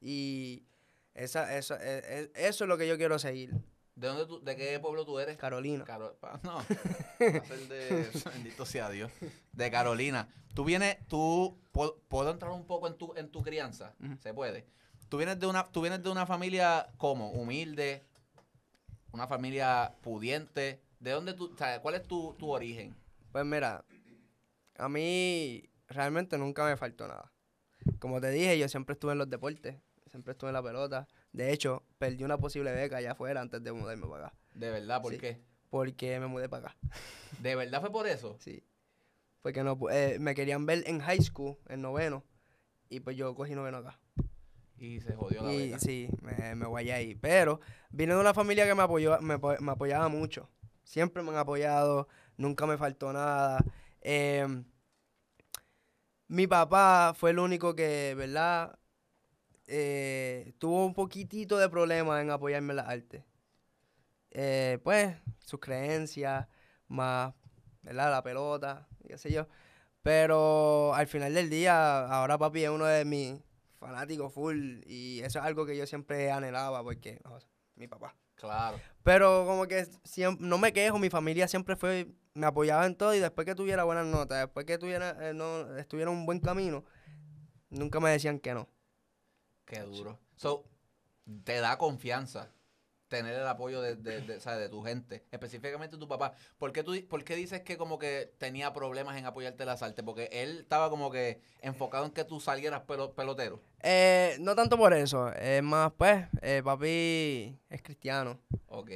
Y 0.00 0.64
esa, 1.22 1.56
esa, 1.56 1.76
e- 1.76 2.30
e- 2.34 2.48
eso 2.48 2.64
es 2.64 2.68
lo 2.68 2.76
que 2.78 2.88
yo 2.88 2.96
quiero 2.96 3.18
seguir. 3.18 3.52
¿De 3.94 4.06
dónde 4.06 4.26
tú, 4.26 4.42
de 4.42 4.56
qué 4.56 4.78
pueblo 4.80 5.04
tú 5.04 5.18
eres? 5.18 5.36
Carolina. 5.36 5.84
Pa- 5.84 6.40
no, 6.42 6.54
va 7.20 7.38
a 7.38 7.44
ser 7.44 7.68
de, 7.68 8.10
bendito 8.32 8.64
sea 8.64 8.88
Dios, 8.90 9.10
de 9.52 9.70
Carolina. 9.70 10.28
Tú 10.54 10.64
vienes, 10.64 10.96
tú, 11.06 11.58
¿puedo, 11.72 11.98
puedo 12.08 12.30
entrar 12.30 12.50
un 12.52 12.66
poco 12.66 12.86
en 12.88 12.94
tu, 12.96 13.14
en 13.16 13.28
tu 13.30 13.42
crianza? 13.42 13.94
Se 14.22 14.32
puede. 14.32 14.66
Tú 15.08 15.18
vienes 15.18 15.38
de 15.38 15.46
una, 15.46 15.64
tú 15.64 15.80
vienes 15.82 16.02
de 16.02 16.08
una 16.08 16.24
familia, 16.24 16.86
¿cómo? 16.96 17.30
Humilde, 17.32 18.04
una 19.12 19.26
familia 19.26 19.94
pudiente. 20.02 20.80
¿De 20.98 21.10
dónde 21.10 21.34
tú, 21.34 21.54
cuál 21.82 21.94
es 21.94 22.02
tu, 22.04 22.34
tu 22.38 22.50
origen? 22.50 22.94
Pues 23.32 23.44
mira, 23.44 23.84
a 24.76 24.88
mí 24.88 25.68
realmente 25.88 26.38
nunca 26.38 26.64
me 26.64 26.76
faltó 26.76 27.06
nada. 27.08 27.32
Como 27.98 28.20
te 28.20 28.30
dije, 28.30 28.58
yo 28.58 28.68
siempre 28.68 28.92
estuve 28.94 29.12
en 29.12 29.18
los 29.18 29.28
deportes, 29.30 29.76
siempre 30.10 30.32
estuve 30.32 30.50
en 30.50 30.54
la 30.54 30.62
pelota. 30.62 31.08
De 31.32 31.52
hecho, 31.52 31.84
perdí 31.98 32.24
una 32.24 32.38
posible 32.38 32.72
beca 32.72 32.96
allá 32.98 33.12
afuera 33.12 33.40
antes 33.40 33.62
de 33.62 33.72
mudarme 33.72 34.06
para 34.06 34.26
acá. 34.28 34.36
De 34.54 34.70
verdad, 34.70 35.00
¿por 35.02 35.12
Sí. 35.12 35.18
qué? 35.18 35.40
Porque 35.70 36.18
me 36.20 36.26
mudé 36.26 36.48
para 36.48 36.68
acá. 36.68 36.76
¿De 37.40 37.54
verdad 37.54 37.80
fue 37.80 37.92
por 37.92 38.06
eso? 38.06 38.36
Sí. 38.40 38.64
Porque 39.42 39.62
no, 39.62 39.78
eh, 39.90 40.18
me 40.20 40.34
querían 40.34 40.66
ver 40.66 40.82
en 40.86 41.00
high 41.00 41.22
school, 41.22 41.56
en 41.68 41.80
noveno. 41.82 42.24
Y 42.88 43.00
pues 43.00 43.16
yo 43.16 43.34
cogí 43.34 43.54
noveno 43.54 43.78
acá. 43.78 43.98
Y 44.76 45.00
se 45.00 45.14
jodió 45.14 45.42
la 45.42 45.52
Y 45.52 45.66
beca. 45.68 45.78
sí, 45.78 46.08
me, 46.22 46.54
me 46.56 46.66
guayé 46.66 46.92
ahí. 46.92 47.14
Pero 47.14 47.60
vine 47.90 48.14
de 48.14 48.20
una 48.20 48.34
familia 48.34 48.66
que 48.66 48.74
me 48.74 48.82
apoyó, 48.82 49.18
me, 49.20 49.38
me 49.38 49.72
apoyaba 49.72 50.08
mucho. 50.08 50.50
Siempre 50.82 51.22
me 51.22 51.30
han 51.30 51.36
apoyado, 51.36 52.08
nunca 52.36 52.66
me 52.66 52.76
faltó 52.76 53.12
nada. 53.12 53.64
Em, 54.00 54.64
mi 56.28 56.46
papá 56.46 57.14
fue 57.16 57.30
el 57.30 57.38
único 57.38 57.74
que, 57.76 58.14
¿verdad? 58.16 58.78
Eh, 59.72 60.52
tuvo 60.58 60.84
un 60.84 60.94
poquitito 60.94 61.56
de 61.56 61.68
problema 61.68 62.20
en 62.20 62.30
apoyarme 62.30 62.72
en 62.72 62.76
las 62.76 62.88
artes. 62.88 63.22
Eh, 64.32 64.78
pues, 64.82 65.16
sus 65.38 65.60
creencias, 65.60 66.48
más, 66.88 67.32
¿verdad? 67.82 68.10
La 68.10 68.22
pelota, 68.22 68.88
qué 69.06 69.16
sé 69.16 69.30
yo. 69.30 69.46
Pero 70.02 70.92
al 70.94 71.06
final 71.06 71.34
del 71.34 71.50
día, 71.50 72.06
ahora 72.06 72.36
papi 72.36 72.64
es 72.64 72.70
uno 72.70 72.84
de 72.86 73.04
mis 73.04 73.40
fanáticos 73.78 74.32
full. 74.32 74.80
Y 74.86 75.20
eso 75.20 75.38
es 75.38 75.44
algo 75.44 75.64
que 75.66 75.76
yo 75.76 75.86
siempre 75.86 76.32
anhelaba 76.32 76.82
porque, 76.82 77.20
mi 77.76 77.86
papá. 77.86 78.16
Claro. 78.34 78.80
Pero 79.04 79.44
como 79.46 79.66
que 79.68 79.84
siem- 80.02 80.38
no 80.40 80.58
me 80.58 80.72
quejo, 80.72 80.98
mi 80.98 81.10
familia 81.10 81.46
siempre 81.46 81.76
fue, 81.76 82.08
me 82.34 82.46
apoyaba 82.46 82.86
en 82.86 82.96
todo 82.96 83.14
y 83.14 83.20
después 83.20 83.44
que 83.44 83.54
tuviera 83.54 83.84
buenas 83.84 84.06
notas, 84.06 84.40
después 84.40 84.66
que 84.66 84.78
tuviera, 84.78 85.16
eh, 85.20 85.32
no, 85.34 85.76
estuviera 85.76 86.10
en 86.10 86.16
un 86.16 86.26
buen 86.26 86.40
camino, 86.40 86.84
nunca 87.68 88.00
me 88.00 88.10
decían 88.10 88.40
que 88.40 88.54
no. 88.54 88.66
Qué 89.70 89.80
duro. 89.80 90.18
So, 90.36 90.64
te 91.44 91.60
da 91.60 91.78
confianza 91.78 92.50
tener 93.08 93.34
el 93.34 93.46
apoyo 93.48 93.80
de, 93.82 93.96
de, 93.96 94.20
de, 94.20 94.40
¿sabes? 94.40 94.60
de 94.60 94.68
tu 94.68 94.82
gente, 94.84 95.24
específicamente 95.32 95.96
tu 95.96 96.06
papá. 96.06 96.32
¿Por 96.58 96.72
qué, 96.72 96.84
tú, 96.84 96.94
¿Por 97.08 97.24
qué 97.24 97.34
dices 97.34 97.60
que 97.62 97.76
como 97.76 97.98
que 97.98 98.32
tenía 98.38 98.72
problemas 98.72 99.16
en 99.16 99.26
apoyarte 99.26 99.64
en 99.64 99.68
las 99.68 99.82
artes? 99.82 100.04
Porque 100.04 100.28
él 100.30 100.58
estaba 100.60 100.90
como 100.90 101.10
que 101.10 101.40
enfocado 101.60 102.04
en 102.04 102.12
que 102.12 102.24
tú 102.24 102.38
salieras 102.40 102.82
pelo- 102.86 103.12
pelotero. 103.14 103.60
Eh, 103.82 104.36
no 104.40 104.54
tanto 104.54 104.76
por 104.78 104.92
eso, 104.94 105.32
es 105.32 105.60
más, 105.62 105.90
pues, 105.96 106.24
eh, 106.42 106.62
papi 106.64 107.58
es 107.68 107.82
cristiano. 107.82 108.38
Ok. 108.68 108.90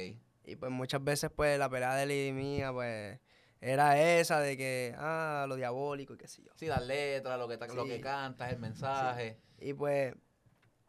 Y 0.45 0.55
pues 0.55 0.71
muchas 0.71 1.03
veces, 1.03 1.29
pues, 1.35 1.59
la 1.59 1.69
pelea 1.69 1.95
de 1.95 2.03
él 2.03 2.11
y 2.11 2.31
mía, 2.31 2.71
pues, 2.71 3.19
era 3.59 3.99
esa 4.01 4.39
de 4.39 4.55
que, 4.55 4.95
ah, 4.97 5.45
lo 5.49 5.55
diabólico 5.57 6.13
y 6.13 6.17
qué 6.17 6.27
sé 6.29 6.41
yo. 6.41 6.51
Sí, 6.55 6.67
las 6.67 6.85
letras, 6.85 7.37
lo 7.37 7.47
que, 7.49 7.57
lo 7.57 7.83
Sí. 7.83 7.89
que 7.89 7.99
cantas, 7.99 8.49
el 8.53 8.59
mensaje. 8.59 9.39
Y 9.59 9.73
pues, 9.73 10.13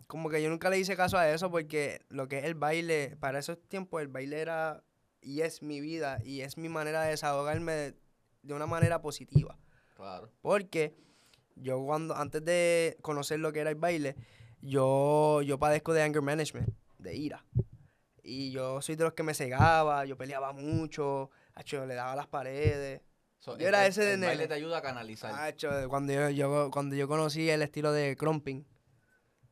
como 0.07 0.29
que 0.31 0.43
yo 0.43 0.49
nunca 0.51 0.71
le 0.71 0.79
hice 0.79 0.97
caso 0.97 1.19
a 1.19 1.31
eso 1.31 1.51
porque 1.51 2.01
lo 2.09 2.29
que 2.29 2.39
es 2.39 2.45
el 2.45 2.55
baile, 2.55 3.17
para 3.19 3.39
esos 3.39 3.59
tiempos 3.69 4.01
el 4.03 4.09
baile 4.09 4.41
era 4.41 4.83
y 5.21 5.41
es 5.41 5.63
mi 5.63 5.81
vida 5.81 6.19
y 6.25 6.43
es 6.43 6.57
mi 6.57 6.69
manera 6.69 7.03
de 7.03 7.11
desahogarme 7.11 7.73
de, 7.73 7.95
de 8.43 8.55
una 8.55 8.67
manera 8.67 9.01
positiva. 9.03 9.59
Claro. 9.97 10.31
Porque 10.43 10.95
yo 11.57 11.83
cuando, 11.85 12.15
antes 12.17 12.45
de 12.45 12.97
conocer 13.03 13.41
lo 13.41 13.53
que 13.53 13.61
era 13.61 13.71
el 13.71 13.77
baile, 13.77 14.15
yo, 14.61 15.43
yo 15.43 15.59
padezco 15.59 15.93
de 15.93 16.03
anger 16.03 16.23
management, 16.23 16.69
de 16.99 17.15
ira. 17.15 17.45
Y 18.23 18.51
yo 18.51 18.83
soy 18.83 18.97
de 18.97 19.05
los 19.05 19.13
que 19.15 19.23
me 19.23 19.35
cegaba, 19.35 20.05
yo 20.05 20.17
peleaba 20.17 20.53
mucho, 20.53 21.31
acho, 21.55 21.87
le 21.87 21.95
daba 21.95 22.13
a 22.13 22.17
las 22.17 22.27
paredes. 22.27 23.01
So, 23.39 23.57
Yo 23.57 23.69
era 23.69 23.85
el- 23.85 23.91
ese 23.91 24.03
de 24.05 24.15
el 24.15 24.21
baile 24.21 24.37
nene. 24.37 24.49
te 24.49 24.55
ayuda 24.55 24.79
a 24.79 24.83
canalizar. 24.83 25.33
Acho, 25.35 25.71
cuando, 25.89 26.13
yo, 26.13 26.31
yo- 26.31 26.71
cuando 26.73 26.97
yo 26.97 27.07
conocí 27.07 27.49
el 27.49 27.63
estilo 27.63 27.93
de 27.93 28.17
crumping, 28.17 28.65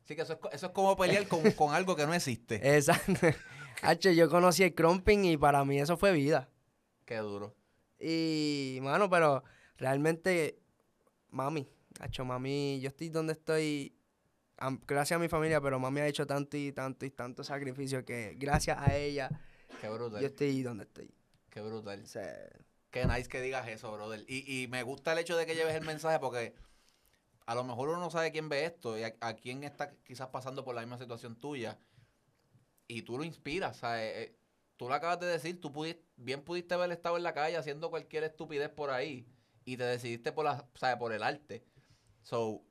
Sí, 0.05 0.15
que 0.15 0.21
eso 0.21 0.33
es, 0.33 0.39
eso 0.53 0.67
es 0.67 0.71
como 0.71 0.95
pelear 0.95 1.27
con, 1.27 1.41
con 1.51 1.73
algo 1.73 1.95
que 1.95 2.05
no 2.05 2.13
existe. 2.13 2.75
Exacto. 2.75 3.13
Hacho, 3.81 4.11
yo 4.11 4.29
conocí 4.29 4.63
el 4.63 4.73
crumping 4.73 5.25
y 5.25 5.37
para 5.37 5.65
mí 5.65 5.79
eso 5.79 5.97
fue 5.97 6.13
vida. 6.13 6.49
Qué 7.05 7.17
duro. 7.17 7.53
Y, 7.99 8.79
mano, 8.81 9.09
pero 9.09 9.43
realmente, 9.77 10.59
mami, 11.29 11.67
hecho 12.03 12.23
mami, 12.23 12.79
yo 12.79 12.89
estoy 12.89 13.09
donde 13.09 13.33
estoy 13.33 13.95
gracias 14.87 15.17
a 15.17 15.19
mi 15.19 15.27
familia, 15.27 15.59
pero 15.59 15.79
mami 15.79 15.99
ha 15.99 16.07
hecho 16.07 16.25
tanto 16.25 16.55
y 16.55 16.71
tanto 16.71 17.05
y 17.05 17.11
tanto 17.11 17.43
sacrificio 17.43 18.05
que 18.05 18.35
gracias 18.37 18.77
a 18.79 18.95
ella 18.95 19.29
Qué 19.81 19.89
brutal. 19.89 20.21
yo 20.21 20.27
estoy 20.27 20.63
donde 20.63 20.85
estoy. 20.85 21.13
Qué 21.49 21.61
brutal. 21.61 22.01
O 22.03 22.07
sea, 22.07 22.33
Qué 22.95 23.05
nice 23.05 23.27
que 23.27 23.41
digas 23.41 23.67
eso, 23.67 23.91
brother. 23.91 24.23
Y, 24.25 24.63
y 24.63 24.67
me 24.69 24.81
gusta 24.83 25.11
el 25.11 25.19
hecho 25.19 25.35
de 25.35 25.45
que 25.45 25.53
lleves 25.53 25.75
el 25.75 25.85
mensaje 25.85 26.17
porque 26.19 26.53
a 27.45 27.55
lo 27.55 27.63
mejor 27.63 27.89
uno 27.89 27.99
no 27.99 28.09
sabe 28.09 28.31
quién 28.31 28.49
ve 28.49 28.65
esto 28.65 28.97
y 28.97 29.03
a, 29.03 29.15
a 29.21 29.35
quién 29.35 29.63
está 29.63 29.91
quizás 30.03 30.27
pasando 30.29 30.63
por 30.63 30.75
la 30.75 30.81
misma 30.81 30.97
situación 30.97 31.35
tuya. 31.35 31.77
Y 32.87 33.01
tú 33.01 33.17
lo 33.17 33.23
inspiras, 33.23 33.77
¿sabes? 33.77 34.15
Eh, 34.15 34.35
Tú 34.77 34.89
lo 34.89 34.93
acabas 34.93 35.21
de 35.21 35.27
decir, 35.27 35.61
tú 35.61 35.71
pudiste, 35.71 36.03
bien 36.17 36.41
pudiste 36.41 36.73
haber 36.73 36.91
estado 36.91 37.15
en 37.15 37.23
la 37.23 37.33
calle 37.33 37.55
haciendo 37.55 37.89
cualquier 37.89 38.25
estupidez 38.25 38.69
por 38.69 38.89
ahí 38.89 39.25
y 39.63 39.77
te 39.77 39.85
decidiste 39.85 40.33
por, 40.33 40.43
la, 40.43 40.67
¿sabes? 40.75 40.97
por 40.97 41.13
el 41.13 41.23
arte. 41.23 41.63
So, 42.23 42.61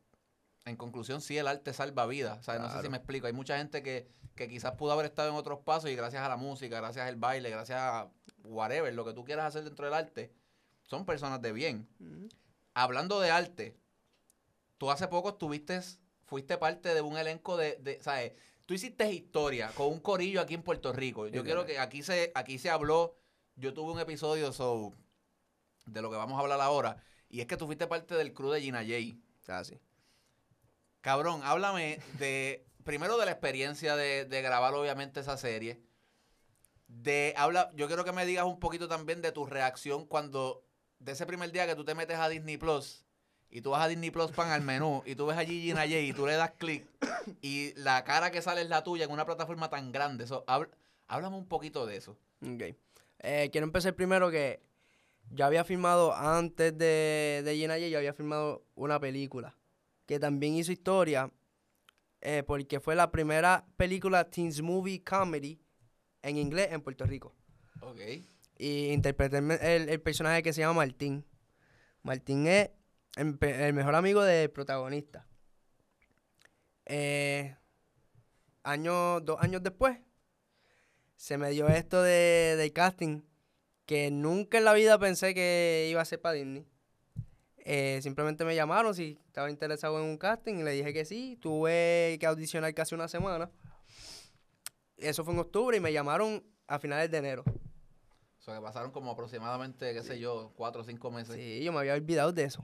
en 0.67 0.77
conclusión, 0.77 1.23
sí, 1.23 1.39
el 1.39 1.49
arte 1.49 1.73
salva 1.73 2.05
vidas. 2.07 2.45
Sea, 2.45 2.59
no 2.59 2.69
sé 2.71 2.83
si 2.83 2.89
me 2.91 2.99
explico. 2.99 3.27
Hay 3.27 3.33
mucha 3.33 3.57
gente 3.57 3.83
que, 3.83 4.07
que 4.35 4.49
quizás 4.49 4.73
pudo 4.75 4.93
haber 4.93 5.07
estado 5.07 5.31
en 5.31 5.35
otros 5.37 5.61
pasos 5.61 5.89
y 5.89 5.97
gracias 5.97 6.23
a 6.23 6.29
la 6.29 6.37
música, 6.37 6.77
gracias 6.77 7.09
al 7.09 7.17
baile, 7.17 7.49
gracias 7.49 7.81
a 7.81 8.11
whatever, 8.45 8.93
lo 8.93 9.07
que 9.07 9.15
tú 9.15 9.25
quieras 9.25 9.47
hacer 9.47 9.65
dentro 9.65 9.87
del 9.87 9.95
arte, 9.95 10.31
son 10.83 11.07
personas 11.07 11.41
de 11.41 11.53
bien. 11.53 11.89
mm, 12.01 12.27
Hablando 12.75 13.19
de 13.21 13.31
arte, 13.31 13.79
tú 14.79 14.91
hace 14.91 15.09
poco 15.09 15.31
estuviste, 15.31 15.81
fuiste 16.25 16.59
parte 16.59 16.95
de 16.95 17.01
un 17.01 17.17
elenco 17.17 17.57
de, 17.57 17.77
de 17.81 18.03
¿sabes? 18.03 18.33
Tú 18.67 18.75
hiciste 18.75 19.11
historia 19.13 19.71
con 19.75 19.89
un 19.89 20.01
corillo 20.01 20.41
aquí 20.41 20.55
en 20.55 20.63
Puerto 20.63 20.93
Rico. 20.93 21.27
Yo 21.27 21.41
Sí, 21.41 21.45
quiero 21.45 21.67
que 21.67 21.79
aquí 21.79 22.03
se, 22.03 22.33
aquí 22.35 22.59
se 22.59 22.71
habló, 22.71 23.17
yo 23.57 23.75
tuve 23.75 23.93
un 23.93 24.01
episodio 24.01 24.53
so, 24.53 24.93
de 25.87 26.01
lo 26.01 26.11
que 26.11 26.17
vamos 26.17 26.39
a 26.39 26.41
hablar 26.41 26.61
ahora, 26.61 27.03
y 27.29 27.41
es 27.41 27.47
que 27.47 27.57
tú 27.57 27.67
fuiste 27.67 27.87
parte 27.87 28.15
del 28.15 28.33
crew 28.33 28.51
de 28.51 28.63
Gina 28.63 28.83
J. 28.83 29.59
así. 29.59 29.79
Cabrón, 31.03 31.43
háblame 31.45 32.01
de, 32.19 32.65
primero 32.85 33.19
de 33.19 33.27
la 33.27 33.33
experiencia 33.33 33.97
de, 33.97 34.25
de 34.25 34.43
grabar 34.43 34.73
obviamente 34.75 35.21
esa 35.21 35.37
serie. 35.37 35.83
De, 36.87 37.35
habla, 37.37 37.71
yo 37.75 37.87
quiero 37.87 38.05
que 38.05 38.13
me 38.13 38.25
digas 38.25 38.47
un 38.47 38.59
poquito 38.59 38.89
también 38.89 39.21
de 39.21 39.33
tu 39.33 39.45
reacción 39.45 40.07
cuando, 40.07 40.65
de 41.01 41.13
ese 41.13 41.27
primer 41.27 41.53
día 41.53 41.67
que 41.67 41.75
tú 41.75 41.85
te 41.85 41.95
metes 41.95 42.19
a 42.19 42.29
Disney 42.31 42.57
Plus 42.57 43.04
y 43.55 43.61
tú 43.63 43.71
vas 43.71 43.85
a 43.85 43.89
Disney 43.89 44.11
Plus 44.11 44.33
pan 44.33 44.51
al 44.51 44.63
menú 44.63 45.03
y 45.07 45.15
tú 45.15 45.27
ves 45.27 45.39
a 45.39 45.45
Gigi 45.45 45.71
J 45.71 45.87
y 45.87 46.13
tú 46.13 46.27
le 46.27 46.33
das 46.35 46.51
clic 46.59 46.85
y 47.41 47.73
la 47.77 48.03
cara 48.03 48.33
que 48.33 48.43
sale 48.43 48.63
es 48.63 48.69
la 48.69 48.83
tuya 48.83 49.05
en 49.05 49.13
una 49.13 49.25
plataforma 49.25 49.71
tan 49.71 49.93
grande. 49.93 50.27
So, 50.27 50.45
habl- 50.47 50.71
háblame 51.07 51.37
un 51.37 51.47
poquito 51.47 51.87
de 51.87 51.97
eso. 51.97 52.19
Ok. 52.45 52.75
Eh, 53.21 53.49
quiero 53.53 53.65
empezar 53.65 53.95
primero 53.95 54.29
que 54.31 54.61
yo 55.31 55.47
había 55.47 55.63
filmado 55.65 56.13
antes 56.15 56.77
de, 56.77 57.43
de 57.45 57.55
Gina 57.57 57.75
J, 57.75 57.87
yo 57.87 57.99
había 57.99 58.13
filmado 58.13 58.65
una 58.75 58.99
película 58.99 59.57
que 60.05 60.19
también 60.19 60.55
hizo 60.57 60.73
historia 60.73 61.31
eh, 62.23 62.43
porque 62.45 62.81
fue 62.81 62.97
la 62.97 63.13
primera 63.13 63.65
película 63.77 64.29
teens 64.29 64.61
movie 64.63 65.03
comedy 65.05 65.61
en 66.23 66.39
inglés 66.39 66.73
en 66.73 66.81
Puerto 66.81 67.05
Rico. 67.07 67.33
Ok. 67.83 68.01
Y 68.59 68.89
interpreté 68.89 69.39
el- 69.39 69.89
el 69.89 70.01
personaje 70.01 70.43
que 70.43 70.53
se 70.53 70.61
llama 70.63 70.75
Martín. 70.75 71.25
Martín 72.03 72.47
es 72.49 72.71
el, 73.17 73.75
mejor 73.75 73.95
amigo 73.95 74.23
del 74.23 74.51
protagonista. 74.51 75.27
Eh, 76.87 77.57
año, 78.63 79.21
dos 79.21 79.41
años 79.41 79.63
después, 79.63 79.99
se 81.17 81.39
me 81.39 81.51
dio 81.51 81.69
esto 81.69 82.03
de, 82.03 82.57
del 82.57 82.73
casting 82.73 83.23
que 83.87 84.11
nunca 84.11 84.59
en 84.59 84.65
la 84.65 84.73
vida 84.73 84.99
pensé 84.99 85.35
que 85.35 85.89
iba 85.91 86.01
a 86.01 86.05
ser 86.05 86.21
para 86.21 86.35
Disney. 86.35 86.67
Eh, 87.59 88.01
simplemente 88.03 88.45
me 88.45 88.55
llamaron 88.55 88.95
si 88.95 89.19
estaba 89.27 89.51
interesado 89.51 89.99
en 89.99 90.05
un 90.05 90.19
casting 90.19 90.57
y 90.57 90.63
le 90.63 90.73
dije 90.73 90.93
que 90.93 91.05
sí. 91.05 91.39
Tuve 91.41 92.19
que 92.19 92.27
audicionar 92.27 92.75
casi 92.75 92.95
una 92.95 93.09
semana. 93.09 93.51
Eso 94.97 95.25
fue 95.25 95.35
en 95.35 95.41
octubre 95.41 95.77
y 95.77 95.81
me 95.81 95.93
llamaron 95.93 96.45
a 96.67 96.79
finales 96.79 97.11
de 97.11 97.19
enero. 97.19 97.45
O 97.47 98.43
sea, 98.43 98.57
que 98.57 98.61
pasaron 98.61 98.91
como 98.91 99.11
aproximadamente, 99.11 99.95
qué 99.95 100.03
sé 100.03 100.19
yo, 100.19 100.53
cuatro 100.57 100.83
o 100.83 100.85
cinco 100.85 101.11
meses. 101.11 101.35
Sí, 101.35 101.63
yo 101.65 101.73
me 101.73 101.79
había 101.79 101.95
olvidado 101.95 102.33
de 102.33 102.45
eso. 102.45 102.63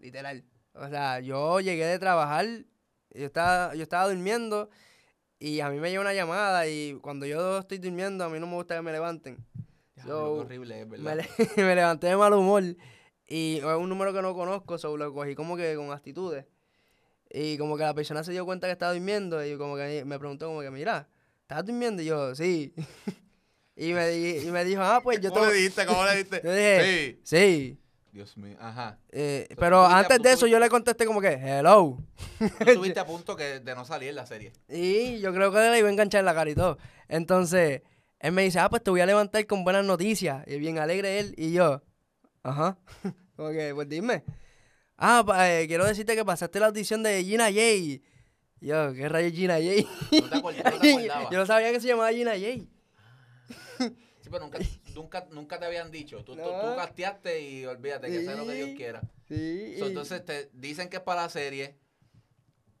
Literal. 0.00 0.44
O 0.74 0.88
sea, 0.88 1.20
yo 1.20 1.60
llegué 1.60 1.84
de 1.84 1.98
trabajar, 1.98 2.46
yo 2.46 3.26
estaba, 3.26 3.74
yo 3.74 3.82
estaba 3.82 4.08
durmiendo 4.08 4.70
y 5.38 5.60
a 5.60 5.68
mí 5.70 5.78
me 5.80 5.90
llega 5.90 6.00
una 6.00 6.14
llamada 6.14 6.66
y 6.68 6.98
cuando 7.02 7.26
yo 7.26 7.58
estoy 7.58 7.78
durmiendo 7.78 8.24
a 8.24 8.28
mí 8.28 8.38
no 8.38 8.46
me 8.46 8.54
gusta 8.54 8.76
que 8.76 8.82
me 8.82 8.92
levanten. 8.92 9.44
Diablo, 9.94 10.14
So, 10.14 10.32
horrible 10.42 10.80
es, 10.80 10.88
¿verdad? 10.88 11.04
Me, 11.04 11.16
le- 11.16 11.28
me 11.64 11.74
levanté 11.74 12.06
de 12.08 12.16
mal 12.16 12.32
humor 12.32 12.62
y 13.26 13.56
es 13.58 13.64
un 13.64 13.88
número 13.88 14.12
que 14.12 14.22
no 14.22 14.34
conozco, 14.34 14.78
so 14.78 14.96
lo 14.96 15.12
cogí 15.12 15.34
como 15.34 15.56
que 15.56 15.74
con 15.76 15.90
actitudes. 15.92 16.46
Y 17.32 17.58
como 17.58 17.76
que 17.76 17.84
la 17.84 17.94
persona 17.94 18.24
se 18.24 18.32
dio 18.32 18.44
cuenta 18.44 18.66
que 18.66 18.72
estaba 18.72 18.92
durmiendo 18.92 19.44
y 19.44 19.56
como 19.56 19.76
que 19.76 20.04
me 20.04 20.18
preguntó 20.18 20.46
como 20.48 20.60
que, 20.62 20.70
mira, 20.70 21.08
¿estás 21.42 21.64
durmiendo? 21.64 22.02
Y 22.02 22.06
yo, 22.06 22.34
sí. 22.34 22.74
y, 23.76 23.92
me, 23.92 24.08
di- 24.08 24.48
y 24.48 24.50
me 24.50 24.64
dijo, 24.64 24.82
ah, 24.82 25.00
pues 25.02 25.20
yo 25.20 25.30
¿Cómo 25.30 25.44
le 25.46 25.52
te... 25.52 25.58
diste? 25.58 25.86
¿Cómo 25.86 26.04
le 26.04 26.16
diste? 26.16 26.40
Yo 26.44 26.52
dije, 26.52 26.82
Sí. 26.82 27.20
sí. 27.22 27.79
Dios 28.12 28.36
mío, 28.36 28.56
ajá. 28.60 28.98
Eh, 29.10 29.46
pero 29.56 29.86
antes 29.86 30.20
de 30.20 30.32
eso 30.32 30.46
yo 30.48 30.58
le 30.58 30.68
contesté 30.68 31.06
como 31.06 31.20
que, 31.20 31.28
hello. 31.28 31.96
Estuviste 32.58 32.98
a 32.98 33.06
punto 33.06 33.36
que 33.36 33.60
de 33.60 33.74
no 33.74 33.84
salir 33.84 34.12
la 34.14 34.26
serie. 34.26 34.52
Y 34.68 35.20
yo 35.20 35.32
creo 35.32 35.52
que 35.52 35.58
le 35.58 35.78
iba 35.78 35.88
a 35.88 35.92
enganchar 35.92 36.24
la 36.24 36.34
cara 36.34 36.50
y 36.50 36.54
todo. 36.56 36.76
Entonces, 37.08 37.82
él 38.18 38.32
me 38.32 38.42
dice, 38.42 38.58
ah, 38.58 38.68
pues 38.68 38.82
te 38.82 38.90
voy 38.90 39.00
a 39.00 39.06
levantar 39.06 39.46
con 39.46 39.62
buenas 39.62 39.84
noticias. 39.84 40.44
Y 40.48 40.58
bien 40.58 40.78
alegre 40.78 41.20
él. 41.20 41.34
Y 41.36 41.52
yo, 41.52 41.82
ajá. 42.42 42.78
Como 43.36 43.50
que, 43.50 43.72
pues 43.74 43.88
dime. 43.88 44.24
Ah, 44.98 45.24
eh, 45.48 45.66
quiero 45.68 45.86
decirte 45.86 46.16
que 46.16 46.24
pasaste 46.24 46.58
la 46.58 46.66
audición 46.66 47.02
de 47.04 47.22
Gina 47.24 47.46
J. 47.46 47.60
Y 47.74 48.02
yo, 48.60 48.92
¿qué 48.92 49.08
rayos 49.08 49.32
Gina 49.32 49.54
J? 49.54 49.88
No 50.20 50.28
te 50.28 50.36
acuerdas, 50.36 50.64
no 50.64 50.80
te 50.80 50.90
acordabas. 50.90 51.30
yo 51.30 51.38
no 51.38 51.46
sabía 51.46 51.72
que 51.72 51.80
se 51.80 51.88
llamaba 51.88 52.10
Gina 52.12 52.32
J. 52.32 52.66
Sí, 53.78 54.28
pero 54.30 54.40
nunca, 54.40 54.58
nunca, 55.00 55.26
nunca 55.30 55.58
te 55.58 55.66
habían 55.66 55.90
dicho. 55.90 56.24
Tú, 56.24 56.34
tú, 56.34 56.42
No. 56.42 56.46
tú 56.60 56.76
casteaste 56.76 57.40
y 57.40 57.66
olvídate 57.66 58.08
que 58.08 58.24
sea 58.24 58.34
lo 58.34 58.46
que 58.46 58.54
Dios 58.54 58.70
quiera. 58.76 59.00
Sí. 59.28 59.76
So, 59.78 59.86
entonces 59.86 60.24
te 60.24 60.50
dicen 60.52 60.88
que 60.88 60.96
es 60.98 61.02
para 61.02 61.22
la 61.22 61.28
serie. 61.28 61.76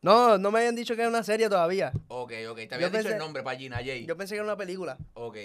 No, 0.02 0.38
no 0.38 0.50
me 0.50 0.60
habían 0.60 0.74
dicho 0.76 0.94
que 0.94 1.02
era 1.02 1.10
una 1.10 1.22
serie 1.22 1.48
todavía. 1.48 1.92
Ok, 2.08 2.32
ok. 2.48 2.56
Te 2.68 2.74
habían 2.74 2.92
dicho 2.92 3.08
el 3.08 3.18
nombre 3.18 3.42
para 3.42 3.58
Gina 3.58 3.76
J. 3.78 3.96
Yo 4.06 4.16
pensé 4.16 4.32
que 4.34 4.36
era 4.36 4.44
una 4.44 4.56
película. 4.56 4.96
Ok. 5.14 5.36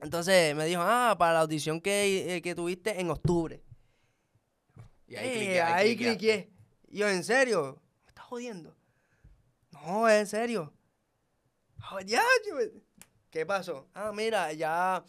Entonces 0.00 0.54
me 0.56 0.64
dijo, 0.66 0.82
ah, 0.84 1.14
para 1.18 1.34
la 1.34 1.40
audición 1.40 1.80
que, 1.80 2.36
eh, 2.36 2.42
que 2.42 2.54
tuviste 2.56 3.00
en 3.00 3.10
octubre. 3.10 3.62
Y 5.06 5.14
ahí 5.16 5.28
Eh, 5.28 5.32
cliqué. 5.34 5.60
ahí 5.62 5.96
cliqueaste. 5.96 6.18
cliqué. 6.18 6.50
Y 6.88 6.98
yo, 6.98 7.08
¿en 7.08 7.22
serio? 7.22 7.80
¿Me 8.02 8.08
estás 8.08 8.24
jodiendo? 8.26 8.74
No, 9.70 10.08
en 10.08 10.26
serio. 10.26 10.72
Ah, 11.78 11.98
ya, 12.04 12.22
yo- 12.48 12.80
¿Qué 13.30 13.46
pasó? 13.46 13.88
Ah, 13.94 14.12
mira, 14.12 14.52
ya 14.52 15.02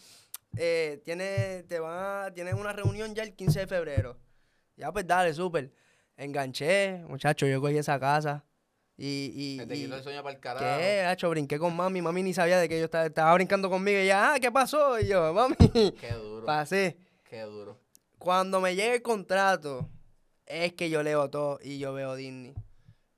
eh, 0.58 1.02
tiene, 1.04 1.64
te 1.64 1.80
va, 1.80 2.32
tienes 2.34 2.54
una 2.54 2.74
reunión 2.74 3.14
ya 3.16 3.24
el 3.24 3.36
15 3.36 3.60
de 3.62 3.68
febrero. 3.68 4.18
Ya, 4.76 4.92
pues 4.92 5.06
dale, 5.08 5.34
súper. 5.34 5.72
Enganché, 6.18 7.04
muchacho, 7.08 7.46
yo 7.48 7.60
cogí 7.62 7.78
esa 7.78 8.00
casa. 8.00 8.44
Y, 8.96 9.32
y, 9.36 9.62
y- 9.62 9.68
quitó 9.68 9.96
el 9.96 10.04
sueño 10.04 10.22
para 10.24 10.36
el 10.36 10.40
carajo. 10.40 10.66
¿Qué, 10.66 11.02
hacho? 11.02 11.30
Brinqué 11.30 11.58
con 11.58 11.76
mami. 11.76 12.02
Mami 12.02 12.22
ni 12.24 12.34
sabía 12.34 12.60
de 12.60 12.70
que 12.70 12.78
yo 12.78 12.86
estaba, 12.86 13.06
estaba 13.08 13.34
brincando 13.34 13.70
conmigo. 13.70 14.00
Y 14.00 14.08
ya, 14.08 14.34
ah, 14.34 14.40
¿qué 14.40 14.52
pasó? 14.52 15.00
Y 15.00 15.08
yo, 15.08 15.34
mami, 15.34 15.56
Qué 16.00 16.12
duro. 16.14 16.46
pasé. 16.46 16.98
Qué 17.24 17.42
duro. 17.42 17.80
Cuando 18.20 18.62
me 18.62 18.76
llegue 18.76 18.96
el 18.96 19.02
contrato, 19.02 19.90
es 20.46 20.74
que 20.74 20.90
yo 20.90 21.02
leo 21.04 21.30
todo 21.30 21.60
y 21.64 21.80
yo 21.80 21.94
veo 21.94 22.16
Disney. 22.16 22.54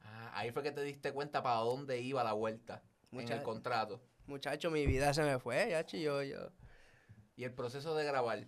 Ah, 0.01 0.31
ahí 0.36 0.51
fue 0.51 0.63
que 0.63 0.71
te 0.71 0.81
diste 0.81 1.11
cuenta 1.11 1.43
para 1.43 1.57
dónde 1.57 1.99
iba 1.99 2.23
la 2.23 2.33
vuelta 2.33 2.81
en 3.11 3.29
el 3.29 3.43
contrato. 3.43 4.01
Muchacho, 4.27 4.71
mi 4.71 4.86
vida 4.88 5.13
se 5.13 5.21
me 5.23 5.38
fue, 5.38 5.69
ya, 5.69 5.86
yo, 5.86 6.23
yo. 6.23 6.49
Y 7.36 7.43
el 7.43 7.53
proceso 7.53 7.95
de 7.95 8.05
grabar. 8.05 8.39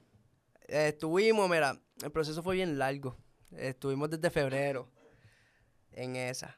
Eh, 0.67 0.88
Estuvimos, 0.89 1.49
mira, 1.49 1.79
el 2.03 2.11
proceso 2.11 2.41
fue 2.43 2.55
bien 2.55 2.77
largo. 2.77 3.17
Estuvimos 3.51 4.09
desde 4.09 4.29
febrero 4.29 4.89
en 5.91 6.15
esa. 6.15 6.57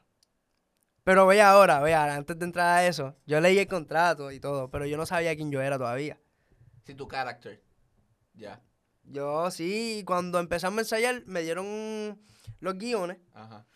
Pero 1.04 1.26
ve 1.26 1.40
ahora, 1.40 1.80
ve 1.80 1.94
ahora, 1.94 2.14
antes 2.16 2.38
de 2.38 2.44
entrar 2.44 2.78
a 2.78 2.86
eso, 2.86 3.16
yo 3.26 3.40
leí 3.40 3.58
el 3.58 3.66
contrato 3.66 4.30
y 4.30 4.38
todo, 4.38 4.70
pero 4.70 4.86
yo 4.86 4.96
no 4.96 5.06
sabía 5.06 5.34
quién 5.34 5.50
yo 5.50 5.60
era 5.60 5.78
todavía. 5.78 6.20
Sí, 6.84 6.94
tu 6.94 7.08
character. 7.08 7.62
Ya. 8.34 8.62
Yo 9.04 9.50
sí, 9.50 10.04
cuando 10.06 10.38
empezamos 10.38 10.78
a 10.78 10.80
ensayar, 10.82 11.24
me 11.26 11.42
dieron 11.42 12.20
los 12.60 12.74
guiones 12.78 13.16
Ajá. 13.32 13.66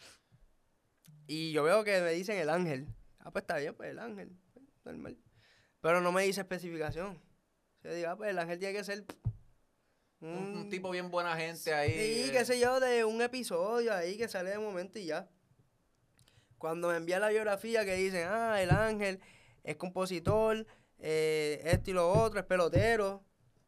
y 1.27 1.51
yo 1.53 1.65
veo 1.65 1.83
que 1.83 2.01
me 2.03 2.11
dicen 2.13 2.37
el 2.39 2.51
ángel. 2.51 2.87
Ah, 3.19 3.31
pues 3.31 3.43
está 3.43 3.57
bien, 3.57 3.75
pues 3.75 3.91
el 3.91 3.99
ángel, 3.99 4.37
pues, 4.53 4.67
normal. 4.85 5.17
Pero 5.81 6.01
no 6.03 6.13
me 6.13 6.23
dice 6.25 6.43
especificación. 6.43 7.21
Yo 7.85 7.93
digo, 7.93 8.09
ah, 8.09 8.17
pues 8.17 8.31
el 8.31 8.39
ángel 8.39 8.59
tiene 8.59 8.75
que 8.75 8.83
ser 8.83 9.05
Un, 10.21 10.57
un 10.57 10.71
tipo 10.71 10.91
bien 10.91 11.11
buena 11.11 11.37
gente 11.37 11.75
ahí. 11.75 11.93
Sí, 11.93 12.31
eh, 12.31 12.33
qué 12.33 12.45
sé 12.47 12.59
yo, 12.59 12.81
de 12.81 13.05
un 13.05 13.21
episodio 13.21 13.93
ahí 13.93 14.17
que 14.17 14.27
sale 14.27 14.51
de 14.51 14.59
momento 14.59 14.99
y 14.99 15.05
ya. 15.05 15.29
Cuando 16.57 16.89
me 16.89 16.97
envían 16.97 17.21
la 17.21 17.29
biografía 17.29 17.85
que 17.85 17.95
dicen, 17.95 18.27
ah, 18.27 18.63
el 18.63 18.71
ángel 18.71 19.21
es 19.65 19.77
compositor, 19.77 20.67
eh, 20.99 21.61
esto 21.65 21.91
y 21.91 21.93
lo 21.93 22.11
otro, 22.11 22.41
es 22.41 22.47
pelotero. 22.47 23.23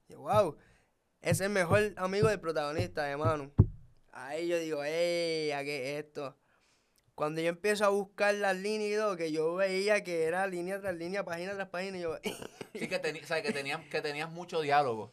Y 0.08 0.14
yo, 0.14 0.20
wow. 0.20 0.56
es 1.20 1.40
el 1.42 1.50
mejor 1.50 1.92
amigo 1.96 2.28
del 2.28 2.40
protagonista, 2.40 3.04
de 3.04 3.18
Manu. 3.18 3.52
Ahí 4.12 4.48
yo 4.48 4.58
digo, 4.58 4.82
¡ey! 4.82 5.52
¿A 5.52 5.62
qué 5.62 5.98
es 5.98 6.04
esto? 6.06 6.34
Cuando 7.16 7.40
yo 7.40 7.48
empiezo 7.48 7.86
a 7.86 7.88
buscar 7.88 8.34
las 8.34 8.54
líneas 8.54 8.92
y 8.92 8.96
todo, 8.96 9.16
que 9.16 9.32
yo 9.32 9.54
veía 9.54 10.04
que 10.04 10.24
era 10.24 10.46
línea 10.46 10.78
tras 10.82 10.94
línea, 10.94 11.24
página 11.24 11.54
tras 11.54 11.70
página, 11.70 11.96
y 11.96 12.02
yo, 12.02 12.18
Sí, 12.22 12.88
que, 12.88 12.96
o 13.24 13.26
sea, 13.26 13.42
que, 13.42 13.52
tenías, 13.52 13.80
que 13.86 14.02
tenías 14.02 14.30
mucho 14.30 14.60
diálogo. 14.60 15.10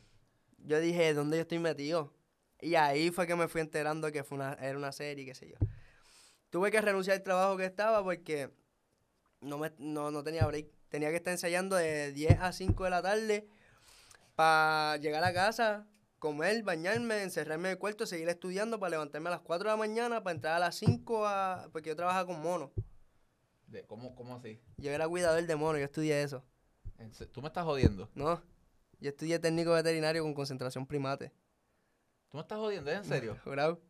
yo 0.58 0.82
dije, 0.82 1.14
¿dónde 1.14 1.38
yo 1.38 1.44
estoy 1.44 1.60
metido? 1.60 2.14
Y 2.60 2.76
ahí 2.76 3.10
fue 3.10 3.26
que 3.26 3.38
me 3.38 3.48
fui 3.48 3.62
enterando 3.62 4.12
que 4.12 4.26
fue 4.26 4.36
una, 4.36 4.52
era 4.56 4.78
una 4.78 4.92
serie, 4.92 5.26
qué 5.26 5.34
sé 5.34 5.48
yo. 5.48 5.56
Tuve 6.50 6.72
que 6.72 6.82
renunciar 6.82 7.16
al 7.16 7.24
trabajo 7.24 7.56
que 7.56 7.64
estaba 7.64 8.04
porque 8.04 8.52
no, 9.40 9.58
me, 9.58 9.72
no, 9.78 10.12
no 10.12 10.24
tenía 10.26 10.46
break. 10.46 10.68
Tenía 10.90 11.10
que 11.10 11.16
estar 11.16 11.32
ensayando 11.32 11.78
de 11.78 12.12
10 12.12 12.38
a 12.42 12.52
5 12.52 12.84
de 12.84 12.90
la 12.90 13.02
tarde 13.02 13.48
para 14.36 14.98
llegar 14.98 15.24
a 15.24 15.34
casa, 15.34 15.88
comer, 16.24 16.64
bañarme, 16.64 17.22
encerrarme 17.22 17.68
en 17.68 17.72
el 17.74 17.78
cuarto, 17.78 18.06
seguir 18.06 18.30
estudiando 18.30 18.80
para 18.80 18.92
levantarme 18.92 19.28
a 19.28 19.32
las 19.32 19.42
4 19.42 19.68
de 19.68 19.74
la 19.74 19.78
mañana, 19.78 20.24
para 20.24 20.34
entrar 20.34 20.56
a 20.56 20.60
las 20.60 20.76
5, 20.76 21.28
a, 21.28 21.68
porque 21.74 21.90
yo 21.90 21.98
trabajaba 21.98 22.26
con 22.26 22.42
monos. 22.42 22.72
De, 23.68 23.84
¿cómo, 23.84 24.16
¿Cómo 24.16 24.38
así? 24.38 24.58
Yo 24.78 24.92
era 24.92 25.06
cuidador 25.06 25.46
de 25.46 25.56
monos, 25.58 25.80
yo 25.80 25.86
estudié 25.86 26.24
eso. 26.24 26.42
¿Tú 27.34 27.42
me 27.42 27.48
estás 27.48 27.66
jodiendo? 27.66 28.10
No, 28.16 28.42
yo 29.02 29.10
estudié 29.10 29.38
técnico 29.38 29.74
veterinario 29.74 30.24
con 30.24 30.34
concentración 30.34 30.88
primate. 30.88 31.34
¿Tú 32.30 32.38
me 32.38 32.42
estás 32.42 32.58
jodiendo? 32.58 32.90
¿Es 32.90 33.00
en 33.00 33.04
serio? 33.04 33.38
Jurado, 33.44 33.82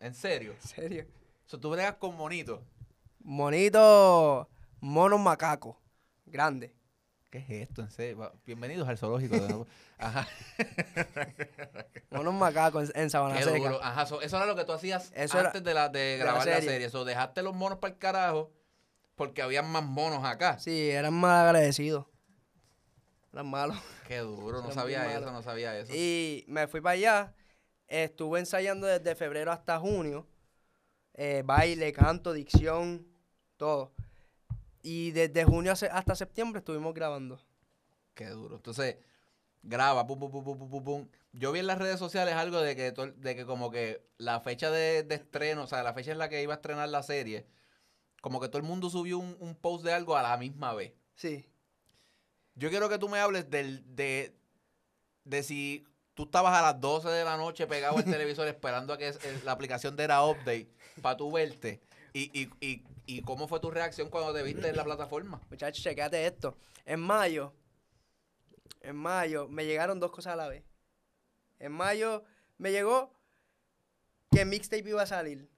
¿En 0.00 0.14
serio? 0.16 0.54
en 0.54 0.68
serio. 0.68 1.06
O 1.46 1.48
sea, 1.48 1.60
tú 1.60 1.70
bregas 1.70 1.94
con 1.94 2.16
monitos. 2.16 2.58
Monito, 3.20 4.48
monos 4.80 5.20
macacos, 5.20 5.76
grande. 6.26 6.74
¿Qué 7.32 7.38
es 7.38 7.48
esto? 7.68 7.80
En 7.80 7.90
serio? 7.90 8.18
Va- 8.18 8.32
Bienvenidos 8.44 8.86
al 8.86 8.98
zoológico. 8.98 9.36
de. 9.36 9.64
Ajá. 9.98 10.28
Monos 12.10 12.34
macacos 12.34 12.90
en, 12.94 13.02
en 13.04 13.10
Sabana 13.10 13.38
Qué 13.38 13.44
Seca. 13.44 13.56
duro. 13.58 13.82
Ajá, 13.82 14.04
so- 14.04 14.20
eso 14.20 14.36
era 14.36 14.44
lo 14.44 14.54
que 14.54 14.64
tú 14.66 14.72
hacías 14.72 15.10
Eso 15.14 15.38
era- 15.38 15.48
antes 15.48 15.64
de, 15.64 15.72
la, 15.72 15.88
de 15.88 15.98
de 15.98 16.18
la 16.18 16.24
grabar 16.24 16.46
la 16.46 16.60
serie. 16.60 16.84
Eso, 16.86 17.06
dejaste 17.06 17.42
los 17.42 17.54
monos 17.54 17.78
para 17.78 17.94
el 17.94 17.98
carajo 17.98 18.52
porque 19.14 19.40
había 19.40 19.62
más 19.62 19.82
monos 19.82 20.22
acá. 20.26 20.58
Sí, 20.58 20.90
eran 20.90 21.14
mal 21.14 21.46
agradecidos. 21.46 22.04
Eran 23.32 23.46
malos. 23.48 23.78
Qué 24.06 24.18
duro, 24.18 24.58
no 24.58 24.64
Eran 24.64 24.74
sabía 24.74 25.10
eso, 25.10 25.20
malos. 25.20 25.32
no 25.32 25.42
sabía 25.42 25.78
eso. 25.78 25.90
Y 25.94 26.44
me 26.48 26.66
fui 26.66 26.82
para 26.82 26.92
allá. 26.94 27.34
Estuve 27.88 28.40
ensayando 28.40 28.86
desde 28.86 29.14
febrero 29.14 29.52
hasta 29.52 29.78
junio. 29.78 30.26
eh, 31.14 31.42
baile, 31.46 31.92
canto, 31.94 32.34
dicción, 32.34 33.06
todo. 33.56 33.94
Y 34.82 35.12
desde 35.12 35.44
junio 35.44 35.72
hasta 35.72 36.14
septiembre 36.16 36.58
estuvimos 36.58 36.92
grabando. 36.94 37.38
Qué 38.14 38.26
duro. 38.28 38.56
Entonces, 38.56 38.96
graba, 39.62 40.06
pum, 40.06 40.18
pum, 40.18 40.30
pum, 40.30 40.44
pum, 40.44 40.68
pum, 40.70 40.84
pum. 40.84 41.08
Yo 41.32 41.52
vi 41.52 41.60
en 41.60 41.66
las 41.66 41.78
redes 41.78 41.98
sociales 41.98 42.34
algo 42.34 42.60
de 42.60 42.76
que, 42.76 42.92
to- 42.92 43.12
de 43.12 43.34
que 43.36 43.46
como 43.46 43.70
que 43.70 44.04
la 44.18 44.40
fecha 44.40 44.70
de, 44.70 45.02
de 45.02 45.14
estreno, 45.14 45.62
o 45.62 45.66
sea, 45.66 45.82
la 45.82 45.94
fecha 45.94 46.12
en 46.12 46.18
la 46.18 46.28
que 46.28 46.42
iba 46.42 46.52
a 46.52 46.56
estrenar 46.56 46.88
la 46.88 47.02
serie, 47.02 47.46
como 48.20 48.40
que 48.40 48.48
todo 48.48 48.58
el 48.58 48.64
mundo 48.64 48.90
subió 48.90 49.18
un, 49.18 49.36
un 49.40 49.54
post 49.54 49.84
de 49.84 49.92
algo 49.92 50.16
a 50.16 50.22
la 50.22 50.36
misma 50.36 50.74
vez. 50.74 50.92
Sí. 51.14 51.46
Yo 52.54 52.68
quiero 52.68 52.88
que 52.88 52.98
tú 52.98 53.08
me 53.08 53.18
hables 53.18 53.48
del, 53.50 53.82
de, 53.96 54.34
de 55.24 55.42
si 55.42 55.86
tú 56.14 56.24
estabas 56.24 56.52
a 56.58 56.60
las 56.62 56.80
12 56.80 57.08
de 57.08 57.24
la 57.24 57.36
noche 57.38 57.66
pegado 57.66 57.96
al 57.96 58.04
televisor 58.04 58.46
esperando 58.48 58.92
a 58.92 58.98
que 58.98 59.14
la 59.44 59.52
aplicación 59.52 59.96
de 59.96 60.04
era 60.04 60.22
update 60.24 60.68
para 61.00 61.16
tú 61.16 61.32
verte. 61.32 61.80
Y, 62.12 62.30
y, 62.38 62.50
y, 62.60 62.84
y 63.06 63.22
cómo 63.22 63.48
fue 63.48 63.58
tu 63.60 63.70
reacción 63.70 64.10
cuando 64.10 64.34
te 64.34 64.42
viste 64.42 64.68
en 64.68 64.76
la 64.76 64.84
plataforma. 64.84 65.40
Muchachos, 65.50 65.82
checate 65.82 66.26
esto. 66.26 66.56
En 66.84 67.00
mayo, 67.00 67.54
en 68.80 68.96
mayo, 68.96 69.48
me 69.48 69.64
llegaron 69.64 69.98
dos 70.00 70.10
cosas 70.10 70.34
a 70.34 70.36
la 70.36 70.48
vez. 70.48 70.62
En 71.58 71.72
mayo 71.72 72.24
me 72.58 72.70
llegó 72.72 73.14
que 74.30 74.44
Mixtape 74.44 74.88
iba 74.88 75.02
a 75.02 75.06
salir. 75.06 75.48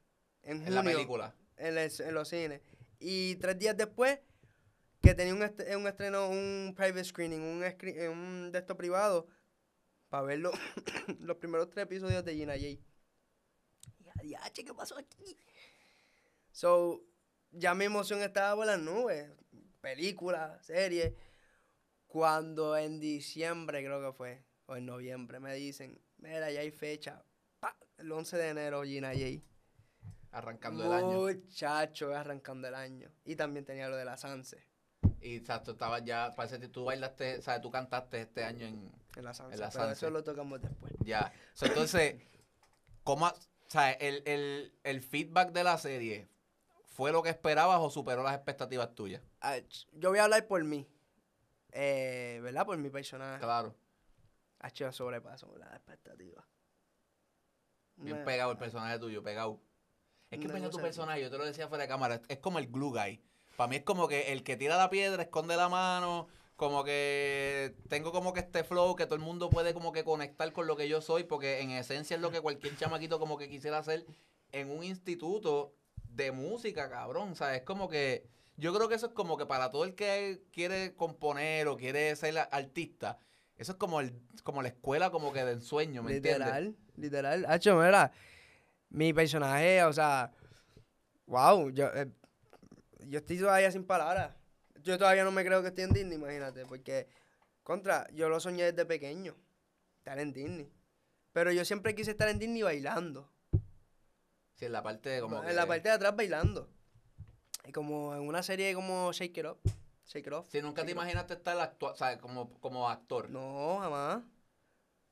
En, 0.43 0.67
En 0.67 0.75
la 0.75 0.83
película. 0.83 1.35
En, 1.57 1.77
en 1.79 2.15
los 2.15 2.29
cines. 2.29 2.61
Y 3.01 3.37
tres 3.37 3.59
días 3.59 3.77
después, 3.77 4.19
que 5.03 5.15
tenía 5.15 5.35
un, 5.35 5.43
est- 5.43 5.61
un 5.77 5.87
estreno, 5.87 6.29
un 6.29 6.73
private 6.77 7.05
screening, 7.05 7.41
un, 7.41 7.63
screen- 7.65 8.11
un 8.11 8.53
de 8.53 8.59
estos 8.59 8.77
privados, 8.77 9.25
para 10.09 10.23
ver 10.25 10.39
lo- 10.39 10.53
los 11.21 11.37
primeros 11.39 11.71
tres 11.71 11.85
episodios 11.85 12.25
de 12.25 12.35
Gina 12.35 12.55
J. 12.55 12.79
¿qué 14.55 14.75
pasó 14.75 14.97
aquí? 14.99 15.37
So, 16.55 17.03
ya 17.51 17.75
mi 17.75 17.85
emoción 17.85 18.23
estaba 18.23 18.55
por 18.55 18.67
las 18.67 18.79
nubes. 18.79 19.29
Película, 19.81 20.57
serie. 20.63 21.17
Cuando 22.07 22.77
en 22.77 23.01
diciembre 23.01 23.85
creo 23.85 24.01
que 24.01 24.17
fue, 24.17 24.45
o 24.67 24.77
en 24.77 24.87
noviembre, 24.87 25.41
me 25.41 25.53
dicen, 25.55 26.01
mira, 26.19 26.53
ya 26.53 26.61
hay 26.61 26.71
fecha. 26.71 27.25
Pa, 27.59 27.77
El 27.99 28.13
11 28.13 28.37
de 28.37 28.49
enero, 28.51 28.85
Gina 28.85 29.11
J. 29.13 29.43
Arrancando 30.31 30.85
el 30.85 30.93
año. 30.93 31.21
Muchacho, 31.23 32.15
arrancando 32.15 32.69
el 32.69 32.77
año. 32.77 33.11
Y 33.25 33.35
también 33.35 33.65
tenía 33.65 33.89
lo 33.89 33.97
de 33.97 34.05
la 34.05 34.17
Sanse. 34.17 34.65
Y 35.21 35.35
exacto, 35.35 35.73
estaba 35.73 35.99
ya, 35.99 36.35
parece 36.37 36.61
que 36.61 36.69
tú 36.69 36.85
bailaste, 36.85 37.43
sea, 37.43 37.61
tú 37.61 37.69
cantaste 37.73 38.21
este 38.21 38.45
año 38.45 38.65
en, 38.65 38.93
En 39.17 39.25
la 39.25 39.35
Sanse. 39.35 39.55
En 39.55 39.61
la 39.61 39.71
pero 39.71 39.87
Sanse. 39.87 40.07
eso 40.07 40.11
lo 40.11 40.23
tocamos 40.23 40.63
después. 40.63 40.93
ya. 41.01 41.33
So, 41.53 41.67
entonces, 41.67 42.15
¿cómo, 43.03 43.33
sea, 43.67 43.91
el, 43.91 44.23
el, 44.25 44.73
el 44.85 45.03
feedback 45.03 45.51
de 45.51 45.65
la 45.65 45.79
serie 45.79 46.29
fue 46.95 47.11
lo 47.11 47.23
que 47.25 47.29
esperabas 47.31 47.81
o 47.81 47.91
superó 47.91 48.23
las 48.23 48.35
expectativas 48.37 48.95
tuyas? 48.95 49.21
Ah, 49.41 49.57
Yo 49.93 50.11
voy 50.11 50.21
a 50.21 50.25
hablar 50.25 50.47
por 50.47 50.63
mí. 50.63 50.87
Eh, 51.73 52.39
¿Verdad? 52.43 52.65
Por 52.65 52.79
mi 52.79 52.89
personaje. 52.89 53.41
Claro, 53.41 53.75
Ha 54.61 54.69
hecho 54.69 54.91
sobrepaso 54.93 55.53
las 55.59 55.73
expectativas. 55.75 56.45
bien 57.97 58.19
Me- 58.19 58.25
pegado 58.25 58.53
el 58.53 58.59
personaje 58.59 58.99
tuyo, 59.01 59.23
pegado. 59.25 59.61
Es 60.31 60.39
que 60.39 60.47
Una 60.47 60.55
pega 60.55 60.71
tu 60.71 60.79
personaje, 60.79 61.21
yo 61.21 61.31
te 61.31 61.37
lo 61.39 61.45
decía 61.45 61.69
fuera 61.69 61.83
de 61.83 61.89
cámara, 61.89 62.21
es 62.29 62.39
como 62.39 62.59
el 62.61 62.69
glue 62.69 62.91
guy. 62.91 63.21
Para 63.57 63.69
mí 63.69 63.77
es 63.77 63.83
como 63.83 64.07
que 64.09 64.33
el 64.33 64.43
que 64.45 64.57
tira 64.57 64.77
la 64.77 64.89
piedra, 64.91 65.23
esconde 65.23 65.57
la 65.57 65.69
mano, 65.69 66.29
como 66.57 66.85
que 66.85 67.75
tengo 67.89 68.11
como 68.13 68.33
que 68.33 68.41
este 68.41 68.63
flow 68.65 68.95
que 68.97 69.07
todo 69.07 69.17
el 69.17 69.21
mundo 69.21 69.51
puede 69.51 69.75
como 69.75 69.93
que 69.93 70.05
conectar 70.05 70.53
con 70.53 70.67
lo 70.69 70.77
que 70.77 70.89
yo 70.89 71.01
soy, 71.03 71.25
porque 71.25 71.61
en 71.61 71.71
esencia 71.71 72.15
es 72.17 72.23
lo 72.23 72.31
que 72.31 72.41
cualquier 72.41 72.77
chamaquito 72.77 73.19
como 73.19 73.37
que 73.37 73.49
quisiera 73.49 73.79
hacer 73.79 74.07
en 74.53 74.71
un 74.71 74.83
instituto 74.85 75.73
de 76.15 76.33
música, 76.33 76.89
cabrón. 76.89 77.33
O 77.33 77.35
sea, 77.35 77.55
es 77.57 77.63
como 77.63 77.89
que 77.89 78.29
yo 78.57 78.73
creo 78.75 78.89
que 78.89 78.95
eso 78.95 79.07
es 79.07 79.13
como 79.13 79.37
que 79.37 79.47
para 79.47 79.71
todo 79.71 79.85
el 79.85 79.95
que 79.95 80.45
quiere 80.53 80.95
componer 80.95 81.69
o 81.69 81.77
quiere 81.77 82.15
ser 82.17 82.39
artista, 82.51 83.19
eso 83.57 83.73
es 83.73 83.79
como 83.79 84.01
el 84.01 84.21
como 84.43 84.63
la 84.63 84.69
escuela 84.69 85.11
como 85.11 85.33
que 85.33 85.45
de 85.45 85.53
ensueño, 85.53 86.03
¿me 86.03 86.17
entiendes? 86.17 86.47
literal, 86.47 86.77
literal. 86.97 87.47
Hacho, 87.49 87.77
mira, 87.77 88.13
mi 88.91 89.13
personaje, 89.13 89.83
o 89.85 89.93
sea, 89.93 90.33
wow, 91.27 91.71
yo, 91.71 91.87
eh, 91.95 92.11
yo 93.07 93.19
estoy 93.19 93.39
todavía 93.39 93.71
sin 93.71 93.85
palabras. 93.85 94.37
Yo 94.83 94.99
todavía 94.99 95.25
no 95.25 95.33
me 95.33 95.45
creo 95.45 95.63
que 95.63 95.69
estoy 95.69 95.85
en 95.85 95.95
Disney, 95.95 96.19
imagínate, 96.19 96.67
porque, 96.67 97.09
contra, 97.63 98.07
yo 98.13 98.29
lo 98.29 98.39
soñé 98.39 98.65
desde 98.65 98.85
pequeño, 98.85 99.35
estar 99.97 100.19
en 100.19 100.33
Disney. 100.33 100.71
Pero 101.33 101.51
yo 101.51 101.65
siempre 101.65 101.95
quise 101.95 102.11
estar 102.11 102.29
en 102.29 102.39
Disney 102.39 102.63
bailando. 102.63 103.33
Sí, 104.55 104.67
en 104.67 104.73
la 104.73 104.83
parte 104.83 105.09
de 105.11 105.21
como 105.21 105.41
en 105.43 105.49
que- 105.49 105.53
la 105.55 105.67
parte 105.67 105.89
de 105.89 105.95
atrás 105.95 106.15
bailando. 106.17 106.69
Y 107.67 107.73
como 107.73 108.15
en 108.15 108.23
una 108.23 108.43
serie 108.43 108.75
como 108.75 109.13
Shake 109.13 109.39
It 109.39 109.47
Up. 109.47 109.59
Shake 110.07 110.27
It 110.27 110.33
Off. 110.33 110.49
Si 110.51 110.61
nunca 110.61 110.83
te 110.83 110.89
Shake 110.89 110.97
imaginaste 110.97 111.35
estar 111.35 111.59
actua 111.59 111.95
como, 112.21 112.53
como 112.61 112.89
actor. 112.89 113.31
No, 113.31 113.79
jamás. 113.81 114.23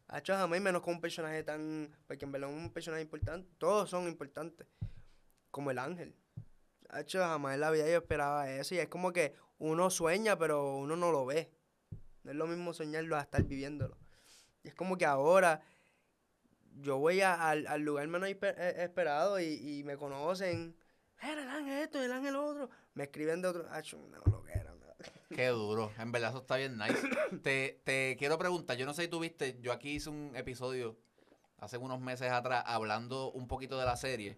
Hacho 0.09 0.35
jamás, 0.35 0.59
y 0.59 0.61
menos 0.61 0.83
con 0.83 0.95
un 0.95 1.01
personaje 1.01 1.43
tan. 1.43 1.97
Porque 2.07 2.25
en 2.27 2.33
verdad 2.33 2.51
es 2.51 2.57
un 2.57 2.71
personaje 2.71 3.03
importante. 3.03 3.51
Todos 3.59 3.89
son 3.89 4.07
importantes. 4.07 4.67
Como 5.51 5.71
el 5.71 5.79
ángel. 5.79 6.15
Hacho 6.91 7.21
jamás 7.21 7.55
en 7.55 7.61
la 7.61 7.71
vida 7.71 7.87
yo 7.89 7.97
esperaba 7.99 8.51
eso. 8.51 8.75
Y 8.75 8.79
es 8.79 8.89
como 8.89 9.13
que 9.13 9.35
uno 9.59 9.89
sueña, 9.89 10.37
pero 10.39 10.77
uno 10.77 10.95
no 10.97 11.11
lo 11.11 11.25
ve. 11.25 11.51
No 12.25 12.31
es 12.31 12.37
lo 12.37 12.47
mismo 12.47 12.75
soñarlo 12.75 13.17
a 13.17 13.23
estar 13.23 13.43
viviéndolo. 13.45 13.97
Y 14.63 14.69
es 14.69 14.75
como 14.75 14.99
que 14.99 15.07
ahora 15.07 15.63
yo 16.81 16.99
voy 16.99 17.21
a- 17.21 17.49
al, 17.51 17.67
al 17.67 17.81
lugar 17.83 18.07
menos 18.09 18.29
eh, 18.29 18.37
esperado 18.79 19.41
y, 19.41 19.45
y 19.81 19.85
me 19.85 19.97
conocen. 19.97 20.77
Era 21.23 21.43
el 21.43 21.49
ángel 21.49 21.79
esto, 21.83 22.03
el 22.03 22.13
ángel 22.13 22.37
otro. 22.37 22.69
Me 22.95 23.05
escriben 23.05 23.43
de 23.43 23.49
otro. 23.49 23.63
Una 23.95 24.19
loquera, 24.27 24.73
una- 24.75 24.95
Qué 25.37 25.47
duro. 25.49 25.93
En 25.99 26.11
verdad, 26.13 26.31
eso 26.31 26.41
está 26.41 26.57
bien 26.57 26.77
nice. 26.79 26.97
te, 27.43 27.81
te 27.85 28.17
quiero 28.19 28.39
preguntar, 28.39 28.77
yo 28.77 28.87
no 28.87 28.95
sé 28.95 29.03
si 29.03 29.09
tú 29.09 29.21
viste, 29.21 29.59
yo 29.61 29.73
aquí 29.73 29.91
hice 29.91 30.11
un 30.11 30.33
episodio 30.35 30.99
hace 31.59 31.79
unos 31.79 32.01
meses 32.01 32.31
atrás 32.31 32.65
hablando 32.67 33.31
un 33.31 33.47
poquito 33.47 33.79
de 33.79 33.85
la 33.87 33.97
serie 33.97 34.37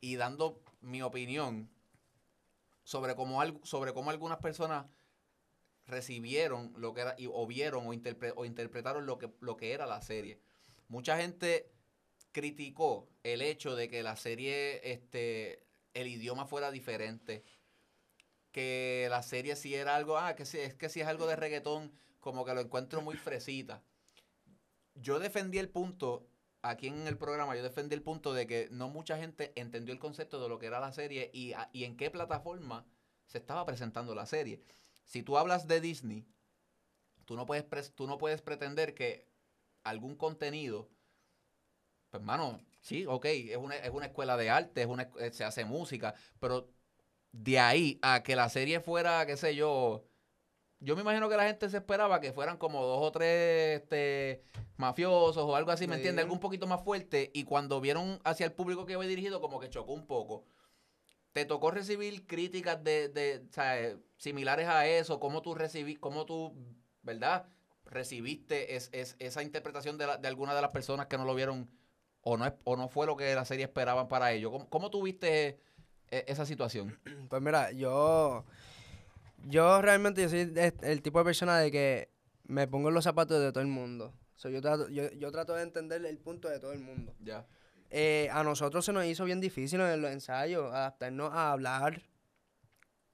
y 0.00 0.14
dando 0.16 0.62
mi 0.80 1.02
opinión 1.02 1.68
sobre 2.84 3.14
cómo, 3.16 3.40
algo, 3.40 3.60
sobre 3.66 3.92
cómo 3.92 4.10
algunas 4.10 4.38
personas 4.38 4.86
recibieron 5.86 6.72
lo 6.76 6.94
que 6.94 7.00
era 7.00 7.14
y, 7.18 7.26
o 7.26 7.46
vieron 7.46 7.86
o, 7.86 7.92
interpre- 7.92 8.32
o 8.36 8.44
interpretaron 8.44 9.06
lo 9.06 9.18
que, 9.18 9.30
lo 9.40 9.56
que 9.56 9.72
era 9.72 9.86
la 9.86 10.00
serie. 10.02 10.40
Mucha 10.90 11.16
gente 11.16 11.72
criticó 12.32 13.08
el 13.24 13.42
hecho 13.42 13.76
de 13.76 13.88
que 13.88 14.02
la 14.02 14.16
serie, 14.16 14.92
este, 14.92 15.66
el 15.94 16.08
idioma 16.08 16.46
fuera 16.46 16.70
diferente, 16.72 17.44
que 18.52 19.06
la 19.10 19.22
serie 19.22 19.56
si 19.56 19.74
era 19.74 19.96
algo, 19.96 20.18
ah, 20.18 20.34
que 20.36 20.44
si, 20.44 20.58
es 20.58 20.74
que 20.74 20.88
si 20.88 21.00
es 21.00 21.06
algo 21.06 21.26
de 21.26 21.36
reggaetón, 21.36 21.92
como 22.20 22.44
que 22.44 22.54
lo 22.54 22.60
encuentro 22.60 23.00
muy 23.02 23.16
fresita. 23.16 23.82
yo 24.94 25.18
defendí 25.18 25.58
el 25.58 25.68
punto, 25.68 26.26
aquí 26.62 26.88
en 26.88 27.06
el 27.06 27.16
programa, 27.16 27.56
yo 27.56 27.62
defendí 27.62 27.94
el 27.94 28.02
punto 28.02 28.32
de 28.32 28.46
que 28.46 28.68
no 28.70 28.88
mucha 28.88 29.16
gente 29.18 29.52
entendió 29.56 29.92
el 29.94 30.00
concepto 30.00 30.40
de 30.42 30.48
lo 30.48 30.58
que 30.58 30.66
era 30.66 30.80
la 30.80 30.92
serie 30.92 31.30
y, 31.32 31.52
a- 31.52 31.70
y 31.72 31.84
en 31.84 31.96
qué 31.96 32.10
plataforma 32.10 32.86
se 33.26 33.38
estaba 33.38 33.64
presentando 33.66 34.14
la 34.14 34.26
serie. 34.26 34.62
Si 35.04 35.22
tú 35.22 35.38
hablas 35.38 35.66
de 35.68 35.80
Disney, 35.80 36.26
tú 37.24 37.36
no 37.36 37.46
puedes, 37.46 37.94
tú 37.94 38.06
no 38.06 38.18
puedes 38.18 38.42
pretender 38.42 38.94
que 38.94 39.29
algún 39.84 40.16
contenido, 40.16 40.88
pues 42.10 42.22
mano, 42.22 42.60
sí, 42.80 43.06
ok, 43.06 43.24
es 43.26 43.56
una, 43.56 43.76
es 43.76 43.90
una 43.90 44.06
escuela 44.06 44.36
de 44.36 44.50
arte, 44.50 44.82
es 44.82 44.88
una, 44.88 45.10
eh, 45.18 45.30
se 45.32 45.44
hace 45.44 45.64
música, 45.64 46.14
pero 46.40 46.68
de 47.32 47.58
ahí 47.60 47.98
a 48.02 48.22
que 48.22 48.34
la 48.36 48.48
serie 48.48 48.80
fuera, 48.80 49.24
qué 49.26 49.36
sé 49.36 49.54
yo, 49.54 50.04
yo 50.80 50.96
me 50.96 51.02
imagino 51.02 51.28
que 51.28 51.36
la 51.36 51.46
gente 51.46 51.68
se 51.68 51.76
esperaba 51.76 52.20
que 52.20 52.32
fueran 52.32 52.56
como 52.56 52.82
dos 52.84 53.00
o 53.02 53.12
tres 53.12 53.82
este, 53.82 54.42
mafiosos 54.76 55.44
o 55.44 55.54
algo 55.54 55.70
así, 55.70 55.86
¿me 55.86 55.94
Sí. 55.94 55.98
entiendes? 55.98 56.22
Algo 56.24 56.34
un 56.34 56.40
poquito 56.40 56.66
más 56.66 56.82
fuerte. 56.82 57.30
Y 57.34 57.44
cuando 57.44 57.82
vieron 57.82 58.18
hacia 58.24 58.46
el 58.46 58.52
público 58.52 58.86
que 58.86 58.94
iba 58.94 59.04
dirigido, 59.04 59.42
como 59.42 59.60
que 59.60 59.68
chocó 59.68 59.92
un 59.92 60.06
poco. 60.06 60.46
¿Te 61.32 61.44
tocó 61.44 61.70
recibir 61.70 62.26
críticas 62.26 62.82
de, 62.82 63.08
de 63.10 63.44
o 63.48 63.52
sea, 63.52 63.78
eh, 63.78 63.98
similares 64.16 64.68
a 64.68 64.86
eso? 64.86 65.20
¿Cómo 65.20 65.42
tú 65.42 65.54
recibí, 65.54 65.96
cómo 65.96 66.24
tú, 66.24 66.54
verdad, 67.02 67.46
recibiste 67.90 68.76
es- 68.76 68.88
es- 68.92 69.16
esa 69.18 69.42
interpretación 69.42 69.98
de, 69.98 70.06
la- 70.06 70.16
de 70.16 70.28
alguna 70.28 70.54
de 70.54 70.62
las 70.62 70.70
personas 70.70 71.06
que 71.06 71.18
no 71.18 71.24
lo 71.24 71.34
vieron 71.34 71.68
o 72.22 72.36
no, 72.36 72.46
es- 72.46 72.54
o 72.64 72.76
no 72.76 72.88
fue 72.88 73.06
lo 73.06 73.16
que 73.16 73.34
la 73.34 73.44
serie 73.44 73.64
esperaban 73.64 74.08
para 74.08 74.32
ellos? 74.32 74.50
¿Cómo, 74.52 74.68
cómo 74.68 74.90
tú 74.90 75.02
viste 75.02 75.60
eh, 76.10 76.24
esa 76.28 76.46
situación? 76.46 76.98
Pues 77.28 77.42
mira, 77.42 77.70
yo. 77.72 78.44
Yo 79.46 79.80
realmente 79.80 80.20
yo 80.22 80.28
soy 80.28 80.52
el 80.82 81.02
tipo 81.02 81.18
de 81.18 81.24
persona 81.24 81.58
de 81.58 81.70
que 81.70 82.10
me 82.44 82.68
pongo 82.68 82.88
en 82.88 82.94
los 82.94 83.04
zapatos 83.04 83.40
de 83.40 83.50
todo 83.52 83.62
el 83.62 83.68
mundo. 83.68 84.12
So, 84.34 84.48
yo, 84.50 84.60
trato, 84.60 84.88
yo, 84.88 85.10
yo 85.12 85.30
trato 85.32 85.54
de 85.54 85.62
entender 85.62 86.04
el 86.04 86.18
punto 86.18 86.48
de 86.48 86.58
todo 86.60 86.72
el 86.72 86.80
mundo. 86.80 87.14
Ya. 87.20 87.46
Eh, 87.90 88.28
a 88.32 88.42
nosotros 88.44 88.84
se 88.84 88.92
nos 88.92 89.04
hizo 89.06 89.24
bien 89.24 89.40
difícil 89.40 89.80
en 89.80 90.02
los 90.02 90.10
ensayos 90.10 90.72
adaptarnos 90.72 91.32
a 91.32 91.52
hablar 91.52 92.02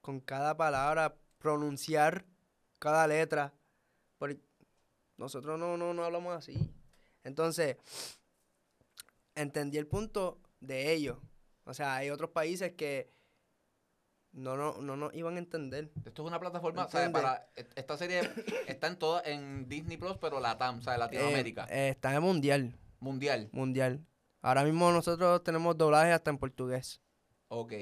con 0.00 0.20
cada 0.20 0.56
palabra, 0.56 1.16
pronunciar 1.38 2.24
cada 2.78 3.06
letra. 3.06 3.54
Porque 4.18 4.40
nosotros 5.16 5.58
no, 5.58 5.76
no, 5.76 5.94
no 5.94 6.04
hablamos 6.04 6.36
así. 6.36 6.56
Entonces, 7.24 7.76
entendí 9.34 9.78
el 9.78 9.86
punto 9.86 10.40
de 10.60 10.92
ellos. 10.92 11.18
O 11.64 11.74
sea, 11.74 11.96
hay 11.96 12.10
otros 12.10 12.30
países 12.30 12.72
que 12.74 13.10
no, 14.32 14.56
no, 14.56 14.76
no 14.80 14.96
nos 14.96 15.14
iban 15.14 15.36
a 15.36 15.38
entender. 15.38 15.90
Esto 16.04 16.22
es 16.22 16.28
una 16.28 16.38
plataforma, 16.38 16.84
o 16.84 16.90
sea, 16.90 17.04
¿Entiendes? 17.04 17.22
para 17.22 17.48
esta 17.74 17.96
serie 17.96 18.20
está 18.68 18.86
en 18.88 18.98
toda 18.98 19.22
en 19.24 19.68
Disney 19.68 19.96
Plus, 19.96 20.16
pero 20.20 20.40
la 20.40 20.56
TAM, 20.58 20.78
o 20.78 20.82
sea, 20.82 20.96
Latinoamérica, 20.98 21.64
Eh, 21.64 21.86
eh, 21.86 21.88
está 21.88 22.14
en 22.14 22.22
mundial, 22.22 22.78
mundial. 23.00 23.48
mundial. 23.52 24.04
Ahora 24.42 24.62
mismo 24.64 24.92
nosotros 24.92 25.42
tenemos 25.42 25.76
doblaje 25.76 26.12
hasta 26.12 26.30
en 26.30 26.38
portugués. 26.38 27.00
Ok. 27.48 27.72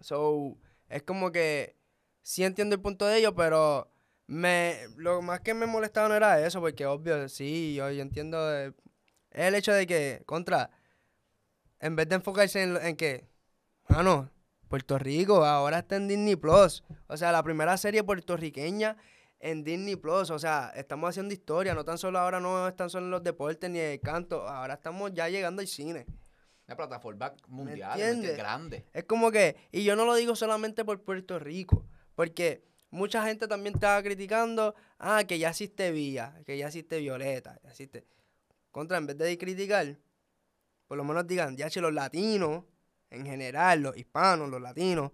So, 0.00 0.58
es 0.88 1.02
como 1.04 1.32
que 1.32 1.76
sí 2.22 2.44
entiendo 2.44 2.74
el 2.74 2.82
punto 2.82 3.06
de 3.06 3.18
ellos, 3.18 3.32
pero 3.36 3.90
me 4.26 4.88
lo 4.96 5.22
más 5.22 5.40
que 5.40 5.54
me 5.54 5.66
molestaba 5.66 6.08
no 6.08 6.14
era 6.14 6.44
eso, 6.44 6.60
porque 6.60 6.86
obvio, 6.86 7.28
sí, 7.28 7.74
yo, 7.74 7.90
yo 7.90 8.02
entiendo 8.02 8.54
eh, 8.54 8.72
el 9.30 9.54
hecho 9.54 9.72
de 9.72 9.86
que, 9.86 10.22
contra, 10.26 10.70
en 11.80 11.96
vez 11.96 12.08
de 12.08 12.16
enfocarse 12.16 12.62
en, 12.62 12.96
que, 12.96 13.28
ah, 13.88 14.02
no, 14.02 14.30
Puerto 14.68 14.98
Rico 14.98 15.44
ahora 15.44 15.80
está 15.80 15.96
en 15.96 16.08
Disney 16.08 16.36
Plus. 16.36 16.82
O 17.06 17.16
sea, 17.16 17.32
la 17.32 17.42
primera 17.42 17.76
serie 17.76 18.02
puertorriqueña 18.02 18.96
en 19.38 19.62
Disney 19.62 19.96
Plus. 19.96 20.30
O 20.30 20.38
sea, 20.38 20.72
estamos 20.74 21.10
haciendo 21.10 21.34
historia, 21.34 21.74
no 21.74 21.84
tan 21.84 21.98
solo 21.98 22.18
ahora 22.18 22.40
no 22.40 22.66
están 22.66 22.90
solo 22.90 23.06
en 23.06 23.10
los 23.12 23.22
deportes 23.22 23.70
ni 23.70 23.78
el 23.78 24.00
canto, 24.00 24.48
ahora 24.48 24.74
estamos 24.74 25.12
ya 25.12 25.28
llegando 25.28 25.60
al 25.60 25.68
cine. 25.68 26.06
Una 26.66 26.76
plataforma 26.76 27.32
mundial, 27.46 28.22
grande. 28.36 28.86
Es 28.92 29.04
como 29.04 29.30
que, 29.30 29.56
y 29.70 29.84
yo 29.84 29.94
no 29.94 30.04
lo 30.04 30.16
digo 30.16 30.34
solamente 30.34 30.84
por 30.84 31.00
Puerto 31.02 31.38
Rico, 31.38 31.86
porque 32.16 32.64
mucha 32.90 33.24
gente 33.24 33.48
también 33.48 33.74
estaba 33.74 34.02
criticando, 34.02 34.74
ah, 34.98 35.24
que 35.26 35.38
ya 35.38 35.50
existe 35.50 35.90
Vía, 35.90 36.40
que 36.44 36.56
ya 36.58 36.66
existe 36.66 36.98
Violeta, 36.98 37.58
ya 37.62 37.70
existe. 37.70 38.06
Contra, 38.70 38.98
en 38.98 39.06
vez 39.06 39.18
de 39.18 39.38
criticar, 39.38 39.96
por 40.86 40.96
lo 40.96 41.04
menos 41.04 41.26
digan, 41.26 41.56
ya 41.56 41.70
si 41.70 41.80
los 41.80 41.92
latinos, 41.92 42.64
en 43.10 43.24
general, 43.24 43.80
los 43.80 43.96
hispanos, 43.96 44.48
los 44.48 44.60
latinos, 44.60 45.12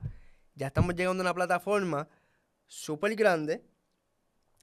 ya 0.54 0.66
estamos 0.66 0.94
llegando 0.94 1.22
a 1.22 1.24
una 1.24 1.34
plataforma 1.34 2.08
súper 2.66 3.14
grande. 3.14 3.62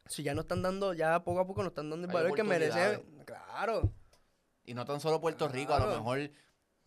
Si 0.06 0.24
ya 0.24 0.34
nos 0.34 0.44
están 0.44 0.62
dando, 0.62 0.94
ya 0.94 1.24
poco 1.24 1.40
a 1.40 1.48
poco 1.48 1.62
nos 1.62 1.72
están 1.72 1.90
dando 1.90 2.06
el 2.06 2.12
Hay 2.12 2.24
valor 2.24 2.36
que 2.36 2.44
merecen. 2.44 3.04
Claro. 3.26 3.92
Y 4.66 4.74
no 4.74 4.86
tan 4.86 5.00
solo 5.00 5.20
Puerto 5.20 5.48
Rico, 5.48 5.74
a 5.74 5.80
lo 5.80 5.88
mejor, 5.88 6.32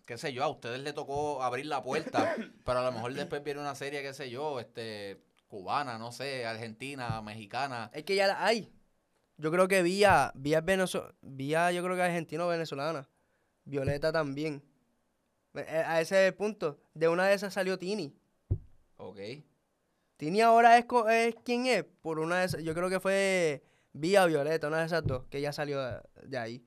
qué 0.04 0.18
sé 0.18 0.32
yo, 0.32 0.44
a 0.44 0.48
ustedes 0.48 0.80
les 0.80 0.94
tocó 0.94 1.42
abrir 1.42 1.66
la 1.66 1.82
puerta, 1.82 2.34
pero 2.64 2.78
a 2.78 2.84
lo 2.84 2.92
mejor 2.92 3.12
después 3.14 3.42
viene 3.42 3.60
una 3.60 3.74
serie, 3.74 4.02
qué 4.02 4.14
sé 4.14 4.30
yo, 4.30 4.60
este 4.60 5.20
cubana, 5.52 5.98
no 5.98 6.12
sé, 6.12 6.46
argentina, 6.46 7.20
mexicana. 7.20 7.90
Es 7.92 8.04
que 8.04 8.16
ya 8.16 8.26
la 8.26 8.42
hay. 8.42 8.72
Yo 9.36 9.50
creo 9.50 9.68
que 9.68 9.82
Vía, 9.82 10.32
Vía 10.34 10.62
Venezuela, 10.62 11.14
Vía 11.20 11.70
yo 11.72 11.84
creo 11.84 11.94
que 11.94 12.00
argentino-venezolana. 12.00 13.06
Violeta 13.66 14.10
también. 14.10 14.62
Eh, 15.52 15.66
eh, 15.68 15.84
A 15.86 16.00
ese 16.00 16.32
punto. 16.32 16.80
De 16.94 17.06
una 17.06 17.26
de 17.26 17.34
esas 17.34 17.52
salió 17.52 17.78
Tini. 17.78 18.16
Ok. 18.96 19.18
Tini 20.16 20.40
ahora 20.40 20.78
es, 20.78 20.86
es 21.10 21.34
quién 21.44 21.66
es. 21.66 21.84
Por 22.00 22.18
una 22.18 22.38
de 22.38 22.46
esas, 22.46 22.62
yo 22.62 22.72
creo 22.72 22.88
que 22.88 22.98
fue 22.98 23.62
Vía 23.92 24.24
Violeta, 24.24 24.68
una 24.68 24.78
de 24.78 24.86
esas 24.86 25.04
dos, 25.04 25.26
que 25.28 25.42
ya 25.42 25.52
salió 25.52 25.82
de, 25.82 26.00
de 26.24 26.38
ahí. 26.38 26.64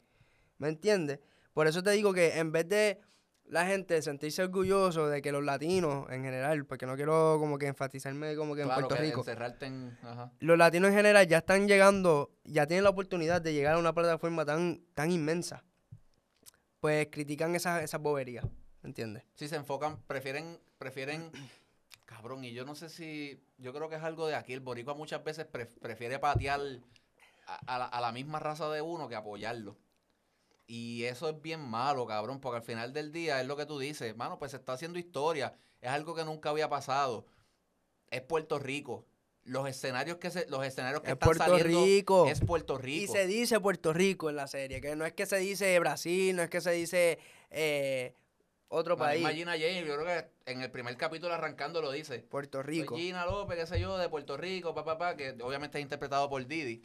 ¿Me 0.60 0.68
entiendes? 0.68 1.22
Por 1.56 1.66
eso 1.66 1.82
te 1.82 1.90
digo 1.90 2.14
que 2.14 2.38
en 2.38 2.52
vez 2.52 2.70
de 2.70 3.02
la 3.48 3.66
gente 3.66 4.02
sentirse 4.02 4.42
orgulloso 4.44 5.08
de 5.08 5.22
que 5.22 5.32
los 5.32 5.44
latinos 5.44 6.10
en 6.12 6.24
general, 6.24 6.66
porque 6.66 6.86
no 6.86 6.96
quiero 6.96 7.38
como 7.40 7.58
que 7.60 7.68
enfatizarme 7.68 8.36
como 8.36 8.56
que 8.56 8.62
en 8.64 8.70
Puerto 8.70 8.96
que 8.96 9.02
Rico. 9.02 9.20
encerrarte 9.22 9.68
en... 9.68 9.98
Ajá. 10.02 10.32
los 10.40 10.58
latinos 10.58 10.90
en 10.90 10.96
general 10.96 11.28
ya 11.28 11.38
están 11.38 11.68
llegando, 11.68 12.32
ya 12.44 12.66
tienen 12.66 12.84
la 12.84 12.90
oportunidad 12.90 13.42
de 13.42 13.54
llegar 13.54 13.76
a 13.76 13.78
una 13.78 13.94
plataforma 13.94 14.46
tan, 14.46 14.82
tan 14.96 15.12
inmensa. 15.12 15.64
Pues 16.80 17.08
critican 17.12 17.56
esas 17.56 17.84
esas 17.84 18.02
boberías, 18.02 18.46
¿entiendes? 18.84 19.24
si 19.36 19.48
se 19.48 19.56
enfocan, 19.56 20.02
prefieren, 20.08 20.60
prefieren, 20.78 21.32
cabrón, 22.06 22.44
y 22.44 22.54
yo 22.54 22.66
no 22.66 22.76
sé 22.76 22.90
si, 22.90 23.44
yo 23.58 23.74
creo 23.74 23.90
que 23.90 23.96
es 23.96 24.04
algo 24.04 24.28
de 24.28 24.36
aquí, 24.36 24.54
el 24.54 24.60
boricua 24.60 24.94
muchas 24.94 25.24
veces 25.24 25.46
pre- 25.46 25.66
prefiere 25.66 26.20
patear 26.20 26.60
a, 27.48 27.56
a 27.76 27.80
la, 27.80 27.86
a 27.86 28.02
la 28.02 28.12
misma 28.12 28.40
raza 28.40 28.70
de 28.70 28.82
uno 28.82 29.08
que 29.08 29.16
apoyarlo. 29.16 29.78
Y 30.68 31.04
eso 31.04 31.30
es 31.30 31.42
bien 31.42 31.60
malo, 31.62 32.06
cabrón, 32.08 32.40
porque 32.42 32.58
al 32.58 32.64
final 32.64 32.92
del 32.94 33.12
día 33.12 33.40
es 33.42 33.48
lo 33.48 33.56
que 33.56 33.66
tú 33.66 33.78
dices, 33.78 34.16
mano, 34.16 34.40
pues 34.40 34.52
se 34.52 34.58
está 34.58 34.74
haciendo 34.74 34.98
historia, 34.98 35.54
es 35.82 35.90
algo 35.90 36.16
que 36.16 36.26
nunca 36.26 36.50
había 36.50 36.70
pasado, 36.70 37.26
es 38.10 38.22
Puerto 38.22 38.58
Rico. 38.60 39.06
Los 39.44 39.68
escenarios 39.70 40.18
que 40.18 40.32
se, 40.32 40.48
los 40.50 40.66
escenarios 40.66 41.02
que 41.04 41.10
Es 41.10 41.14
están 41.14 41.28
Puerto 41.28 41.44
saliendo 41.46 41.84
Rico. 41.86 42.26
es 42.28 42.40
Puerto 42.42 42.80
Y 42.80 42.82
Rico. 42.82 43.14
se 43.14 43.28
dice 43.28 43.60
Puerto 43.60 43.94
Rico 43.94 44.32
en 44.32 44.38
la 44.38 44.48
serie, 44.48 44.82
que 44.82 44.96
no 44.96 45.06
es 45.06 45.14
que 45.14 45.28
se 45.28 45.38
dice 45.38 45.78
Brasil, 45.80 46.36
no 46.36 46.42
es 46.42 46.50
que 46.50 46.62
se 46.62 46.72
dice 46.72 47.20
eh, 47.52 48.16
otro 48.70 48.98
país. 48.98 49.20
misma 49.24 49.34
Gina 49.36 49.52
James, 49.52 49.86
yo 49.86 49.96
creo 50.00 50.06
que 50.08 50.52
en 50.52 50.64
el 50.64 50.72
primer 50.72 50.98
capítulo 50.98 51.32
arrancando 51.32 51.80
lo 51.80 51.92
dice. 51.92 52.20
Puerto 52.28 52.64
Soy 52.64 52.80
Rico. 52.80 52.98
Gina 52.98 53.24
López, 53.28 53.56
qué 53.60 53.68
sé 53.68 53.80
yo, 53.80 54.00
de 54.00 54.10
Puerto 54.10 54.36
Rico, 54.36 54.74
papá, 54.74 54.98
papá, 54.98 55.16
que 55.16 55.36
obviamente 55.44 55.78
es 55.78 55.84
interpretado 55.84 56.28
por 56.28 56.44
Didi. 56.48 56.82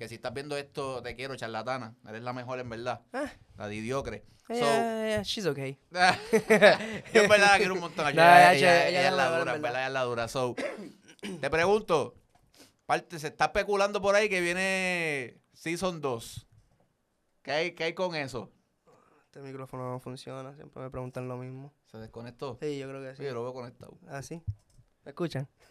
Que 0.00 0.08
si 0.08 0.14
estás 0.14 0.32
viendo 0.32 0.56
esto, 0.56 1.02
te 1.02 1.14
quiero, 1.14 1.36
charlatana. 1.36 1.94
Eres 2.08 2.22
la 2.22 2.32
mejor 2.32 2.58
en 2.58 2.70
verdad. 2.70 3.02
Ah. 3.12 3.30
La 3.58 3.68
Didiocre. 3.68 4.24
Eh, 4.48 4.58
So, 4.58 4.64
eh, 4.66 5.20
she's 5.24 5.44
okay. 5.44 5.78
yo 7.12 7.22
en 7.22 7.28
verdad 7.28 7.50
la 7.52 7.58
quiero 7.58 7.74
un 7.74 7.80
montón. 7.80 8.06
No, 8.16 8.22
Ella, 8.22 8.88
ella- 8.88 9.08
es 9.08 9.12
la 9.12 9.38
dura, 9.38 9.54
en 9.56 9.60
verdad 9.62 9.80
ella 9.82 9.86
es 9.88 9.92
la 9.92 10.02
dura. 10.04 10.26
So, 10.28 10.56
te 11.40 11.50
pregunto, 11.50 12.14
parte, 12.86 13.18
se 13.18 13.26
está 13.26 13.44
especulando 13.44 14.00
por 14.00 14.14
ahí 14.14 14.30
que 14.30 14.40
viene 14.40 15.36
Season 15.52 16.00
2. 16.00 16.46
¿Qué 17.42 17.52
hay, 17.52 17.72
qué 17.72 17.84
hay 17.84 17.92
con 17.92 18.14
eso? 18.16 18.50
Este 19.26 19.40
micrófono 19.40 19.90
no 19.92 20.00
funciona, 20.00 20.54
siempre 20.56 20.82
me 20.82 20.90
preguntan 20.90 21.28
lo 21.28 21.36
mismo. 21.36 21.74
¿Se 21.92 21.98
desconectó? 21.98 22.56
Sí, 22.58 22.78
yo 22.78 22.88
creo 22.88 23.02
que 23.02 23.10
Sí, 23.16 23.18
sí. 23.18 23.24
yo 23.24 23.34
lo 23.34 23.42
veo 23.42 23.52
conectado. 23.52 23.98
¿Ah, 24.08 24.22
sí? 24.22 24.42
¿Me 25.10 25.12
escuchan? 25.12 25.48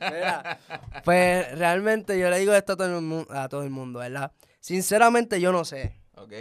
Mira, 0.00 0.58
pues 1.04 1.58
realmente 1.58 2.18
yo 2.18 2.30
le 2.30 2.38
digo 2.38 2.54
esto 2.54 2.72
a 2.72 2.76
todo, 2.76 2.96
el 2.96 3.02
mu- 3.04 3.26
a 3.28 3.46
todo 3.50 3.62
el 3.62 3.68
mundo, 3.70 3.98
¿verdad? 3.98 4.32
Sinceramente 4.60 5.38
yo 5.38 5.52
no 5.52 5.66
sé. 5.66 6.00
¿Ok? 6.16 6.32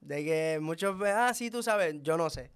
De 0.00 0.24
que 0.24 0.58
muchos 0.60 0.98
ven, 0.98 1.14
ah, 1.16 1.32
sí, 1.32 1.50
tú 1.50 1.62
sabes, 1.62 1.94
yo 2.02 2.18
no 2.18 2.28
sé. 2.28 2.52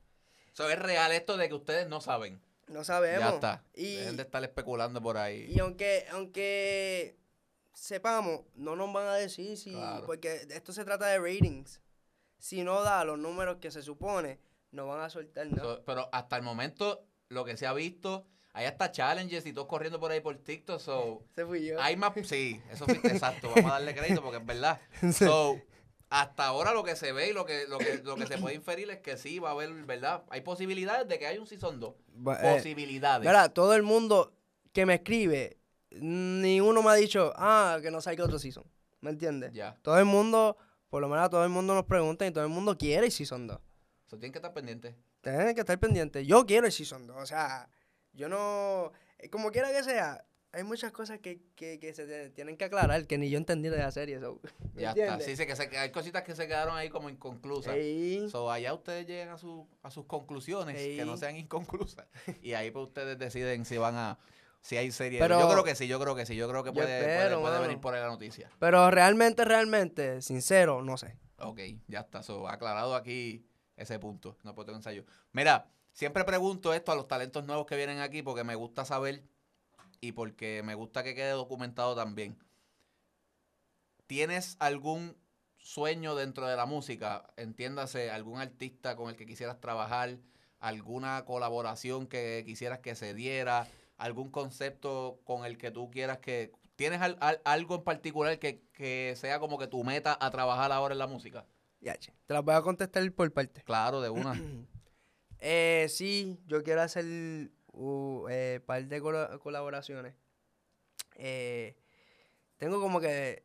So, 0.53 0.69
es 0.69 0.79
real 0.79 1.13
esto 1.13 1.39
de 1.39 1.49
que 1.49 1.55
ustedes 1.55 1.89
no 1.89 2.03
saben. 2.03 2.43
No 2.69 2.85
sabemos. 2.85 3.21
Ya 3.21 3.31
está. 3.31 3.65
Y, 3.75 3.97
Dejen 3.97 4.17
de 4.19 4.23
estar 4.25 4.45
especulando 4.45 5.01
por 5.01 5.17
ahí. 5.17 5.47
y 5.51 5.59
aunque, 5.61 6.05
aunque 6.13 7.17
sepamos, 7.73 8.43
no 8.55 8.77
nos 8.77 8.93
van 8.93 9.07
a 9.09 9.15
decir 9.15 9.57
si, 9.57 9.73
Claro. 9.73 10.05
porque 10.05 10.47
esto 10.51 10.73
se 10.75 10.85
trata 10.85 11.07
de 11.07 11.19
ratings. 11.19 11.81
Si 12.39 12.63
no 12.65 12.83
da 12.83 13.03
los 13.05 13.19
números 13.19 13.57
que 13.61 13.71
se 13.71 13.83
supone, 13.83 14.41
no 14.73 14.87
van 14.87 15.01
a 15.01 15.09
soltar 15.11 15.47
nada. 15.47 15.63
So, 15.77 15.85
pero 15.87 16.09
hasta 16.13 16.37
el 16.37 16.43
momento, 16.43 17.07
lo 17.31 17.45
que 17.47 17.57
se 17.57 17.67
ha 17.67 17.73
visto, 17.73 18.27
hay 18.61 18.67
hasta 18.67 18.91
challenges 18.93 19.45
y 19.47 19.53
todos 19.53 19.67
corriendo 19.67 19.99
por 19.99 20.11
ahí 20.11 20.21
por 20.21 20.37
TikTok. 20.37 20.79
So, 20.81 21.23
Ese 21.33 21.47
fui 21.47 21.65
yo. 21.67 21.81
hay 21.81 21.97
más. 21.97 22.13
Sí, 22.25 22.61
eso 22.71 22.85
fuiste 22.85 23.09
exacto. 23.09 23.49
Vamos 23.55 23.71
a 23.71 23.75
darle 23.75 23.95
crédito 23.95 24.23
porque 24.23 24.39
es 24.39 24.47
verdad. 24.47 24.81
So, 25.13 25.59
hasta 26.11 26.47
ahora 26.47 26.73
lo 26.75 26.83
que 26.85 26.97
se 26.97 27.13
ve 27.13 27.31
y 27.31 27.33
lo 27.33 27.47
que, 27.47 27.67
lo 27.69 27.79
que, 27.79 27.99
lo 28.05 28.17
que 28.17 28.27
se 28.27 28.37
puede 28.39 28.55
inferir 28.57 28.91
es 28.91 28.99
que 28.99 29.17
sí 29.17 29.39
va 29.39 29.51
a 29.51 29.53
haber, 29.53 29.73
¿verdad? 29.85 30.25
Hay 30.31 30.41
posibilidades 30.41 31.07
de 31.09 31.19
que 31.19 31.27
haya 31.27 31.41
un 31.41 31.47
season 31.47 31.79
2. 31.81 31.95
Bu- 32.19 32.37
eh, 32.43 32.57
Posibilidades. 32.57 33.53
Todo 33.55 33.75
el 33.75 33.83
mundo 33.83 34.33
que 34.73 34.87
me 34.87 34.95
escribe, 34.95 35.57
ni 35.91 36.61
uno 36.61 36.83
me 36.83 36.91
ha 36.91 36.95
dicho, 36.95 37.33
ah, 37.37 37.79
que 37.81 37.91
no 37.91 38.01
salga 38.01 38.25
otro 38.25 38.39
season. 38.39 38.65
¿Me 39.01 39.11
entiendes? 39.11 39.53
Ya. 39.53 39.79
Todo 39.83 39.99
el 39.99 40.05
mundo, 40.05 40.57
por 40.89 41.01
lo 41.01 41.09
menos 41.09 41.31
todo 41.31 41.45
el 41.45 41.51
mundo 41.51 41.75
nos 41.75 41.85
pregunta 41.87 42.27
y 42.27 42.31
todo 42.33 42.45
el 42.45 42.51
mundo 42.51 42.77
quiere 42.77 43.07
el 43.07 43.13
season 43.13 43.47
2. 43.47 43.59
Eso 44.07 44.17
tienen 44.19 44.33
que 44.33 44.39
estar 44.39 44.53
pendientes. 44.53 44.95
Tienen 45.23 45.55
que 45.55 45.61
estar 45.61 45.79
pendientes. 45.79 46.27
Yo 46.27 46.45
quiero 46.45 46.67
el 46.67 46.73
season 46.73 47.07
2. 47.07 47.17
O 47.23 47.27
sea, 47.27 47.69
yo 48.13 48.29
no. 48.29 48.93
eh, 49.19 49.29
Como 49.31 49.51
quiera 49.51 49.71
que 49.71 49.83
sea, 49.83 50.25
hay 50.53 50.65
muchas 50.65 50.91
cosas 50.93 51.19
que, 51.21 51.41
que, 51.55 51.79
que 51.79 51.93
se 51.95 52.31
tienen 52.31 52.57
que 52.57 52.65
aclarar 52.65 53.07
que 53.07 53.19
ni 53.19 53.31
yo 53.31 53.39
entendí 53.39 53.69
de 53.69 53.79
la 53.79 53.91
serie. 53.93 54.19
so, 54.21 54.41
¿me 54.75 54.83
Ya 54.83 54.91
está. 54.93 55.21
Sí, 55.21 55.37
sí, 55.37 55.47
que 55.47 55.55
se- 55.57 55.79
hay 55.79 55.91
cositas 55.93 56.23
que 56.25 56.35
se 56.35 56.47
quedaron 56.49 56.77
ahí 56.77 56.89
como 56.89 57.09
inconclusas. 57.09 57.75
Ey, 57.75 58.29
So, 58.31 58.51
allá 58.51 58.75
ustedes 58.75 59.07
llegan 59.07 59.29
a, 59.31 59.39
su, 59.39 59.69
a 59.83 59.91
sus 59.91 60.07
conclusiones, 60.07 60.77
que 60.77 61.05
no 61.05 61.17
sean 61.17 61.37
inconclusas. 61.37 62.07
Y 62.43 62.55
ahí 62.55 62.71
pues 62.71 62.89
ustedes 62.89 63.19
deciden 63.19 63.65
si 63.65 63.79
van 63.79 63.95
a... 63.97 64.19
Si 64.63 64.77
hay 64.77 64.91
serie. 64.91 65.19
Pero- 65.19 65.41
yo 65.41 65.49
creo 65.49 65.65
que 65.65 65.75
sí, 65.75 65.87
yo 65.89 65.99
creo 65.99 66.15
que 66.15 66.27
sí. 66.27 66.37
Yo 66.37 66.47
creo 66.47 66.63
que 66.63 66.71
puede, 66.73 66.87
puede- 67.01 67.15
espero, 67.17 67.41
puede 67.41 67.55
mano. 67.55 67.67
venir 67.67 67.81
por 67.81 67.95
ahí 67.95 68.01
la 68.01 68.09
noticia. 68.09 68.51
Pero 68.59 68.91
realmente, 68.91 69.43
realmente, 69.47 70.21
sincero, 70.21 70.83
no 70.83 70.99
sé. 70.99 71.17
Ok, 71.39 71.61
ya 71.89 72.01
está. 72.01 72.23
So, 72.23 72.47
aclarado 72.47 72.95
aquí 72.95 73.47
ese 73.79 73.99
punto. 73.99 74.37
No 74.43 74.55
puedo 74.55 74.67
tener 74.67 74.81
ensayo. 74.81 75.05
Mira, 75.33 75.67
siempre 76.01 76.25
pregunto 76.25 76.73
esto 76.73 76.93
a 76.93 76.95
los 76.95 77.07
talentos 77.09 77.45
nuevos 77.45 77.67
que 77.67 77.77
vienen 77.77 78.01
aquí 78.01 78.23
porque 78.23 78.43
me 78.43 78.55
gusta 78.55 78.87
saber 78.87 79.23
y 80.01 80.13
porque 80.13 80.63
me 80.65 80.75
gusta 80.75 81.03
que 81.05 81.15
quede 81.15 81.33
documentado 81.33 81.95
también. 81.95 82.39
¿Tienes 84.07 84.57
algún 84.61 85.15
sueño 85.59 86.15
dentro 86.15 86.47
de 86.47 86.57
la 86.57 86.65
música? 86.65 87.27
Entiéndase, 87.37 88.11
algún 88.11 88.41
artista 88.41 88.97
con 88.97 89.11
el 89.11 89.17
que 89.17 89.27
quisieras 89.27 89.61
trabajar, 89.61 90.17
alguna 90.59 91.27
colaboración 91.27 92.07
que 92.07 92.45
quisieras 92.47 92.79
que 92.79 92.95
se 92.95 93.13
diera, 93.13 93.69
algún 93.99 94.31
concepto 94.31 95.21
con 95.25 95.45
el 95.45 95.59
que 95.59 95.71
tú 95.71 95.91
quieras 95.91 96.17
que... 96.21 96.51
¿Tienes 96.77 97.03
al- 97.03 97.19
al- 97.21 97.43
algo 97.45 97.75
en 97.75 97.85
particular 97.85 98.39
que, 98.39 98.63
que 98.73 99.13
sea 99.19 99.39
como 99.39 99.59
que 99.59 99.67
tu 99.67 99.85
meta 99.85 100.17
a 100.19 100.31
trabajar 100.31 100.73
ahora 100.73 100.95
en 100.95 100.99
la 100.99 101.07
música? 101.07 101.45
Ya, 101.81 101.95
che. 101.99 102.15
Te 102.25 102.33
las 102.33 102.43
voy 102.43 102.55
a 102.55 102.63
contestar 102.63 103.13
por 103.13 103.31
parte. 103.35 103.63
Claro, 103.65 104.01
de 104.01 104.09
una. 104.09 104.33
Eh, 105.41 105.87
sí, 105.89 106.39
yo 106.47 106.63
quiero 106.63 106.83
hacer 106.83 107.05
un 107.73 108.29
par 108.67 108.87
de 108.87 109.01
colaboraciones. 109.01 110.15
Eh, 111.17 111.77
tengo 112.59 112.81
como 112.81 113.01
que, 113.01 113.45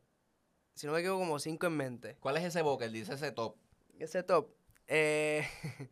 si 0.75 0.87
no 0.87 0.93
me 0.93 0.99
equivoco, 0.99 1.21
como 1.21 1.39
cinco 1.39 1.67
en 1.67 1.77
mente. 1.77 2.17
¿Cuál 2.19 2.37
es 2.37 2.43
ese 2.43 2.61
vocal? 2.61 2.91
Dice 2.91 3.13
ese 3.13 3.31
top. 3.31 3.55
Ese 3.97 4.23
top, 4.23 4.49
eh, 4.87 5.47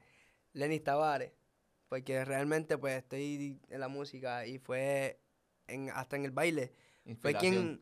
Lenny 0.54 0.82
Tavares, 0.82 1.32
porque 1.88 2.26
realmente 2.26 2.78
pues 2.78 2.98
estoy 2.98 3.62
en 3.70 3.80
la 3.80 3.88
música 3.88 4.46
y 4.46 4.60
fue 4.60 5.22
en, 5.68 5.90
hasta 5.90 6.18
en 6.18 6.26
el 6.26 6.32
baile. 6.32 6.74
Fue 7.22 7.34
quien 7.36 7.82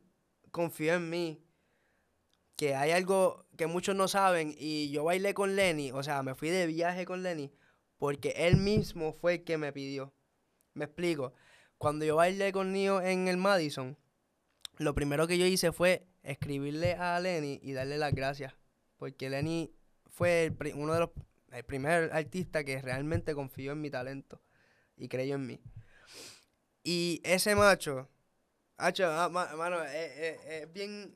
confió 0.52 0.94
en 0.94 1.10
mí. 1.10 1.44
Que 2.56 2.76
hay 2.76 2.92
algo 2.92 3.48
que 3.58 3.66
muchos 3.66 3.96
no 3.96 4.08
saben 4.08 4.54
y 4.56 4.92
yo 4.92 5.06
bailé 5.06 5.34
con 5.34 5.56
Lenny, 5.56 5.92
o 5.92 6.04
sea, 6.04 6.22
me 6.22 6.36
fui 6.36 6.50
de 6.50 6.68
viaje 6.68 7.06
con 7.06 7.24
Lenny 7.24 7.52
porque 8.02 8.34
él 8.36 8.58
mismo 8.58 9.14
fue 9.14 9.36
el 9.36 9.44
que 9.44 9.60
me 9.60 9.72
pidió. 9.72 10.12
Me 10.74 10.86
explico. 10.86 11.36
Cuando 11.78 12.04
yo 12.04 12.16
bailé 12.16 12.52
con 12.52 12.74
Nio 12.74 13.00
en 13.00 13.28
el 13.28 13.38
Madison, 13.38 13.96
lo 14.80 14.96
primero 14.96 15.28
que 15.28 15.38
yo 15.38 15.46
hice 15.46 15.72
fue 15.72 16.08
escribirle 16.24 16.94
a 16.96 17.20
Lenny 17.20 17.60
y 17.62 17.74
darle 17.74 18.00
las 18.00 18.12
gracias. 18.16 18.56
Porque 18.98 19.30
Lenny 19.30 19.72
fue 20.10 20.52
uno 20.74 20.96
de 20.96 21.00
los 21.02 21.10
el 21.52 21.64
primer 21.64 22.10
artista 22.12 22.64
que 22.64 22.82
realmente 22.82 23.36
confió 23.36 23.74
en 23.74 23.82
mi 23.82 23.92
talento 23.92 24.42
y 24.98 25.08
creyó 25.08 25.36
en 25.36 25.46
mí. 25.46 25.62
Y 26.84 27.22
ese 27.24 27.54
macho, 27.54 28.10
Hacho, 28.78 29.06
ah, 29.12 29.30
ma- 29.30 29.56
mano, 29.56 29.84
es, 29.84 30.40
es- 30.50 30.74
bien. 30.74 31.16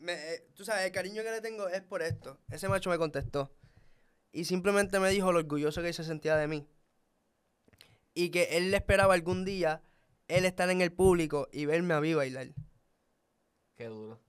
me- 0.00 0.12
eh, 0.34 0.50
tú 0.54 0.66
sabes, 0.66 0.84
el 0.84 0.92
cariño 0.92 1.22
que 1.22 1.30
le 1.30 1.40
tengo 1.40 1.66
es 1.68 1.80
por 1.80 2.02
esto. 2.02 2.38
Ese 2.50 2.68
macho 2.68 2.90
me 2.90 2.98
contestó. 2.98 3.55
Y 4.36 4.44
simplemente 4.44 5.00
me 5.00 5.08
dijo 5.08 5.32
lo 5.32 5.38
orgulloso 5.38 5.80
que 5.80 5.94
se 5.94 6.04
sentía 6.04 6.36
de 6.36 6.46
mí. 6.46 6.66
Y 8.12 8.28
que 8.28 8.58
él 8.58 8.70
le 8.70 8.76
esperaba 8.76 9.14
algún 9.14 9.46
día 9.46 9.80
él 10.28 10.44
estar 10.44 10.68
en 10.68 10.82
el 10.82 10.92
público 10.92 11.48
y 11.52 11.64
verme 11.64 11.94
a 11.94 12.02
mí 12.02 12.12
bailar. 12.12 12.48
Qué 13.76 13.86
duro. 13.86 14.20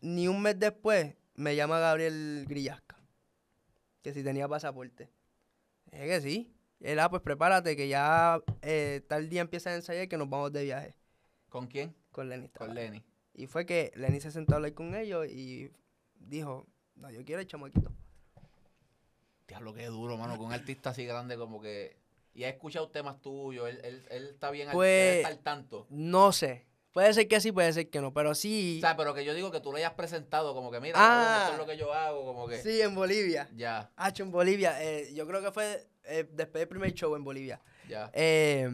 Ni 0.00 0.28
un 0.28 0.42
mes 0.42 0.60
después 0.60 1.16
me 1.34 1.56
llama 1.56 1.80
Gabriel 1.80 2.44
Grillasca. 2.46 3.02
Que 4.00 4.12
si 4.12 4.22
tenía 4.22 4.46
pasaporte. 4.46 5.10
Es 5.90 6.02
que 6.02 6.20
sí. 6.20 6.54
Él, 6.78 7.00
ah, 7.00 7.10
pues 7.10 7.22
prepárate 7.22 7.74
que 7.74 7.88
ya 7.88 8.40
eh, 8.62 9.04
tal 9.08 9.28
día 9.28 9.40
empieza 9.40 9.70
a 9.70 9.74
ensayar 9.74 10.06
que 10.06 10.16
nos 10.16 10.30
vamos 10.30 10.52
de 10.52 10.62
viaje 10.62 10.94
¿Con 11.48 11.66
quién? 11.66 11.96
con 12.12 12.28
Lenny. 12.28 12.48
Con. 12.50 12.76
Lenny. 12.76 13.02
Y 13.34 13.48
fue 13.48 13.66
que 13.66 13.90
Lenny 13.96 14.20
se 14.20 14.30
sentó 14.30 14.52
a 14.52 14.56
hablar 14.58 14.74
con 14.74 14.94
ellos 14.94 15.26
y 15.26 15.72
dijo, 16.14 16.64
no, 16.94 17.10
yo 17.10 17.24
quiero 17.24 17.40
el 17.40 17.48
chamaquito. 17.48 17.92
Diablo, 19.48 19.72
qué 19.74 19.86
duro, 19.86 20.16
mano. 20.16 20.36
Con 20.36 20.46
un 20.46 20.52
artista 20.52 20.90
así 20.90 21.04
grande 21.06 21.36
como 21.36 21.60
que... 21.60 21.96
Y 22.34 22.44
ha 22.44 22.50
escuchado 22.50 22.88
temas 22.90 23.20
tuyos. 23.20 23.68
Él, 23.68 23.80
él, 23.82 24.06
él 24.10 24.26
está 24.28 24.50
bien 24.50 24.68
al, 24.68 24.74
Pues- 24.74 25.12
él 25.12 25.16
está 25.16 25.28
al 25.28 25.38
tanto. 25.40 25.86
No 25.90 26.30
sé. 26.32 26.66
Puede 26.92 27.12
ser 27.14 27.26
que 27.28 27.40
sí, 27.40 27.50
puede 27.52 27.72
ser 27.72 27.90
que 27.90 28.00
no, 28.00 28.12
pero 28.12 28.30
O 28.30 28.34
sí. 28.34 28.78
sea, 28.80 28.96
pero 28.96 29.14
que 29.14 29.24
yo 29.24 29.34
digo 29.34 29.50
que 29.50 29.60
tú 29.60 29.72
le 29.72 29.78
hayas 29.78 29.92
presentado 29.94 30.54
como 30.54 30.70
que, 30.70 30.80
mira, 30.80 30.96
Ah. 30.98 31.40
esto 31.44 31.52
es 31.54 31.58
lo 31.58 31.66
que 31.66 31.76
yo 31.76 31.92
hago, 31.92 32.24
como 32.24 32.46
que... 32.48 32.60
Sí, 32.62 32.80
en 32.80 32.94
Bolivia. 32.94 33.48
Ya, 33.54 33.90
Hacho, 33.96 34.22
en 34.22 34.30
Bolivia. 34.30 34.82
eh, 34.82 35.12
yo 35.14 35.26
creo 35.26 35.40
que 35.42 35.50
fue 35.52 35.86
eh, 36.04 36.28
después 36.32 36.60
del 36.60 36.68
primer 36.68 36.92
show 36.94 37.14
en 37.16 37.24
Bolivia. 37.24 37.60
ya. 37.88 38.10
Eh, 38.14 38.70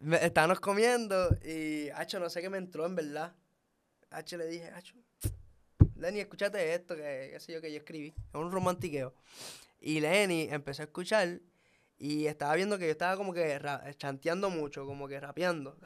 me- 0.00 0.24
estábamos 0.24 0.60
comiendo 0.60 1.28
y, 1.44 1.88
Hacho, 1.90 2.18
no 2.20 2.28
sé 2.30 2.40
qué 2.42 2.48
me 2.50 2.58
entró 2.58 2.86
en 2.86 2.94
verdad. 2.94 3.34
Hacho, 4.10 4.36
le 4.36 4.46
dije, 4.46 4.68
Hacho, 4.70 4.94
Lenny, 5.96 6.20
escúchate 6.20 6.74
esto, 6.74 6.96
que 6.96 7.30
qué 7.32 7.40
sé 7.40 7.52
yo, 7.52 7.60
que 7.60 7.70
yo 7.70 7.78
escribí. 7.78 8.08
Es 8.08 8.34
un 8.34 8.50
romantiqueo. 8.50 9.14
Y 9.80 10.00
Lenny 10.00 10.48
empezó 10.50 10.82
a 10.82 10.86
escuchar 10.86 11.40
y 11.96 12.26
estaba 12.26 12.54
viendo 12.54 12.78
que 12.78 12.86
yo 12.86 12.90
estaba 12.90 13.16
como 13.16 13.32
que 13.32 13.60
chanteando 13.96 14.50
mucho, 14.50 14.86
como 14.86 15.06
que 15.06 15.20
rapeando. 15.20 15.76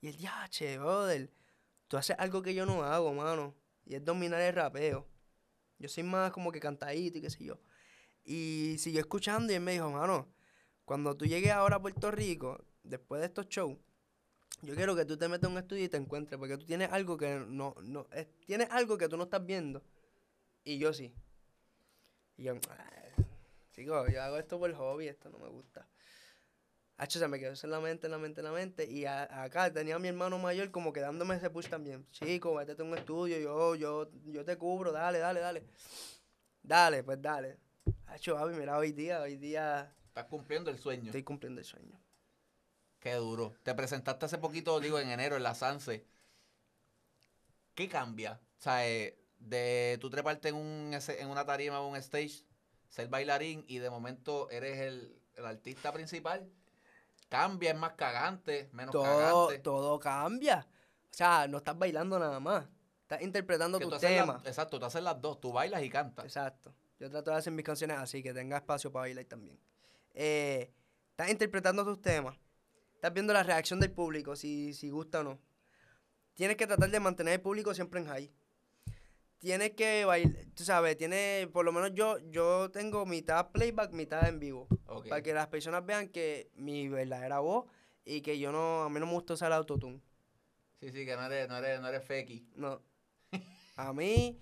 Y 0.00 0.08
él, 0.08 0.16
ya, 0.18 0.46
che, 0.50 0.78
brother, 0.78 1.30
tú 1.88 1.96
haces 1.96 2.16
algo 2.18 2.42
que 2.42 2.54
yo 2.54 2.66
no 2.66 2.82
hago, 2.82 3.12
mano. 3.14 3.54
Y 3.86 3.94
es 3.94 4.04
dominar 4.04 4.40
el 4.40 4.54
rapeo. 4.54 5.06
Yo 5.78 5.88
soy 5.88 6.02
más 6.02 6.30
como 6.32 6.52
que 6.52 6.60
cantadito 6.60 7.18
y 7.18 7.20
qué 7.22 7.30
sé 7.30 7.44
yo. 7.44 7.58
Y 8.24 8.76
siguió 8.78 9.00
escuchando 9.00 9.52
y 9.52 9.56
él 9.56 9.62
me 9.62 9.72
dijo, 9.72 9.90
mano, 9.90 10.28
cuando 10.84 11.16
tú 11.16 11.26
llegues 11.26 11.52
ahora 11.52 11.76
a 11.76 11.82
Puerto 11.82 12.10
Rico, 12.10 12.64
después 12.82 13.20
de 13.20 13.26
estos 13.26 13.48
shows, 13.48 13.78
yo 14.62 14.74
quiero 14.74 14.94
que 14.96 15.04
tú 15.04 15.16
te 15.16 15.28
metas 15.28 15.48
en 15.48 15.56
un 15.56 15.62
estudio 15.62 15.84
y 15.84 15.88
te 15.88 15.96
encuentres, 15.96 16.38
porque 16.38 16.56
tú 16.56 16.64
tienes 16.66 16.90
algo 16.92 17.16
que 17.16 17.44
no, 17.46 17.74
no, 17.82 18.06
es- 18.12 18.28
tienes 18.46 18.68
algo 18.70 18.96
que 18.98 19.08
tú 19.08 19.16
no 19.16 19.24
estás 19.24 19.44
viendo. 19.44 19.82
Y 20.64 20.78
yo 20.78 20.92
sí. 20.92 21.14
Y 22.36 22.44
yo, 22.44 22.54
"Ay, 22.70 23.24
chico, 23.72 24.06
yo 24.08 24.22
hago 24.22 24.38
esto 24.38 24.58
por 24.58 24.72
hobby, 24.74 25.08
esto 25.08 25.28
no 25.30 25.38
me 25.38 25.48
gusta. 25.48 25.86
Hacho, 26.96 27.18
se 27.18 27.26
me 27.26 27.40
quedó 27.40 27.54
en 27.60 27.70
la 27.70 27.80
mente, 27.80 28.06
en 28.06 28.12
la 28.12 28.18
mente, 28.18 28.40
en 28.40 28.44
la 28.44 28.52
mente. 28.52 28.88
Y 28.88 29.04
a- 29.04 29.42
acá 29.42 29.72
tenía 29.72 29.96
a 29.96 29.98
mi 29.98 30.08
hermano 30.08 30.38
mayor 30.38 30.70
como 30.70 30.92
que 30.92 31.00
dándome 31.00 31.34
ese 31.34 31.50
push 31.50 31.68
también. 31.68 32.06
Chico, 32.12 32.54
métete 32.54 32.82
en 32.82 32.88
un 32.88 32.96
estudio, 32.98 33.38
yo, 33.40 33.74
yo, 33.74 34.10
yo 34.26 34.44
te 34.44 34.56
cubro, 34.56 34.92
dale, 34.92 35.18
dale, 35.18 35.40
dale. 35.40 35.64
Dale, 36.62 37.02
pues 37.02 37.20
dale. 37.20 37.58
Hacho, 38.06 38.36
mira, 38.56 38.78
hoy 38.78 38.92
día, 38.92 39.20
hoy 39.20 39.36
día 39.36 39.92
Estás 40.06 40.26
cumpliendo 40.26 40.70
el 40.70 40.78
sueño. 40.78 41.06
estoy 41.06 41.24
cumpliendo 41.24 41.60
el 41.60 41.66
sueño. 41.66 41.98
Qué 43.04 43.12
duro. 43.16 43.52
Te 43.62 43.74
presentaste 43.74 44.24
hace 44.24 44.38
poquito, 44.38 44.80
digo, 44.80 44.98
en 44.98 45.10
enero 45.10 45.36
en 45.36 45.42
la 45.42 45.54
Sanse. 45.54 46.06
¿Qué 47.74 47.86
cambia? 47.86 48.40
O 48.58 48.62
sea, 48.62 48.88
eh, 48.88 49.18
de 49.38 49.98
tú 50.00 50.08
treparte 50.08 50.48
en, 50.48 50.54
un, 50.54 50.90
en 51.06 51.28
una 51.28 51.44
tarima 51.44 51.80
o 51.80 51.88
un 51.88 51.96
stage, 51.96 52.46
ser 52.88 53.08
bailarín 53.08 53.62
y 53.68 53.76
de 53.76 53.90
momento 53.90 54.48
eres 54.48 54.78
el, 54.78 55.20
el 55.34 55.44
artista 55.44 55.92
principal. 55.92 56.50
Cambia, 57.28 57.72
es 57.72 57.76
más 57.76 57.92
cagante, 57.92 58.70
menos 58.72 58.92
Todo, 58.92 59.04
cagante. 59.04 59.58
todo 59.58 59.98
cambia. 60.00 60.66
O 61.10 61.14
sea, 61.14 61.46
no 61.46 61.58
estás 61.58 61.78
bailando 61.78 62.18
nada 62.18 62.40
más. 62.40 62.64
Estás 63.02 63.20
interpretando 63.20 63.78
Que 63.80 63.84
tú 63.84 63.90
tus 63.90 64.00
temas. 64.00 64.46
exacto, 64.46 64.80
tú 64.80 64.86
haces 64.86 65.02
las 65.02 65.20
dos, 65.20 65.42
tú 65.42 65.52
bailas 65.52 65.82
y 65.82 65.90
cantas. 65.90 66.24
Exacto. 66.24 66.74
Yo 66.98 67.10
trato 67.10 67.32
de 67.32 67.36
hacer 67.36 67.52
mis 67.52 67.66
canciones 67.66 67.98
así, 67.98 68.22
que 68.22 68.32
tenga 68.32 68.56
espacio 68.56 68.90
para 68.90 69.02
bailar 69.02 69.26
también. 69.26 69.60
Eh, 70.14 70.72
estás 71.10 71.28
interpretando 71.28 71.84
tus 71.84 72.00
temas. 72.00 72.34
Estás 73.04 73.12
viendo 73.12 73.34
la 73.34 73.42
reacción 73.42 73.80
del 73.80 73.90
público, 73.90 74.34
si, 74.34 74.72
si 74.72 74.88
gusta 74.88 75.20
o 75.20 75.24
no. 75.24 75.38
Tienes 76.32 76.56
que 76.56 76.66
tratar 76.66 76.88
de 76.88 77.00
mantener 77.00 77.34
el 77.34 77.40
público 77.42 77.74
siempre 77.74 78.00
en 78.00 78.06
high. 78.06 78.32
Tienes 79.36 79.72
que 79.72 80.06
bailar, 80.06 80.46
tú 80.54 80.64
sabes, 80.64 80.96
tienes, 80.96 81.46
por 81.48 81.66
lo 81.66 81.72
menos 81.72 81.92
yo, 81.92 82.16
yo 82.30 82.70
tengo 82.70 83.04
mitad 83.04 83.50
playback, 83.50 83.92
mitad 83.92 84.26
en 84.26 84.40
vivo. 84.40 84.68
Para 85.06 85.22
que 85.22 85.34
las 85.34 85.48
personas 85.48 85.84
vean 85.84 86.08
que 86.08 86.50
mi 86.54 86.88
verdadera 86.88 87.40
voz 87.40 87.66
y 88.06 88.22
que 88.22 88.38
yo 88.38 88.50
no, 88.52 88.84
a 88.84 88.88
mí 88.88 88.98
no 88.98 89.04
me 89.04 89.12
gusta 89.12 89.34
usar 89.34 89.52
autotune. 89.52 90.00
Sí, 90.80 90.88
sí, 90.90 91.04
que 91.04 91.14
no 91.14 91.26
eres, 91.26 91.46
no 91.46 91.58
eres, 91.58 91.82
no 91.82 91.88
eres 91.88 92.06
feki. 92.06 92.48
No. 92.56 92.80
A 93.76 93.92
mí, 93.92 94.40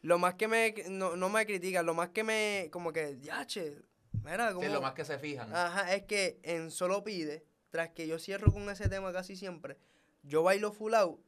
Lo 0.00 0.18
más 0.18 0.32
que 0.32 0.48
me, 0.48 0.74
no, 0.88 1.14
no 1.14 1.28
me 1.28 1.44
critican, 1.44 1.84
lo 1.84 1.92
más 1.92 2.08
que 2.08 2.24
me, 2.24 2.70
como 2.72 2.90
que, 2.90 3.18
yache, 3.20 3.82
mira, 4.24 4.54
como... 4.54 4.66
Sí, 4.66 4.72
lo 4.72 4.80
más 4.80 4.94
que 4.94 5.04
se 5.04 5.18
fijan. 5.18 5.54
Ajá, 5.54 5.94
es 5.94 6.04
que 6.04 6.40
en 6.42 6.70
Solo 6.70 7.04
Pide, 7.04 7.44
tras 7.70 7.90
que 7.90 8.06
yo 8.06 8.18
cierro 8.18 8.52
con 8.52 8.68
ese 8.70 8.88
tema 8.88 9.12
casi 9.12 9.36
siempre, 9.36 9.76
yo 10.22 10.42
bailo 10.42 10.72
full 10.72 10.94
out 10.94 11.20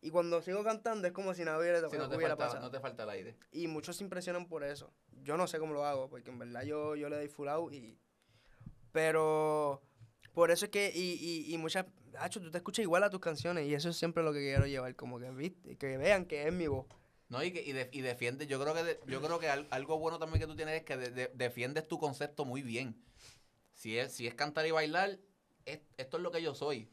y 0.00 0.10
cuando 0.10 0.42
sigo 0.42 0.62
cantando 0.64 1.06
es 1.06 1.12
como 1.14 1.32
si 1.34 1.44
nada 1.44 1.58
hubiera, 1.58 1.78
Sí, 1.88 1.96
no, 1.96 2.08
te 2.08 2.16
hubiera 2.16 2.36
falta, 2.36 2.46
pasado. 2.46 2.64
no 2.66 2.70
te 2.70 2.78
falta 2.80 3.04
el 3.04 3.10
aire. 3.10 3.36
Y 3.52 3.66
muchos 3.68 3.96
se 3.96 4.04
impresionan 4.04 4.46
por 4.46 4.62
eso. 4.62 4.92
Yo 5.22 5.36
no 5.38 5.46
sé 5.46 5.58
cómo 5.58 5.72
lo 5.72 5.84
hago, 5.86 6.10
porque 6.10 6.30
en 6.30 6.38
verdad 6.38 6.62
yo, 6.62 6.94
yo 6.94 7.08
le 7.08 7.16
doy 7.16 7.28
full 7.28 7.48
out 7.48 7.72
y... 7.72 7.98
Pero 8.92 9.82
por 10.34 10.50
eso 10.50 10.66
es 10.66 10.70
que, 10.70 10.92
y, 10.94 11.14
y, 11.48 11.54
y 11.54 11.58
muchas... 11.58 11.86
Hacho, 12.18 12.40
tú 12.40 12.50
te 12.50 12.58
escuchas 12.58 12.82
igual 12.84 13.02
a 13.02 13.10
tus 13.10 13.20
canciones 13.20 13.66
y 13.66 13.74
eso 13.74 13.88
es 13.88 13.96
siempre 13.96 14.22
lo 14.22 14.32
que 14.32 14.40
quiero 14.40 14.66
llevar, 14.66 14.94
como 14.94 15.18
que, 15.18 15.30
¿viste? 15.30 15.76
que 15.76 15.96
vean 15.96 16.26
que 16.26 16.46
es 16.46 16.52
mi 16.52 16.66
voz. 16.68 16.86
No, 17.28 17.42
y, 17.42 17.50
que, 17.50 17.62
y, 17.62 17.72
de- 17.72 17.88
y 17.92 18.02
defiende, 18.02 18.46
yo 18.46 18.60
creo 18.60 18.74
que 18.74 18.84
de- 18.84 19.00
yo 19.06 19.20
creo 19.20 19.38
que 19.40 19.48
al- 19.48 19.66
algo 19.70 19.98
bueno 19.98 20.18
también 20.18 20.40
que 20.40 20.46
tú 20.46 20.54
tienes 20.54 20.76
es 20.76 20.82
que 20.84 20.96
de- 20.96 21.10
de- 21.10 21.30
defiendes 21.34 21.88
tu 21.88 21.98
concepto 21.98 22.44
muy 22.44 22.62
bien. 22.62 23.02
Si 23.72 23.98
es, 23.98 24.12
si 24.12 24.26
es 24.28 24.34
cantar 24.34 24.66
y 24.66 24.70
bailar, 24.70 25.18
esto 25.66 26.16
es 26.16 26.22
lo 26.22 26.30
que 26.30 26.42
yo 26.42 26.54
soy. 26.54 26.90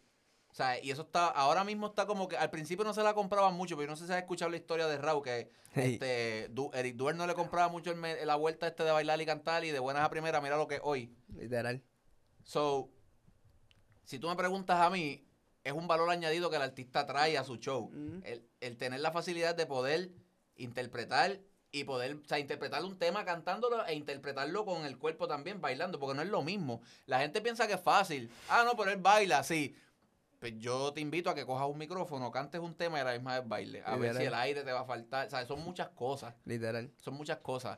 O 0.50 0.54
sea, 0.54 0.84
y 0.84 0.92
eso 0.92 1.04
está, 1.04 1.28
ahora 1.28 1.64
mismo 1.64 1.88
está 1.88 2.06
como 2.06 2.28
que 2.28 2.36
al 2.36 2.50
principio 2.50 2.84
no 2.84 2.94
se 2.94 3.04
la 3.04 3.14
compraban 3.14 3.54
mucho, 3.54 3.76
pero 3.78 3.86
yo 3.88 3.92
no 3.92 3.96
sé 3.96 4.06
si 4.06 4.12
has 4.12 4.18
escuchado 4.20 4.52
la 4.52 4.58
historia 4.58 4.86
de 4.88 4.98
Raúl, 4.98 5.24
que 5.24 5.50
Hey. 5.74 5.94
este, 5.94 6.50
Du- 6.50 6.70
Eric 6.74 6.98
Duer 6.98 7.16
no 7.16 7.26
le 7.26 7.34
compraba 7.36 7.70
mucho 7.70 7.92
el 7.92 8.28
la 8.28 8.36
vuelta 8.36 8.68
este 8.68 8.84
de 8.84 8.92
bailar 8.92 9.22
y 9.22 9.26
cantar 9.26 9.64
y 9.64 9.72
de 9.72 9.80
buenas 9.80 10.04
a 10.04 10.10
primera, 10.10 10.42
mira 10.42 10.58
lo 10.58 10.68
que 10.68 10.76
es 10.76 10.82
hoy. 10.84 11.16
Literal. 11.34 11.82
So, 12.44 12.90
si 14.04 14.20
tú 14.20 14.28
me 14.28 14.36
preguntas 14.36 14.82
a 14.82 14.90
mí, 14.90 15.26
es 15.64 15.72
un 15.72 15.88
valor 15.88 16.10
añadido 16.10 16.50
que 16.50 16.58
el 16.58 16.62
artista 16.64 17.06
trae 17.06 17.38
a 17.38 17.46
su 17.46 17.56
show. 17.56 17.90
Mm. 17.90 18.20
El, 18.26 18.50
el 18.60 18.78
tener 18.78 19.00
la 19.00 19.12
facilidad 19.12 19.56
de 19.56 19.66
poder 19.66 20.12
interpretar 20.58 21.40
y 21.72 21.86
poder, 21.86 22.16
o 22.16 22.28
sea, 22.28 22.40
interpretar 22.40 22.84
un 22.84 22.98
tema 22.98 23.24
cantándolo 23.24 23.86
e 23.86 23.94
interpretarlo 23.94 24.66
con 24.66 24.86
el 24.86 24.98
cuerpo 24.98 25.28
también, 25.28 25.62
bailando, 25.62 26.00
porque 26.00 26.16
no 26.16 26.22
es 26.22 26.30
lo 26.30 26.42
mismo. 26.42 26.82
La 27.06 27.20
gente 27.20 27.42
piensa 27.42 27.68
que 27.68 27.74
es 27.74 27.82
fácil. 27.82 28.30
Ah, 28.50 28.64
no, 28.66 28.76
pero 28.76 28.92
él 28.92 28.98
baila, 28.98 29.44
sí. 29.44 29.76
Pues 30.40 30.58
yo 30.58 30.92
te 30.92 31.00
invito 31.02 31.30
a 31.30 31.36
que 31.36 31.46
cojas 31.46 31.68
un 31.68 31.78
micrófono, 31.78 32.32
cantes 32.32 32.60
un 32.60 32.74
tema 32.74 32.98
y 32.98 33.02
a 33.02 33.04
la 33.06 33.14
misma 33.14 33.40
vez 33.40 33.48
baile. 33.48 33.84
A 33.86 33.96
ver 33.96 34.16
si 34.18 34.24
el 34.24 34.34
aire 34.34 34.64
te 34.64 34.72
va 34.72 34.82
a 34.82 34.86
faltar. 34.86 35.28
O 35.28 35.30
sea, 35.30 35.46
son 35.46 35.64
muchas 35.64 35.90
cosas. 35.90 36.34
Literal. 36.46 36.92
Son 37.00 37.14
muchas 37.14 37.38
cosas. 37.38 37.78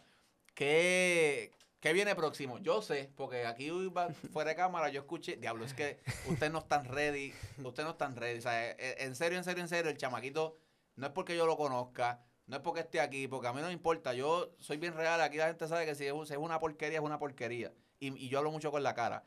¿Qué, 0.55 1.51
qué 1.79 1.93
viene 1.93 2.15
próximo? 2.15 2.59
Yo 2.59 2.81
sé, 2.81 3.11
porque 3.15 3.45
aquí 3.45 3.69
fuera 4.31 4.51
de 4.51 4.55
cámara 4.55 4.89
yo 4.89 5.01
escuché, 5.01 5.35
diablo, 5.35 5.65
es 5.65 5.73
que 5.73 5.99
ustedes 6.27 6.51
no 6.51 6.59
están 6.59 6.85
ready, 6.85 7.33
ustedes 7.57 7.85
no 7.85 7.91
están 7.91 8.15
ready. 8.15 8.39
O 8.39 8.41
sea, 8.41 8.71
eh, 8.71 8.95
en 8.99 9.15
serio, 9.15 9.37
en 9.37 9.43
serio, 9.43 9.61
en 9.61 9.67
serio, 9.67 9.91
el 9.91 9.97
chamaquito, 9.97 10.57
no 10.95 11.07
es 11.07 11.11
porque 11.11 11.35
yo 11.35 11.45
lo 11.45 11.57
conozca, 11.57 12.23
no 12.47 12.57
es 12.57 12.61
porque 12.61 12.81
esté 12.81 12.99
aquí, 12.99 13.27
porque 13.27 13.47
a 13.47 13.53
mí 13.53 13.61
no 13.61 13.67
me 13.67 13.73
importa. 13.73 14.13
Yo 14.13 14.53
soy 14.59 14.77
bien 14.77 14.93
real, 14.93 15.21
aquí 15.21 15.37
la 15.37 15.47
gente 15.47 15.67
sabe 15.67 15.85
que 15.85 15.95
si 15.95 16.05
es, 16.05 16.11
un- 16.13 16.25
si 16.27 16.33
es 16.33 16.39
una 16.39 16.59
porquería, 16.59 16.99
es 16.99 17.03
una 17.03 17.19
porquería. 17.19 17.73
Y, 17.99 18.07
y 18.25 18.29
yo 18.29 18.37
hablo 18.39 18.51
mucho 18.51 18.71
con 18.71 18.83
la 18.83 18.93
cara. 18.93 19.23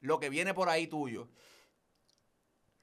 Lo 0.00 0.18
que 0.18 0.30
viene 0.30 0.54
por 0.54 0.68
ahí 0.70 0.86
tuyo, 0.86 1.28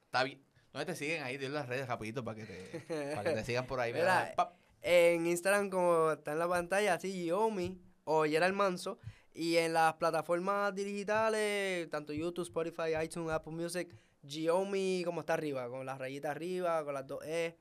está 0.05 0.23
bien. 0.23 0.43
¿Dónde 0.71 0.85
te 0.85 0.95
siguen 0.95 1.23
ahí? 1.23 1.37
Dile 1.37 1.49
las 1.49 1.67
redes 1.67 1.87
rapidito 1.87 2.23
para 2.23 2.37
que 2.37 2.45
te, 2.45 2.79
para 3.15 3.23
que 3.29 3.35
te 3.35 3.43
sigan 3.45 3.65
por 3.65 3.79
ahí. 3.79 3.93
Mira. 3.93 4.33
En 4.81 5.25
Instagram, 5.25 5.69
como 5.71 6.11
está 6.11 6.33
en 6.33 6.39
la 6.39 6.47
pantalla, 6.47 6.93
así, 6.93 7.25
Yomi 7.25 7.81
o 8.03 8.23
Gerald 8.25 8.53
Manso. 8.55 8.99
Y 9.33 9.57
en 9.57 9.73
las 9.73 9.93
plataformas 9.95 10.73
digitales, 10.73 11.89
tanto 11.89 12.13
YouTube, 12.13 12.43
Spotify, 12.43 12.95
iTunes, 13.03 13.31
Apple 13.31 13.53
Music, 13.53 13.95
Giomi 14.25 15.03
como 15.05 15.21
está 15.21 15.33
arriba, 15.35 15.69
con 15.69 15.85
las 15.85 15.97
rayitas 15.99 16.31
arriba, 16.31 16.83
con 16.83 16.93
las 16.93 17.05
dos 17.05 17.23
E. 17.23 17.55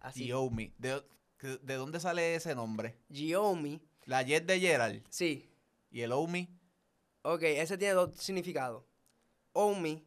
Así. 0.00 0.26
Yomi. 0.26 0.74
¿De, 0.78 1.02
¿De 1.62 1.74
dónde 1.74 2.00
sale 2.00 2.34
ese 2.34 2.54
nombre? 2.54 2.98
Giomi, 3.10 3.80
La 4.04 4.22
Jet 4.22 4.46
de 4.46 4.60
Gerald 4.60 5.04
sí. 5.10 5.48
y 5.90 6.00
el 6.00 6.12
Omi. 6.12 6.48
Ok, 7.22 7.42
ese 7.42 7.78
tiene 7.78 7.94
dos 7.94 8.16
significados. 8.16 8.84
Omi 9.52 10.06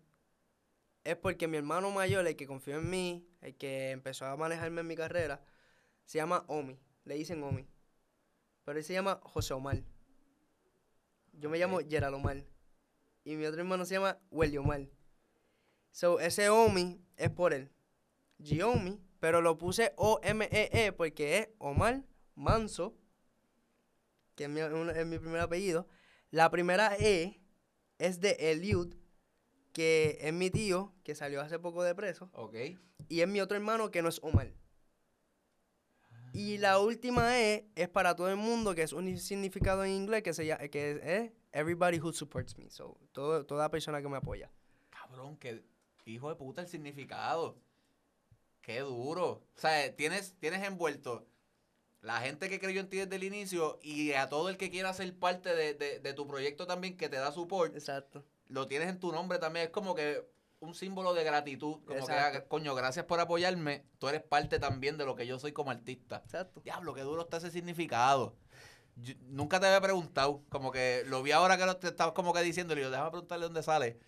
es 1.03 1.15
porque 1.17 1.47
mi 1.47 1.57
hermano 1.57 1.91
mayor, 1.91 2.25
el 2.25 2.35
que 2.35 2.47
confió 2.47 2.77
en 2.77 2.89
mí, 2.89 3.27
el 3.41 3.55
que 3.55 3.91
empezó 3.91 4.25
a 4.25 4.37
manejarme 4.37 4.81
en 4.81 4.87
mi 4.87 4.95
carrera, 4.95 5.43
se 6.05 6.17
llama 6.17 6.45
Omi. 6.47 6.79
Le 7.05 7.15
dicen 7.15 7.43
Omi. 7.43 7.67
Pero 8.63 8.79
él 8.79 8.85
se 8.85 8.93
llama 8.93 9.19
José 9.23 9.53
Omar. 9.53 9.83
Yo 11.33 11.49
me 11.49 11.57
llamo 11.59 11.79
Gerald 11.87 12.15
Omar. 12.15 12.43
Y 13.25 13.35
mi 13.35 13.45
otro 13.45 13.61
hermano 13.61 13.85
se 13.85 13.95
llama 13.95 14.17
Welly 14.31 14.57
Omar. 14.57 14.87
So, 15.91 16.19
ese 16.19 16.49
Omi 16.49 17.01
es 17.17 17.29
por 17.29 17.53
él. 17.53 17.69
Giomi, 18.41 18.99
pero 19.23 19.39
lo 19.39 19.57
puse 19.57 19.93
O-M-E-E 19.95 20.91
porque 20.91 21.37
es 21.37 21.49
Omar 21.57 22.03
Manso, 22.35 22.93
que 24.35 24.43
es 24.43 24.49
mi, 24.49 24.59
un- 24.59 24.89
es 24.89 25.05
mi 25.05 25.17
primer 25.17 25.39
apellido. 25.39 25.87
La 26.29 26.51
primera 26.51 26.97
E 26.99 27.39
es 27.99 28.19
de 28.19 28.31
Eliud, 28.51 28.93
que 29.71 30.17
es 30.19 30.33
mi 30.33 30.49
tío, 30.49 30.93
que 31.05 31.15
salió 31.15 31.39
hace 31.39 31.57
poco 31.57 31.83
de 31.83 31.95
preso. 31.95 32.29
Ok. 32.33 32.53
Y 33.07 33.21
es 33.21 33.27
mi 33.29 33.39
otro 33.39 33.55
hermano, 33.55 33.91
que 33.91 34.01
no 34.01 34.09
es 34.09 34.19
Omar. 34.21 34.51
Y 36.33 36.57
la 36.57 36.79
última 36.79 37.39
E 37.39 37.69
es 37.75 37.87
para 37.87 38.17
todo 38.17 38.27
el 38.29 38.35
mundo, 38.35 38.75
que 38.75 38.81
es 38.83 38.91
un 38.91 39.17
significado 39.17 39.85
en 39.85 39.91
inglés 39.91 40.21
que, 40.23 40.33
se 40.33 40.45
llama, 40.45 40.67
que 40.67 40.91
es 41.01 41.31
Everybody 41.53 42.01
Who 42.01 42.11
Supports 42.11 42.57
Me. 42.57 42.69
So, 42.69 42.99
todo, 43.13 43.45
toda 43.45 43.71
persona 43.71 44.01
que 44.01 44.09
me 44.09 44.17
apoya. 44.17 44.51
Cabrón, 44.89 45.37
que 45.37 45.63
hijo 46.07 46.27
de 46.27 46.35
puta 46.35 46.61
el 46.61 46.67
significado. 46.67 47.57
Qué 48.63 48.79
duro. 48.79 49.27
O 49.55 49.59
sea, 49.59 49.95
tienes, 49.95 50.35
tienes 50.39 50.63
envuelto 50.65 51.27
la 52.01 52.19
gente 52.21 52.49
que 52.49 52.59
creyó 52.59 52.79
en 52.81 52.89
ti 52.89 52.97
desde 52.97 53.15
el 53.17 53.23
inicio 53.23 53.77
y 53.83 54.13
a 54.13 54.27
todo 54.29 54.49
el 54.49 54.57
que 54.57 54.71
quiera 54.71 54.93
ser 54.93 55.15
parte 55.17 55.53
de, 55.55 55.73
de- 55.75 55.99
de 55.99 56.13
tu 56.13 56.25
proyecto 56.27 56.65
también, 56.65 56.97
que 56.97 57.07
te 57.09 57.17
da 57.17 57.31
support, 57.31 57.75
Exacto. 57.75 58.25
lo 58.47 58.67
tienes 58.67 58.89
en 58.89 58.99
tu 58.99 59.11
nombre 59.11 59.37
también. 59.37 59.65
Es 59.67 59.71
como 59.71 59.93
que 59.95 60.25
un 60.59 60.73
símbolo 60.75 61.13
de 61.13 61.23
gratitud. 61.25 61.75
Como 61.85 61.87
que, 61.87 61.97
Exacto. 61.99 62.39
ah, 62.39 62.47
coño, 62.47 62.73
gracias 62.73 63.05
por 63.05 63.19
apoyarme. 63.19 63.85
Tú 63.99 64.07
eres 64.07 64.21
parte 64.23 64.59
también 64.59 64.97
de 64.97 65.05
lo 65.05 65.15
que 65.15 65.27
yo 65.27 65.37
soy 65.39 65.51
como 65.51 65.71
artista. 65.71 66.21
Exacto. 66.25 66.61
Diablo, 66.61 66.93
qué 66.93 67.01
duro 67.01 67.21
está 67.23 67.37
ese 67.37 67.51
significado. 67.51 68.35
Yo- 68.95 69.15
nunca 69.23 69.59
te 69.59 69.65
había 69.67 69.81
preguntado. 69.81 70.41
Como 70.49 70.71
que 70.71 71.03
lo 71.07 71.21
vi 71.21 71.31
ahora 71.33 71.57
que 71.57 71.65
lo, 71.65 71.75
te 71.77 71.87
estabas 71.89 72.13
como 72.13 72.31
que 72.33 72.41
diciendo. 72.41 72.77
Y 72.77 72.81
yo, 72.81 72.89
déjame 72.91 73.11
preguntarle 73.11 73.45
dónde 73.45 73.61
sale. 73.63 73.99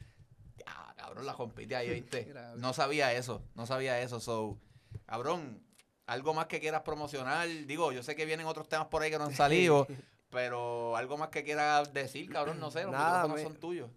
Ya, 0.57 0.93
cabrón, 0.95 1.25
la 1.25 1.33
compite 1.33 1.75
ahí, 1.75 1.89
¿viste? 1.89 2.33
No 2.57 2.73
sabía 2.73 3.13
eso. 3.13 3.43
No 3.55 3.65
sabía 3.65 3.99
eso. 4.01 4.19
So, 4.19 4.57
cabrón, 5.05 5.61
algo 6.05 6.33
más 6.33 6.47
que 6.47 6.59
quieras 6.59 6.81
promocionar. 6.83 7.47
Digo, 7.65 7.91
yo 7.91 8.03
sé 8.03 8.15
que 8.15 8.25
vienen 8.25 8.45
otros 8.47 8.67
temas 8.69 8.87
por 8.87 9.01
ahí 9.01 9.11
que 9.11 9.17
no 9.17 9.25
han 9.25 9.33
salido. 9.35 9.87
pero 10.29 10.95
algo 10.97 11.17
más 11.17 11.29
que 11.29 11.43
quieras 11.43 11.93
decir, 11.93 12.29
cabrón, 12.29 12.59
no 12.59 12.71
sé. 12.71 12.83
Los 12.83 12.91
Nada, 12.91 13.27
me- 13.27 13.41
son 13.43 13.55
tuyos. 13.57 13.89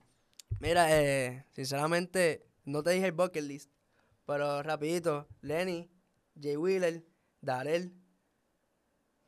Mira, 0.60 0.86
eh, 1.00 1.44
sinceramente, 1.52 2.46
no 2.64 2.82
te 2.82 2.90
dije 2.90 3.06
el 3.06 3.12
bucket 3.12 3.44
list, 3.44 3.70
pero 4.26 4.62
rapidito, 4.62 5.28
Lenny, 5.42 5.88
Jay 6.40 6.56
Wheeler, 6.56 7.04
Darel, 7.40 7.92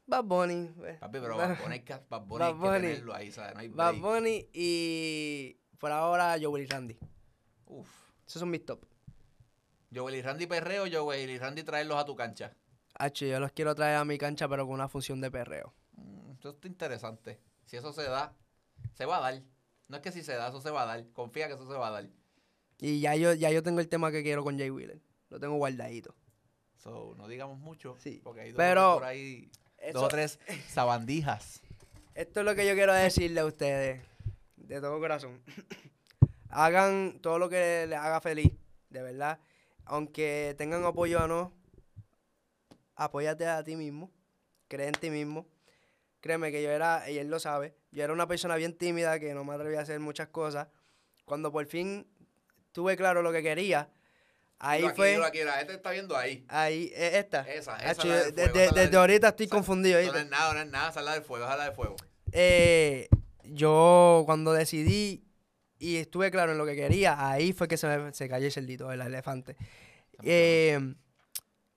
Bad 0.07 0.25
Bunny, 0.25 0.71
eh, 0.87 0.97
Papi, 0.99 1.19
pero 1.21 1.37
Bad- 1.37 1.51
Bad 1.51 1.59
Bunny 1.63 1.79
Bad 2.09 2.23
Bunny 2.27 2.39
Bad 2.39 2.75
hay 2.75 2.81
que 2.81 2.89
tenerlo 2.89 3.15
ahí, 3.15 3.31
¿sabes? 3.33 3.55
No 3.55 3.61
hay 3.61 3.69
Bad. 3.69 3.95
Bunny 3.97 4.49
y 4.53 5.57
por 5.79 5.93
ahora 5.93 6.37
Joel 6.41 6.65
y 6.65 6.67
Randy. 6.67 6.99
Uf. 7.71 7.89
Esos 8.27 8.41
son 8.41 8.51
mis 8.51 8.65
top. 8.65 8.85
Joel 9.95 10.15
y 10.17 10.23
Randy 10.23 10.47
Perreo, 10.47 10.85
Joel 10.91 11.31
y 11.31 11.39
Randy 11.39 11.63
traerlos 11.63 11.99
a 11.99 12.05
tu 12.05 12.15
cancha. 12.15 12.55
H, 12.95 13.29
yo 13.29 13.41
los 13.41 13.53
quiero 13.53 13.75
traer 13.75 13.97
a 13.97 14.05
mi 14.05 14.19
cancha, 14.19 14.49
pero 14.49 14.65
con 14.67 14.75
una 14.75 14.89
función 14.89 15.21
de 15.21 15.31
perreo. 15.31 15.73
Mm, 15.97 16.33
Eso 16.39 16.51
está 16.51 16.69
interesante. 16.69 17.41
Si 17.65 17.77
eso 17.77 17.93
se 17.93 18.05
da, 18.05 18.35
se 18.95 19.05
va 19.07 19.19
a 19.19 19.21
dar. 19.21 19.43
No 19.89 19.97
es 19.97 20.03
que 20.03 20.13
si 20.13 20.23
se 20.23 20.35
da, 20.35 20.49
eso 20.49 20.61
se 20.61 20.71
va 20.71 20.83
a 20.83 20.87
dar. 20.87 21.07
Confía 21.13 21.49
que 21.49 21.55
eso 21.55 21.67
se 21.67 21.75
va 21.75 21.89
a 21.89 21.91
dar. 21.91 22.09
Y 22.79 23.01
ya 23.01 23.15
yo, 23.17 23.33
ya 23.35 23.51
yo 23.51 23.63
tengo 23.63 23.81
el 23.81 23.89
tema 23.89 24.11
que 24.11 24.23
quiero 24.23 24.43
con 24.45 24.59
Jay 24.59 24.71
Wheeler. 24.71 25.01
Lo 25.29 25.39
tengo 25.41 25.57
guardadito. 25.57 26.15
So, 26.77 27.15
no 27.17 27.29
digamos 27.29 27.59
mucho. 27.59 27.97
Sí, 27.99 28.21
Porque 28.23 28.41
hay 28.43 28.51
dos 28.53 28.57
pero 28.57 28.95
por 28.95 29.05
ahí, 29.05 29.51
Eso- 29.79 29.95
dos 29.99 30.05
o 30.05 30.09
tres 30.09 30.39
sabandijas. 30.69 31.61
Esto 32.15 32.41
es 32.41 32.47
lo 32.47 32.55
que 32.55 32.67
yo 32.67 32.75
quiero 32.75 32.93
decirle 32.95 33.41
a 33.41 33.45
ustedes, 33.47 34.03
de 34.57 34.81
todo 34.81 34.99
corazón. 34.99 35.41
Hagan 36.51 37.19
todo 37.21 37.39
lo 37.39 37.49
que 37.49 37.87
les 37.89 37.99
haga 37.99 38.21
feliz, 38.21 38.53
de 38.91 39.03
verdad. 39.03 39.39
Aunque 39.85 40.55
tengan 40.59 40.85
apoyo 40.85 41.25
o 41.25 41.27
no, 41.29 41.53
apóyate 42.97 43.47
a 43.47 43.63
ti 43.65 43.77
mismo, 43.77 44.11
cree 44.69 44.87
en 44.89 44.95
ti 44.95 45.11
mismo. 45.11 45.47
Créeme 46.21 46.53
que 46.53 46.63
yo 46.63 46.71
era, 46.71 47.09
y 47.11 47.17
él 47.19 47.29
lo 47.31 47.41
sabe, 47.41 47.75
yo 47.93 48.05
era 48.05 48.13
una 48.13 48.27
persona 48.29 48.55
bien 48.57 48.77
tímida 48.77 49.19
que 49.19 49.33
no 49.33 49.43
me 49.43 49.55
atrevía 49.55 49.79
a 49.79 49.83
hacer 49.83 50.01
muchas 50.01 50.29
cosas. 50.29 50.69
Cuando 51.25 51.51
por 51.51 51.65
fin 51.67 52.07
tuve 52.73 52.95
claro 52.97 53.23
lo 53.23 53.33
que 53.33 53.43
quería, 53.43 53.89
ahí 54.59 54.85
aquí, 54.85 54.97
fue, 54.97 55.25
aquí, 55.25 55.43
la 55.45 55.55
gente 55.55 55.73
está 55.75 55.91
viendo 55.93 56.15
ahí. 56.17 56.45
ahí, 56.49 56.93
eh, 56.95 57.13
esta. 57.15 57.41
Esa, 57.51 57.77
esa 57.79 57.91
Hacho, 57.91 58.03
es 58.03 58.09
la 58.09 58.25
del 58.25 58.35
de- 58.35 58.43
fuego, 58.43 58.53
de- 58.59 58.65
esa 58.65 58.71
es 58.71 58.77
la 58.77 58.81
desde 58.83 58.91
del- 58.91 59.01
ahorita 59.01 59.29
estoy 59.29 59.49
confundido. 59.49 59.99
No, 60.13 60.19
es 60.19 60.29
nada, 60.29 60.53
no 60.53 60.61
es 60.61 60.67
nada. 60.67 60.91
Esa 60.91 61.01
es 61.01 61.07
la 61.07 61.13
del 61.15 61.23
fuego, 61.23 61.45
esa 61.47 61.55
es 61.55 61.59
la 61.59 61.65
del 61.65 61.75
fuego. 61.75 61.97
Eh, 62.33 63.09
yo 63.45 64.25
cuando 64.27 64.53
decidí 64.53 65.25
y 65.81 65.97
estuve 65.97 66.31
claro 66.31 66.53
en 66.53 66.59
lo 66.59 66.67
que 66.67 66.77
quería, 66.77 67.29
ahí 67.29 67.53
fue 67.53 67.67
que 67.67 67.77
se, 67.77 67.89
me, 67.89 68.13
se 68.13 68.29
cayó 68.29 68.47
el 68.47 68.53
cerdito, 68.53 68.93
el 68.93 69.01
elefante. 69.01 69.57
Eh, 70.23 70.79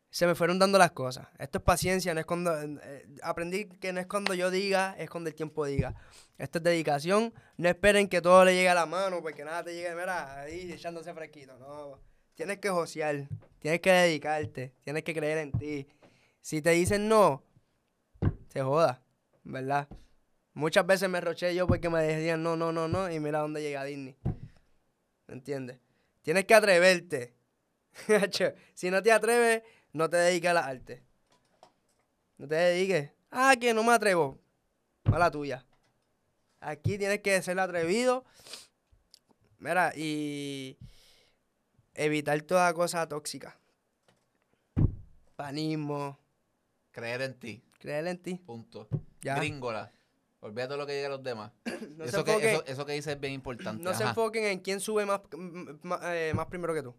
se 0.10 0.28
me 0.28 0.36
fueron 0.36 0.60
dando 0.60 0.78
las 0.78 0.92
cosas. 0.92 1.28
Esto 1.40 1.58
es 1.58 1.64
paciencia, 1.64 2.14
no 2.14 2.20
es 2.20 2.26
cuando... 2.26 2.54
eh, 2.62 3.08
aprendí 3.24 3.66
que 3.66 3.92
no 3.94 4.00
es 4.00 4.06
cuando 4.06 4.34
yo 4.36 4.52
diga, 4.52 4.94
es 5.00 5.10
cuando 5.10 5.30
el 5.30 5.36
tiempo 5.36 5.66
diga. 5.66 5.96
Esto 6.38 6.60
es 6.60 6.64
dedicación. 6.64 7.34
No 7.58 7.70
esperen 7.70 8.08
que 8.08 8.22
todo 8.22 8.44
le 8.46 8.54
llegue 8.54 8.70
a 8.70 8.76
la 8.76 8.86
mano, 8.86 9.22
porque 9.22 9.44
nada 9.46 9.64
te 9.64 9.74
llegue, 9.74 9.96
mira, 9.96 10.42
ahí 10.42 10.72
echándose 10.72 11.14
fresquito. 11.14 11.58
No, 11.58 12.00
tienes 12.36 12.60
que 12.60 12.70
josear, 12.70 13.28
tienes 13.60 13.80
que 13.80 13.92
dedicarte, 13.92 14.74
tienes 14.84 15.04
que 15.04 15.14
creer 15.14 15.38
en 15.38 15.52
ti. 15.54 15.88
Si 16.42 16.62
te 16.62 16.72
dicen 16.72 17.08
no, 17.08 17.42
se 18.50 18.62
joda, 18.62 19.02
¿verdad? 19.44 19.88
Muchas 20.54 20.86
veces 20.86 21.10
me 21.10 21.20
roché 21.20 21.54
yo 21.56 21.66
porque 21.68 21.90
me 21.90 22.04
decían 22.04 22.44
no, 22.44 22.56
no, 22.56 22.72
no, 22.72 22.88
no, 22.88 23.12
y 23.12 23.20
mira 23.20 23.40
dónde 23.40 23.62
llega 23.62 23.84
Disney. 23.84 24.16
¿Me 25.28 25.34
entiendes? 25.34 25.80
Tienes 26.22 26.46
que 26.46 26.54
atreverte. 26.54 27.34
Si 28.74 28.90
no 28.90 29.04
te 29.04 29.12
atreves, 29.12 29.62
no 29.92 30.10
te 30.10 30.18
dediques 30.18 30.50
a 30.50 30.54
las 30.54 30.66
artes. 30.66 31.02
No 32.38 32.48
te 32.48 32.56
dediques. 32.56 33.12
Ah, 33.30 33.56
que 33.60 33.74
no 33.74 33.84
me 33.84 33.94
atrevo. 33.94 34.40
Mala 35.04 35.30
tuya. 35.30 35.66
Aquí 36.60 36.98
tienes 36.98 37.22
que 37.22 37.42
ser 37.42 37.60
atrevido. 37.60 38.26
Mira, 39.60 39.94
y 39.96 40.78
evitar 41.94 42.42
toda 42.42 42.74
cosa 42.74 43.08
tóxica. 43.08 43.58
Panismo. 45.36 46.20
Creer 46.92 47.22
en 47.22 47.40
ti. 47.40 47.64
Creer 47.80 48.08
en 48.08 48.18
ti. 48.18 48.36
Punto. 48.36 48.88
Ya. 49.22 49.36
Gringola. 49.36 49.92
Olvídate 50.44 50.76
lo 50.78 50.86
que 50.86 50.94
digan 50.94 51.12
los 51.12 51.24
demás. 51.24 51.52
No 51.98 52.06
eso, 52.06 52.24
que, 52.24 52.36
eso, 52.52 52.66
eso 52.66 52.86
que 52.86 52.94
dices 52.94 53.14
es 53.16 53.20
bien 53.20 53.34
importante. 53.34 53.84
No 53.84 53.94
se 53.94 54.04
enfoquen 54.04 54.46
en 54.46 54.60
quién 54.60 54.80
sube 54.80 55.06
más, 55.06 55.22
m- 55.34 55.78
m- 55.84 55.96
eh, 56.04 56.34
más 56.36 56.48
primero 56.48 56.74
que 56.74 56.82
tú. 56.84 56.96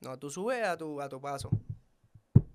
No, 0.00 0.18
tú 0.18 0.30
subes 0.30 0.64
a 0.64 0.76
tu, 0.76 1.00
a 1.00 1.08
tu 1.08 1.20
paso. 1.20 1.50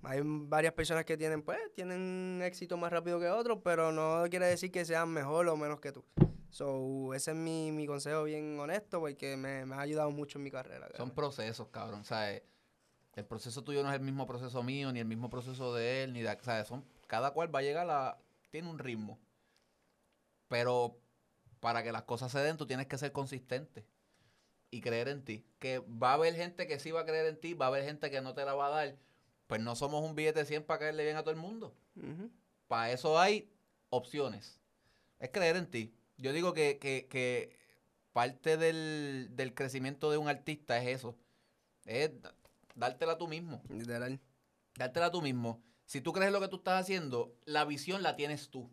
Hay 0.02 0.20
varias 0.24 0.72
personas 0.74 1.04
que 1.04 1.16
tienen, 1.16 1.42
pues, 1.42 1.58
tienen 1.74 2.40
éxito 2.42 2.76
más 2.76 2.92
rápido 2.92 3.18
que 3.20 3.28
otros, 3.28 3.58
pero 3.64 3.92
no 3.92 4.24
quiere 4.28 4.46
decir 4.46 4.70
que 4.70 4.84
sean 4.84 5.08
mejor 5.10 5.48
o 5.48 5.56
menos 5.56 5.80
que 5.80 5.92
tú. 5.92 6.04
So, 6.50 7.14
ese 7.14 7.30
es 7.32 7.36
mi, 7.36 7.72
mi 7.72 7.86
consejo 7.86 8.24
bien 8.24 8.58
honesto, 8.60 9.00
porque 9.00 9.36
me, 9.36 9.64
me 9.64 9.74
ha 9.74 9.80
ayudado 9.80 10.10
mucho 10.10 10.38
en 10.38 10.44
mi 10.44 10.50
carrera. 10.50 10.88
Son 10.96 11.10
procesos, 11.10 11.68
cabrón. 11.68 12.04
¿sabes? 12.04 12.42
El 13.14 13.24
proceso 13.24 13.62
tuyo 13.64 13.82
no 13.82 13.88
es 13.90 13.94
el 13.94 14.02
mismo 14.02 14.26
proceso 14.26 14.62
mío, 14.62 14.92
ni 14.92 15.00
el 15.00 15.06
mismo 15.06 15.30
proceso 15.30 15.74
de 15.74 16.04
él, 16.04 16.12
ni 16.12 16.20
de. 16.22 16.36
¿sabes? 16.42 16.66
Son, 16.68 16.84
cada 17.06 17.30
cual 17.32 17.54
va 17.54 17.60
a 17.60 17.62
llegar 17.62 17.88
a. 17.90 18.18
Tiene 18.50 18.68
un 18.70 18.78
ritmo. 18.78 19.18
Pero 20.48 20.98
para 21.60 21.82
que 21.82 21.92
las 21.92 22.02
cosas 22.02 22.32
se 22.32 22.40
den, 22.40 22.56
tú 22.56 22.66
tienes 22.66 22.86
que 22.86 22.98
ser 22.98 23.12
consistente 23.12 23.86
y 24.70 24.80
creer 24.80 25.08
en 25.08 25.24
ti. 25.24 25.46
Que 25.58 25.78
va 25.78 26.10
a 26.10 26.14
haber 26.14 26.34
gente 26.34 26.66
que 26.66 26.78
sí 26.78 26.90
va 26.90 27.00
a 27.00 27.06
creer 27.06 27.26
en 27.26 27.40
ti, 27.40 27.54
va 27.54 27.66
a 27.66 27.68
haber 27.68 27.84
gente 27.84 28.10
que 28.10 28.20
no 28.20 28.34
te 28.34 28.44
la 28.44 28.54
va 28.54 28.66
a 28.66 28.70
dar. 28.70 28.96
Pues 29.46 29.60
no 29.60 29.76
somos 29.76 30.02
un 30.02 30.14
billete 30.14 30.40
de 30.40 30.46
100 30.46 30.64
para 30.64 30.80
caerle 30.80 31.04
bien 31.04 31.16
a 31.16 31.22
todo 31.22 31.30
el 31.30 31.40
mundo. 31.40 31.76
Para 32.66 32.90
eso 32.92 33.18
hay 33.18 33.50
opciones. 33.90 34.60
Es 35.18 35.30
creer 35.30 35.56
en 35.56 35.70
ti. 35.70 35.94
Yo 36.16 36.32
digo 36.32 36.52
que, 36.52 36.78
que, 36.78 37.06
que 37.08 37.56
parte 38.12 38.56
del, 38.56 39.28
del 39.32 39.54
crecimiento 39.54 40.10
de 40.10 40.18
un 40.18 40.28
artista 40.28 40.76
es 40.82 40.98
eso. 40.98 41.16
Es 41.84 42.10
dártela 42.74 43.18
tú 43.18 43.28
mismo. 43.28 43.62
Literal. 43.68 44.20
Dártela 44.76 45.10
tú 45.10 45.22
mismo. 45.22 45.62
Si 45.86 46.00
tú 46.00 46.12
crees 46.12 46.32
lo 46.32 46.40
que 46.40 46.48
tú 46.48 46.56
estás 46.56 46.80
haciendo, 46.80 47.36
la 47.44 47.64
visión 47.64 48.02
la 48.02 48.16
tienes 48.16 48.50
tú. 48.50 48.70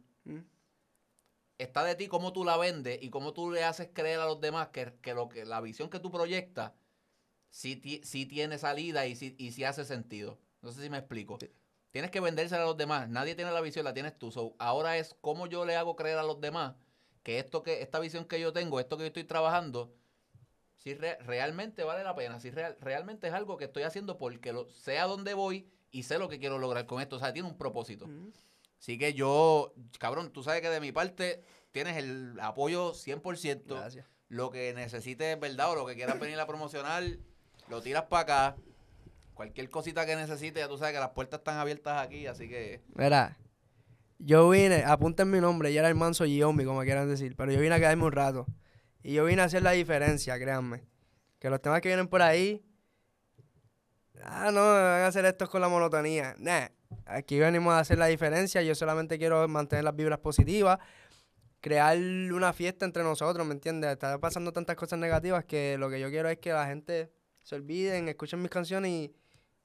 Está 1.61 1.83
de 1.83 1.95
ti 1.95 2.07
cómo 2.07 2.33
tú 2.33 2.43
la 2.43 2.57
vendes 2.57 2.97
y 3.01 3.09
cómo 3.09 3.33
tú 3.33 3.51
le 3.51 3.63
haces 3.63 3.89
creer 3.93 4.19
a 4.19 4.25
los 4.25 4.41
demás 4.41 4.69
que, 4.69 4.93
que 5.01 5.13
lo 5.13 5.29
que 5.29 5.45
la 5.45 5.61
visión 5.61 5.89
que 5.89 5.99
tú 5.99 6.09
proyectas 6.11 6.71
sí, 7.49 7.75
ti- 7.75 8.01
sí 8.03 8.25
tiene 8.25 8.57
salida 8.57 9.05
y 9.05 9.15
sí, 9.15 9.35
y 9.37 9.51
sí 9.51 9.63
hace 9.63 9.85
sentido. 9.85 10.39
No 10.61 10.71
sé 10.71 10.81
si 10.81 10.89
me 10.89 10.97
explico. 10.97 11.37
Tienes 11.91 12.09
que 12.09 12.19
vendérsela 12.19 12.63
a 12.63 12.65
los 12.65 12.77
demás. 12.77 13.09
Nadie 13.09 13.35
tiene 13.35 13.51
la 13.51 13.61
visión, 13.61 13.83
la 13.85 13.93
tienes 13.93 14.17
tú. 14.17 14.31
So, 14.31 14.55
ahora 14.57 14.97
es 14.97 15.15
cómo 15.21 15.45
yo 15.47 15.65
le 15.65 15.75
hago 15.75 15.95
creer 15.95 16.17
a 16.17 16.23
los 16.23 16.39
demás 16.41 16.73
que 17.23 17.37
esto 17.37 17.61
que 17.61 17.81
esta 17.81 17.99
visión 17.99 18.25
que 18.25 18.39
yo 18.39 18.51
tengo, 18.53 18.79
esto 18.79 18.97
que 18.97 19.03
yo 19.03 19.07
estoy 19.07 19.25
trabajando, 19.25 19.93
si 20.77 20.95
re- 20.95 21.17
realmente 21.19 21.83
vale 21.83 22.03
la 22.03 22.15
pena, 22.15 22.39
si 22.39 22.49
real- 22.49 22.77
realmente 22.81 23.27
es 23.27 23.33
algo 23.33 23.57
que 23.57 23.65
estoy 23.65 23.83
haciendo 23.83 24.17
porque 24.17 24.51
lo, 24.53 24.67
sé 24.71 24.97
a 24.97 25.05
dónde 25.05 25.35
voy 25.35 25.69
y 25.91 26.03
sé 26.03 26.17
lo 26.17 26.27
que 26.29 26.39
quiero 26.39 26.57
lograr 26.57 26.87
con 26.87 27.01
esto. 27.01 27.17
O 27.17 27.19
sea, 27.19 27.33
tiene 27.33 27.47
un 27.47 27.57
propósito. 27.57 28.07
Mm. 28.07 28.29
Así 28.81 28.97
que 28.97 29.13
yo, 29.13 29.75
cabrón, 29.99 30.33
tú 30.33 30.41
sabes 30.41 30.61
que 30.61 30.69
de 30.69 30.79
mi 30.79 30.91
parte 30.91 31.43
tienes 31.71 31.97
el 31.97 32.35
apoyo 32.41 32.93
100%. 32.93 33.63
Gracias. 33.67 34.07
Lo 34.27 34.49
que 34.49 34.73
necesites, 34.73 35.39
¿verdad? 35.39 35.69
O 35.69 35.75
lo 35.75 35.85
que 35.85 35.93
quieras 35.93 36.19
venir 36.19 36.39
a 36.39 36.47
promocionar, 36.47 37.03
lo 37.69 37.81
tiras 37.83 38.05
para 38.05 38.21
acá. 38.23 38.55
Cualquier 39.35 39.69
cosita 39.69 40.07
que 40.07 40.15
necesites, 40.15 40.63
ya 40.63 40.67
tú 40.67 40.79
sabes 40.79 40.95
que 40.95 40.99
las 40.99 41.11
puertas 41.11 41.41
están 41.41 41.59
abiertas 41.59 42.01
aquí, 42.01 42.25
así 42.25 42.49
que... 42.49 42.81
Mira, 42.95 43.37
yo 44.17 44.49
vine, 44.49 44.83
apunten 44.83 45.29
mi 45.29 45.39
nombre, 45.39 45.71
yo 45.71 45.79
era 45.79 45.89
el 45.89 45.95
manso 45.95 46.25
Yomi, 46.25 46.65
como 46.65 46.81
quieran 46.81 47.07
decir, 47.07 47.35
pero 47.35 47.51
yo 47.51 47.59
vine 47.59 47.75
a 47.75 47.79
quedarme 47.79 48.05
un 48.05 48.11
rato. 48.11 48.47
Y 49.03 49.13
yo 49.13 49.25
vine 49.25 49.43
a 49.43 49.45
hacer 49.45 49.61
la 49.61 49.71
diferencia, 49.71 50.39
créanme. 50.39 50.87
Que 51.37 51.51
los 51.51 51.61
temas 51.61 51.81
que 51.81 51.89
vienen 51.89 52.07
por 52.07 52.23
ahí, 52.23 52.65
ah, 54.23 54.49
no, 54.51 54.61
van 54.61 55.01
a 55.01 55.07
hacer 55.07 55.23
estos 55.25 55.49
con 55.49 55.61
la 55.61 55.69
monotonía. 55.69 56.35
Nah, 56.39 56.67
aquí 57.05 57.39
venimos 57.39 57.73
a 57.73 57.79
hacer 57.79 57.97
la 57.97 58.07
diferencia, 58.07 58.61
yo 58.61 58.75
solamente 58.75 59.17
quiero 59.17 59.47
mantener 59.47 59.83
las 59.83 59.95
vibras 59.95 60.19
positivas, 60.19 60.79
crear 61.59 61.97
una 61.97 62.53
fiesta 62.53 62.85
entre 62.85 63.03
nosotros, 63.03 63.45
¿me 63.45 63.53
entiendes? 63.53 63.91
Está 63.91 64.17
pasando 64.19 64.51
tantas 64.51 64.75
cosas 64.75 64.99
negativas 64.99 65.45
que 65.45 65.77
lo 65.77 65.89
que 65.89 65.99
yo 65.99 66.09
quiero 66.09 66.29
es 66.29 66.37
que 66.39 66.51
la 66.53 66.65
gente 66.65 67.11
se 67.43 67.55
olviden, 67.55 68.07
escuchen 68.09 68.41
mis 68.41 68.51
canciones 68.51 68.91
y 68.91 69.13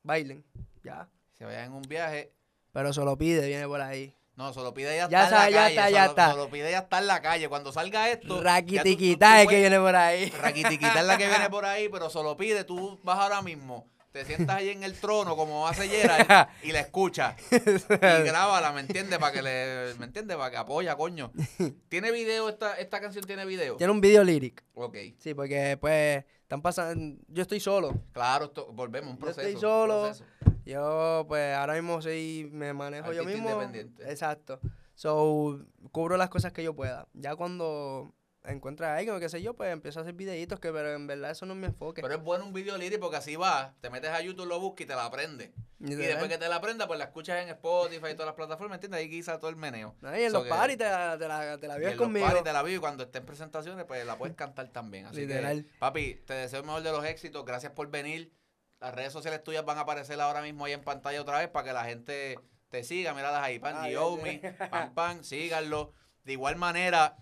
bailen, 0.03 0.45
ya. 0.83 1.09
Se 1.33 1.45
vayan 1.45 1.67
en 1.67 1.73
un 1.73 1.83
viaje. 1.83 2.33
Pero 2.73 2.93
solo 2.93 3.17
pide, 3.19 3.47
viene 3.47 3.67
por 3.67 3.81
ahí. 3.81 4.15
No, 4.37 4.53
solo 4.53 4.75
pide 4.75 4.95
ya, 4.97 5.09
Ya 5.09 5.25
está 5.25 5.47
en 5.49 5.55
la 5.55 5.59
ya 5.59 5.63
calle. 5.63 5.75
está, 5.75 5.91
ya 5.91 6.01
solo, 6.01 6.11
está. 6.11 6.31
solo 6.33 6.51
pide 6.51 6.71
ya 6.71 6.79
está 6.81 6.99
en 6.99 7.07
la 7.07 7.23
calle. 7.23 7.49
Cuando 7.49 7.73
salga 7.73 8.11
esto... 8.11 8.43
Raquitiquita 8.43 9.41
es 9.43 9.49
que 9.49 9.61
viene 9.61 9.79
por 9.79 9.97
ahí. 9.97 10.29
Raquitiquita 10.31 11.01
es 11.01 11.07
la 11.07 11.17
que 11.17 11.27
viene 11.27 11.49
por 11.51 11.65
ahí, 11.65 11.89
pero 11.89 12.11
solo 12.11 12.37
pide. 12.37 12.65
Tú 12.65 13.01
vas 13.03 13.19
ahora 13.19 13.41
mismo, 13.41 13.89
te 14.17 14.25
sientas 14.25 14.57
ahí 14.57 14.71
en 14.71 14.83
el 14.83 14.95
trono 14.95 15.37
como 15.37 15.69
hace 15.69 15.89
Gerard 15.89 16.49
y 16.63 16.73
la 16.73 16.81
escuchas. 16.81 17.37
Y 17.53 17.57
grábala, 18.25 18.73
¿me 18.73 18.81
entiendes? 18.81 19.19
Para 19.19 19.33
que 19.33 19.43
le... 19.43 19.95
¿Me 19.99 20.07
entiendes? 20.07 20.37
Para 20.37 20.51
que 20.51 20.57
apoya, 20.57 20.97
coño. 20.97 21.33
¿Tiene 21.89 22.11
video? 22.13 22.49
Esta, 22.49 22.75
esta 22.79 23.01
canción 23.01 23.25
tiene 23.25 23.45
video? 23.45 23.77
Tiene 23.77 23.93
un 23.93 24.01
video 24.01 24.25
lyric. 24.25 24.65
Ok. 24.75 24.97
Sí, 25.19 25.35
porque 25.35 25.77
pues 25.81 26.25
están 26.43 26.63
pasando. 26.63 27.23
Yo 27.29 27.43
estoy 27.43 27.61
solo. 27.61 27.95
Claro, 28.13 28.47
esto, 28.47 28.73
volvemos, 28.73 29.15
un 29.15 29.19
Yo 29.21 29.29
estoy 29.29 29.45
proceso. 29.53 29.61
solo. 29.61 30.03
proceso. 30.05 30.25
Yo, 30.65 31.25
pues 31.29 31.55
ahora 31.55 31.75
mismo 31.75 32.01
soy, 32.03 32.49
me 32.53 32.73
manejo 32.73 33.13
yo 33.13 33.21
Artista 33.21 33.33
mismo. 33.43 33.51
independiente. 33.51 34.11
Exacto. 34.11 34.61
So, 34.95 35.61
cubro 35.93 36.17
las 36.17 36.31
cosas 36.31 36.53
que 36.53 36.65
yo 36.65 36.75
pueda. 36.75 37.07
Ya 37.13 37.37
cuando 37.37 38.15
encuentre 38.47 38.87
a 38.87 38.97
alguien 38.97 39.15
o 39.17 39.21
qué 39.21 39.29
sé 39.29 39.43
yo, 39.43 39.55
pues 39.55 39.73
empiezo 39.73 39.99
a 39.99 40.03
hacer 40.03 40.15
videitos 40.15 40.61
que, 40.61 40.73
pero 40.73 40.95
en 40.95 41.07
verdad 41.07 41.31
eso 41.31 41.47
no 41.47 41.55
es 41.55 41.59
mi 41.59 41.67
enfoque. 41.67 42.03
Pero 42.03 42.15
es 42.15 42.23
bueno 42.23 42.45
un 42.45 42.53
video 42.53 42.77
lírico 42.79 43.01
porque 43.03 43.17
así 43.17 43.37
va, 43.37 43.75
te 43.81 43.91
metes 43.91 44.11
a 44.11 44.21
YouTube, 44.21 44.47
lo 44.47 44.61
buscas 44.61 44.85
y 44.85 44.87
te 44.87 44.95
la 44.95 45.05
aprendes. 45.07 45.51
Y 45.79 45.95
después 45.95 46.29
que 46.29 46.39
te 46.39 46.49
la 46.49 46.57
aprendas, 46.57 46.87
pues 46.87 46.99
la 46.99 47.05
escuchas 47.07 47.43
en 47.43 47.49
Spotify 47.51 48.07
y 48.11 48.15
todas 48.15 48.27
las 48.27 48.35
plataformas, 48.35 48.77
¿entiendes? 48.77 49.01
Ahí 49.01 49.11
quizá 49.11 49.39
todo 49.39 49.51
el 49.51 49.57
meneo. 49.57 49.95
No, 50.01 50.17
y 50.17 50.23
en 50.23 50.31
So 50.31 50.39
los 50.41 50.49
parties 50.49 50.79
te 50.79 50.85
la, 50.85 51.19
te 51.19 51.29
la, 51.29 51.59
te 51.59 51.69
la 51.69 51.75
Y 51.77 51.79
vives 51.81 51.93
en 51.93 51.99
los 51.99 52.07
conmigo. 52.07 52.25
parties 52.27 52.45
te 52.45 52.53
la 52.53 52.63
vivo 52.63 52.77
y 52.77 52.81
cuando 52.81 53.05
esté 53.05 53.19
en 53.19 53.27
presentaciones, 53.27 53.85
pues 53.85 54.07
la 54.07 54.17
puedes 54.17 54.35
cantar 54.37 54.69
también. 54.69 55.07
Así 55.07 55.21
Literal. 55.27 55.65
que, 55.65 55.79
papi, 55.79 56.15
te 56.27 56.35
deseo 56.35 56.61
el 56.61 56.67
mejor 56.67 56.83
de 56.83 56.93
los 56.93 57.05
éxitos. 57.05 57.45
Gracias 57.45 57.73
por 57.73 57.89
venir. 57.91 58.33
Las 58.81 58.95
redes 58.95 59.13
sociales 59.13 59.43
tuyas 59.43 59.65
van 59.65 59.79
a 59.79 59.83
aparecer 59.83 60.21
ahora 60.21 60.41
mismo 60.43 60.65
ahí 60.65 60.73
en 60.73 60.83
pantalla 60.83 61.21
otra 61.21 61.39
vez 61.39 61.49
para 61.49 61.65
que 61.67 61.73
la 61.73 61.85
gente 61.85 62.39
te 62.69 62.83
siga. 62.85 63.13
Míralas 63.15 63.43
ahí, 63.43 63.59
Pan 63.59 63.75
Ah, 63.79 63.87
sé. 63.89 64.55
Pan 64.71 64.95
Pan, 64.95 65.25
síganlo. 65.25 65.93
De 66.25 66.33
igual 66.33 66.57
manera, 66.57 67.17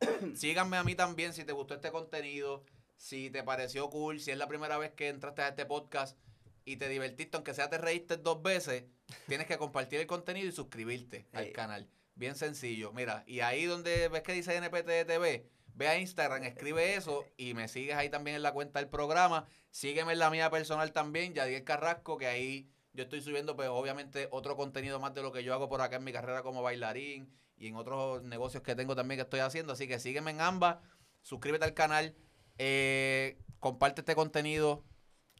síganme 0.34 0.76
a 0.76 0.84
mí 0.84 0.94
también 0.94 1.32
si 1.32 1.44
te 1.44 1.52
gustó 1.52 1.74
este 1.74 1.90
contenido, 1.90 2.64
si 2.96 3.30
te 3.30 3.42
pareció 3.42 3.88
cool, 3.90 4.20
si 4.20 4.30
es 4.30 4.38
la 4.38 4.48
primera 4.48 4.78
vez 4.78 4.92
que 4.92 5.08
entraste 5.08 5.42
a 5.42 5.48
este 5.48 5.66
podcast 5.66 6.18
y 6.64 6.76
te 6.76 6.88
divertiste, 6.88 7.36
aunque 7.36 7.54
sea 7.54 7.70
te 7.70 7.78
reíste 7.78 8.16
dos 8.16 8.42
veces, 8.42 8.84
tienes 9.28 9.46
que 9.46 9.58
compartir 9.58 10.00
el 10.00 10.06
contenido 10.06 10.48
y 10.48 10.52
suscribirte 10.52 11.26
al 11.32 11.52
canal. 11.52 11.88
Bien 12.14 12.34
sencillo. 12.34 12.92
Mira, 12.92 13.24
y 13.26 13.40
ahí 13.40 13.64
donde 13.64 14.08
ves 14.08 14.22
que 14.22 14.32
dice 14.32 14.54
NPT 14.54 15.06
TV, 15.06 15.46
ve 15.74 15.88
a 15.88 15.98
Instagram, 15.98 16.44
escribe 16.44 16.94
eso 16.94 17.24
y 17.38 17.54
me 17.54 17.66
sigues 17.66 17.96
ahí 17.96 18.10
también 18.10 18.36
en 18.36 18.42
la 18.42 18.52
cuenta 18.52 18.78
del 18.78 18.88
programa. 18.88 19.46
Sígueme 19.70 20.12
en 20.12 20.18
la 20.18 20.28
mía 20.28 20.50
personal 20.50 20.92
también, 20.92 21.32
Yadiel 21.32 21.64
Carrasco, 21.64 22.18
que 22.18 22.26
ahí 22.26 22.68
yo 22.92 23.04
estoy 23.04 23.22
subiendo, 23.22 23.56
pues 23.56 23.68
obviamente, 23.68 24.28
otro 24.32 24.56
contenido 24.56 25.00
más 25.00 25.14
de 25.14 25.22
lo 25.22 25.32
que 25.32 25.44
yo 25.44 25.54
hago 25.54 25.68
por 25.68 25.80
acá 25.80 25.96
en 25.96 26.04
mi 26.04 26.12
carrera 26.12 26.42
como 26.42 26.60
bailarín 26.60 27.32
y 27.60 27.68
en 27.68 27.76
otros 27.76 28.24
negocios 28.24 28.64
que 28.64 28.74
tengo 28.74 28.96
también 28.96 29.18
que 29.18 29.22
estoy 29.22 29.38
haciendo. 29.40 29.74
Así 29.74 29.86
que 29.86 30.00
sígueme 30.00 30.32
en 30.32 30.40
ambas, 30.40 30.78
suscríbete 31.22 31.64
al 31.64 31.74
canal, 31.74 32.16
eh, 32.58 33.38
comparte 33.60 34.00
este 34.00 34.16
contenido. 34.16 34.82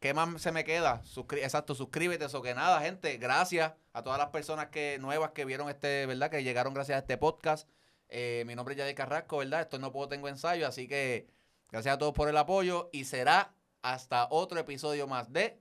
¿Qué 0.01 0.15
más 0.15 0.41
se 0.41 0.53
me 0.53 0.65
queda? 0.65 1.03
Suscri- 1.03 1.43
Exacto, 1.43 1.75
suscríbete. 1.75 2.27
Eso 2.27 2.41
que 2.43 2.55
nada, 2.55 2.81
gente. 2.81 3.17
Gracias 3.19 3.73
a 3.93 4.03
todas 4.03 4.19
las 4.19 4.29
personas 4.29 4.69
que 4.69 4.99
nuevas 5.01 5.33
que 5.33 5.45
vieron 5.45 5.69
este, 5.69 6.07
¿verdad? 6.07 6.31
Que 6.31 6.45
llegaron 6.45 6.73
gracias 6.73 6.97
a 6.97 7.01
este 7.01 7.19
podcast. 7.19 7.69
Eh, 8.09 8.45
mi 8.47 8.55
nombre 8.55 8.75
es 8.75 8.79
Yadier 8.79 8.95
Carrasco, 8.95 9.39
¿verdad? 9.39 9.63
Esto 9.63 9.79
no 9.79 9.93
puedo 9.93 10.09
tengo 10.09 10.29
ensayo, 10.29 10.67
así 10.67 10.89
que 10.89 11.29
gracias 11.71 11.95
a 11.95 11.99
todos 11.99 12.13
por 12.15 12.29
el 12.29 12.37
apoyo 12.37 12.89
y 12.93 13.05
será 13.05 13.55
hasta 13.83 14.27
otro 14.31 14.59
episodio 14.61 15.07
más 15.07 15.33
de 15.33 15.61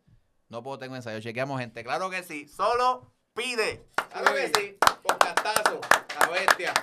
No 0.50 0.64
puedo 0.64 0.78
tengo 0.80 0.96
ensayo. 0.96 1.20
Chequeamos, 1.22 1.60
gente. 1.60 1.84
Claro 1.84 2.10
que 2.10 2.24
sí. 2.24 2.48
Solo 2.48 3.14
pide. 3.34 3.84
Claro 4.12 4.36
que 4.36 4.52
sí. 4.56 4.78
Con 5.04 5.18
cantazo. 5.18 5.82
La 6.20 6.28
bestia. 6.28 6.74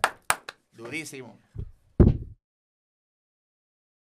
Durísimo. 0.72 1.38